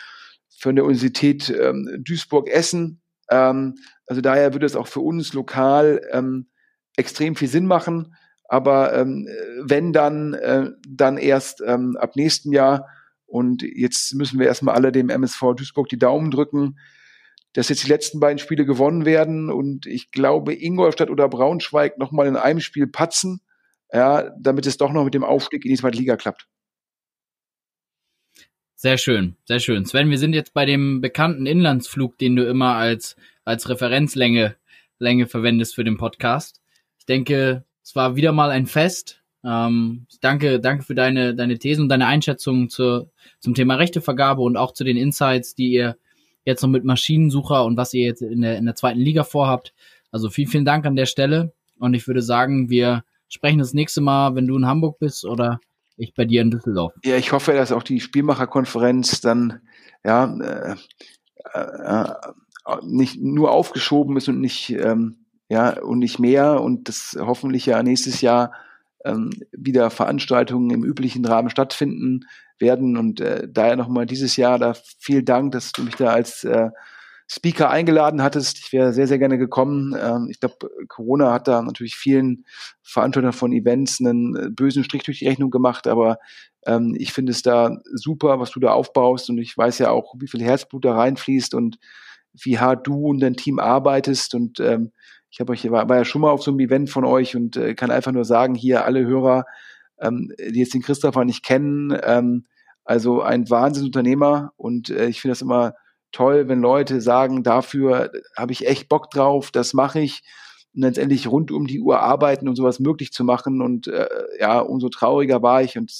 von 0.60 0.76
der 0.76 0.86
Universität 0.86 1.50
ähm, 1.50 1.88
Duisburg-Essen. 2.00 3.02
Ähm, 3.30 3.76
also 4.06 4.22
daher 4.22 4.54
würde 4.54 4.66
es 4.66 4.76
auch 4.76 4.88
für 4.88 5.02
uns 5.02 5.34
lokal 5.34 6.02
ähm, 6.12 6.47
extrem 7.00 7.36
viel 7.36 7.47
Sinn 7.47 7.66
machen. 7.66 8.16
Aber 8.47 8.95
ähm, 8.95 9.28
wenn 9.64 9.93
dann, 9.93 10.34
äh, 10.34 10.70
dann 10.88 11.18
erst 11.18 11.62
ähm, 11.66 11.97
ab 11.97 12.16
nächsten 12.16 12.52
Jahr. 12.52 12.88
Und 13.26 13.62
jetzt 13.62 14.16
müssen 14.16 14.39
wir 14.39 14.47
erstmal 14.47 14.76
alle 14.76 14.91
dem 14.91 15.10
MSV 15.10 15.54
Duisburg 15.56 15.88
die 15.88 16.00
Daumen 16.00 16.32
drücken, 16.32 16.80
dass 17.54 17.70
jetzt 17.70 17.84
die 17.84 17.89
letzten 17.89 18.20
beiden 18.20 18.39
Spiele 18.39 18.66
gewonnen 18.66 19.06
werden. 19.06 19.52
Und 19.52 19.86
ich 19.86 20.12
glaube, 20.12 20.54
Ingolstadt 20.54 21.10
oder 21.10 21.30
Braunschweig 21.30 21.97
nochmal 22.00 22.28
in 22.28 22.36
einem 22.36 22.60
Spiel 22.60 22.88
patzen, 22.88 23.41
ja, 23.93 24.32
damit 24.39 24.66
es 24.66 24.78
doch 24.78 24.91
noch 24.91 25.06
mit 25.06 25.14
dem 25.14 25.24
Aufstieg 25.24 25.64
in 25.64 25.72
die 25.72 25.78
zweite 25.78 25.97
Liga 25.97 26.18
klappt. 26.18 26.47
Sehr 28.76 28.97
schön, 28.97 29.36
sehr 29.45 29.60
schön. 29.60 29.86
Sven, 29.86 30.10
wir 30.10 30.18
sind 30.18 30.34
jetzt 30.34 30.54
bei 30.54 30.66
dem 30.66 31.02
bekannten 31.02 31.45
Inlandsflug, 31.45 32.18
den 32.18 32.36
du 32.36 32.47
immer 32.47 32.76
als, 32.76 33.16
als 33.45 33.70
Referenzlänge 33.70 34.56
Länge 34.97 35.28
verwendest 35.28 35.76
für 35.76 35.84
den 35.84 35.97
Podcast 35.97 36.62
denke, 37.10 37.66
es 37.84 37.95
war 37.95 38.16
wieder 38.16 38.32
mal 38.32 38.51
ein 38.51 38.68
Fest. 38.68 39.22
Ähm, 39.43 40.05
danke, 40.22 40.60
danke 40.60 40.84
für 40.84 40.95
deine, 40.95 41.36
deine 41.36 41.57
Thesen 41.57 41.84
und 41.84 41.89
deine 41.89 42.07
Einschätzungen 42.07 42.70
zur, 42.70 43.10
zum 43.39 43.53
Thema 43.55 43.76
Rechtevergabe 43.76 44.41
und 44.41 44.57
auch 44.57 44.74
zu 44.74 44.84
den 44.84 44.97
Insights, 44.97 45.55
die 45.55 45.72
ihr 45.72 45.97
jetzt 46.45 46.62
noch 46.62 46.70
mit 46.70 46.84
Maschinensucher 46.84 47.66
und 47.66 47.78
was 47.78 47.93
ihr 47.93 48.05
jetzt 48.05 48.22
in 48.22 48.41
der, 48.41 48.57
in 48.57 48.66
der 48.66 48.76
zweiten 48.76 48.99
Liga 48.99 49.24
vorhabt. 49.24 49.74
Also 50.12 50.30
vielen, 50.30 50.49
vielen 50.49 50.66
Dank 50.66 50.86
an 50.86 50.95
der 50.95 51.05
Stelle. 51.05 51.53
Und 51.80 51.93
ich 51.93 52.07
würde 52.07 52.22
sagen, 52.22 52.70
wir 52.70 53.03
sprechen 53.28 53.60
das 53.60 53.74
nächste 53.74 54.01
Mal, 54.01 54.36
wenn 54.36 54.47
du 54.47 54.57
in 54.57 54.66
Hamburg 54.66 54.99
bist 54.99 55.26
oder 55.26 55.60
ich 55.97 56.14
bei 56.14 56.26
dir 56.26 56.41
in 56.41 56.51
Düsseldorf. 56.51 56.93
Ja, 57.03 57.18
ich 57.18 57.32
hoffe, 57.32 57.53
dass 57.53 57.72
auch 57.72 57.84
die 57.84 57.99
Spielmacherkonferenz 57.99 59.22
dann 59.22 59.62
ja 60.03 60.26
äh, 60.39 60.76
äh, 61.53 62.14
nicht 62.84 63.22
nur 63.22 63.51
aufgeschoben 63.51 64.18
ist 64.18 64.30
und 64.30 64.39
nicht 64.39 64.70
ähm, 64.72 65.26
ja, 65.50 65.80
und 65.82 66.00
nicht 66.00 66.20
mehr 66.20 66.62
und 66.62 66.88
das 66.88 67.18
hoffentlich 67.20 67.66
ja 67.66 67.82
nächstes 67.84 68.22
Jahr 68.22 68.54
ähm, 69.04 69.32
wieder 69.52 69.89
Veranstaltungen 69.89 70.70
im 70.70 70.84
üblichen 70.84 71.26
Rahmen 71.26 71.50
stattfinden 71.50 72.22
werden. 72.60 72.97
Und 72.97 73.20
äh, 73.20 73.47
daher 73.50 73.76
nochmal 73.76 74.06
dieses 74.06 74.36
Jahr 74.36 74.60
da 74.60 74.76
vielen 75.00 75.26
Dank, 75.26 75.52
dass 75.54 75.72
du 75.72 75.84
mich 75.84 75.95
da 75.95 76.12
als 76.12 76.43
äh, 76.43 76.70
Speaker 77.28 77.70
eingeladen 77.70 78.22
hattest. 78.22 78.60
Ich 78.60 78.74
wäre 78.74 78.91
sehr, 78.93 79.08
sehr 79.08 79.20
gerne 79.20 79.38
gekommen. 79.38 79.95
Ähm, 80.00 80.28
ich 80.30 80.39
glaube, 80.39 80.70
Corona 80.88 81.32
hat 81.32 81.47
da 81.47 81.62
natürlich 81.62 81.95
vielen 81.95 82.45
Veranstaltern 82.84 83.34
von 83.34 83.52
Events 83.52 84.00
einen 84.00 84.36
äh, 84.36 84.50
bösen 84.50 84.84
Strich 84.84 85.04
durch 85.04 85.20
die 85.20 85.28
Rechnung 85.28 85.50
gemacht, 85.52 85.88
aber 85.88 86.18
ähm, 86.66 86.95
ich 86.97 87.14
finde 87.14 87.32
es 87.32 87.41
da 87.41 87.78
super, 87.93 88.39
was 88.39 88.52
du 88.52 88.60
da 88.60 88.72
aufbaust 88.72 89.30
und 89.30 89.38
ich 89.38 89.58
weiß 89.58 89.80
ja 89.80 89.91
auch, 89.91 90.16
wie 90.18 90.28
viel 90.28 90.41
Herzblut 90.41 90.86
da 90.86 90.95
reinfließt 90.95 91.54
und 91.54 91.78
wie 92.34 92.60
hart 92.60 92.86
du 92.86 93.08
und 93.08 93.20
dein 93.20 93.36
Team 93.36 93.60
arbeitest 93.60 94.36
und 94.36 94.60
ähm, 94.60 94.91
ich 95.32 95.40
habe 95.40 95.52
euch 95.52 95.70
war, 95.70 95.88
war 95.88 95.98
ja 95.98 96.06
schon 96.06 96.22
mal 96.22 96.32
auf 96.32 96.44
so 96.44 96.52
einem 96.52 96.60
Event 96.60 96.90
von 96.90 97.06
euch 97.06 97.36
und 97.36 97.56
äh, 97.56 97.76
kann 97.76 97.92
einfach 97.92 98.12
nur 98.12 98.26
sagen, 98.26 98.56
hier 98.56 98.86
alle 98.86 99.06
Hörer, 99.06 99.46
ähm, 100.00 100.32
die 100.40 100.60
jetzt 100.60 100.74
den 100.74 100.82
Christopher 100.82 101.26
nicht 101.26 101.44
kennen, 101.44 101.98
ähm, 102.04 102.46
also 102.84 103.22
ein 103.22 103.50
Wahnsinnsunternehmer 103.50 104.54
und 104.58 104.90
äh, 104.90 105.08
ich 105.08 105.22
finde 105.22 105.34
das 105.34 105.42
immer 105.42 105.76
toll, 106.12 106.48
wenn 106.48 106.60
Leute 106.60 107.02
sagen, 107.02 107.44
dafür 107.44 108.12
habe 108.36 108.52
ich 108.52 108.68
echt 108.68 108.90
Bock 108.90 109.12
drauf, 109.12 109.52
das 109.52 109.74
mache 109.74 110.00
ich. 110.00 110.24
Und 110.76 110.82
letztendlich 110.82 111.28
rund 111.28 111.52
um 111.52 111.68
die 111.68 111.80
Uhr 111.80 112.00
arbeiten, 112.00 112.48
um 112.48 112.56
sowas 112.56 112.80
möglich 112.80 113.12
zu 113.12 113.24
machen 113.24 113.62
und 113.62 113.88
äh, 113.88 114.08
ja, 114.40 114.60
umso 114.60 114.90
trauriger 114.90 115.42
war 115.42 115.64
ich 115.64 115.78
und 115.78 115.92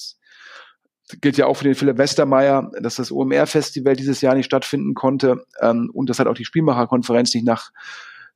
gilt 1.22 1.38
ja 1.38 1.48
auch 1.48 1.56
für 1.56 1.64
den 1.64 1.74
Philipp 1.74 1.98
Westermeier, 1.98 2.72
dass 2.80 2.96
das 2.96 3.12
OMR-Festival 3.12 3.96
dieses 3.96 4.22
Jahr 4.22 4.36
nicht 4.36 4.46
stattfinden 4.46 4.94
konnte 4.94 5.46
ähm, 5.60 5.90
und 5.94 6.10
das 6.10 6.20
hat 6.20 6.28
auch 6.28 6.36
die 6.36 6.46
Spielmacherkonferenz 6.46 7.34
nicht 7.34 7.46
nach 7.46 7.72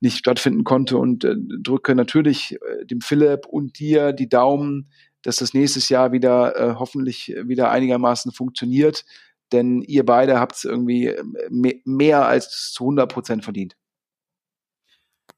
nicht 0.03 0.17
stattfinden 0.17 0.65
konnte 0.65 0.97
und 0.97 1.23
äh, 1.23 1.33
drücke 1.61 1.95
natürlich 1.95 2.57
äh, 2.61 2.85
dem 2.85 3.01
Philipp 3.01 3.45
und 3.47 3.79
dir 3.79 4.11
die 4.11 4.27
Daumen, 4.27 4.91
dass 5.23 5.37
das 5.37 5.53
nächstes 5.53 5.87
Jahr 5.87 6.11
wieder 6.11 6.55
äh, 6.57 6.75
hoffentlich 6.77 7.33
wieder 7.45 7.71
einigermaßen 7.71 8.33
funktioniert, 8.33 9.05
denn 9.53 9.81
ihr 9.81 10.05
beide 10.05 10.39
habt 10.39 10.55
es 10.55 10.65
irgendwie 10.65 11.07
äh, 11.07 11.23
mehr, 11.49 11.75
mehr 11.85 12.27
als 12.27 12.73
zu 12.73 12.83
100 12.83 13.11
Prozent 13.11 13.43
verdient. 13.45 13.77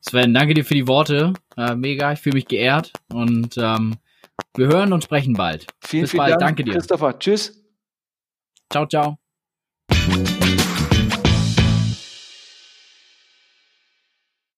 Sven, 0.02 0.34
danke 0.34 0.56
dir 0.56 0.66
für 0.66 0.74
die 0.74 0.88
Worte. 0.88 1.34
Äh, 1.56 1.76
mega, 1.76 2.12
ich 2.12 2.20
fühle 2.20 2.36
mich 2.36 2.48
geehrt 2.48 2.92
und 3.14 3.58
ähm, 3.58 3.98
wir 4.56 4.68
hören 4.68 4.94
und 4.94 5.04
sprechen 5.04 5.34
bald. 5.34 5.68
Vielen, 5.80 6.04
Bis 6.04 6.12
vielen 6.12 6.22
bald. 6.22 6.32
Dank, 6.34 6.42
danke 6.42 6.64
dir. 6.64 6.74
Christopher, 6.74 7.20
tschüss. 7.20 7.64
Ciao, 8.72 8.88
ciao. 8.88 9.20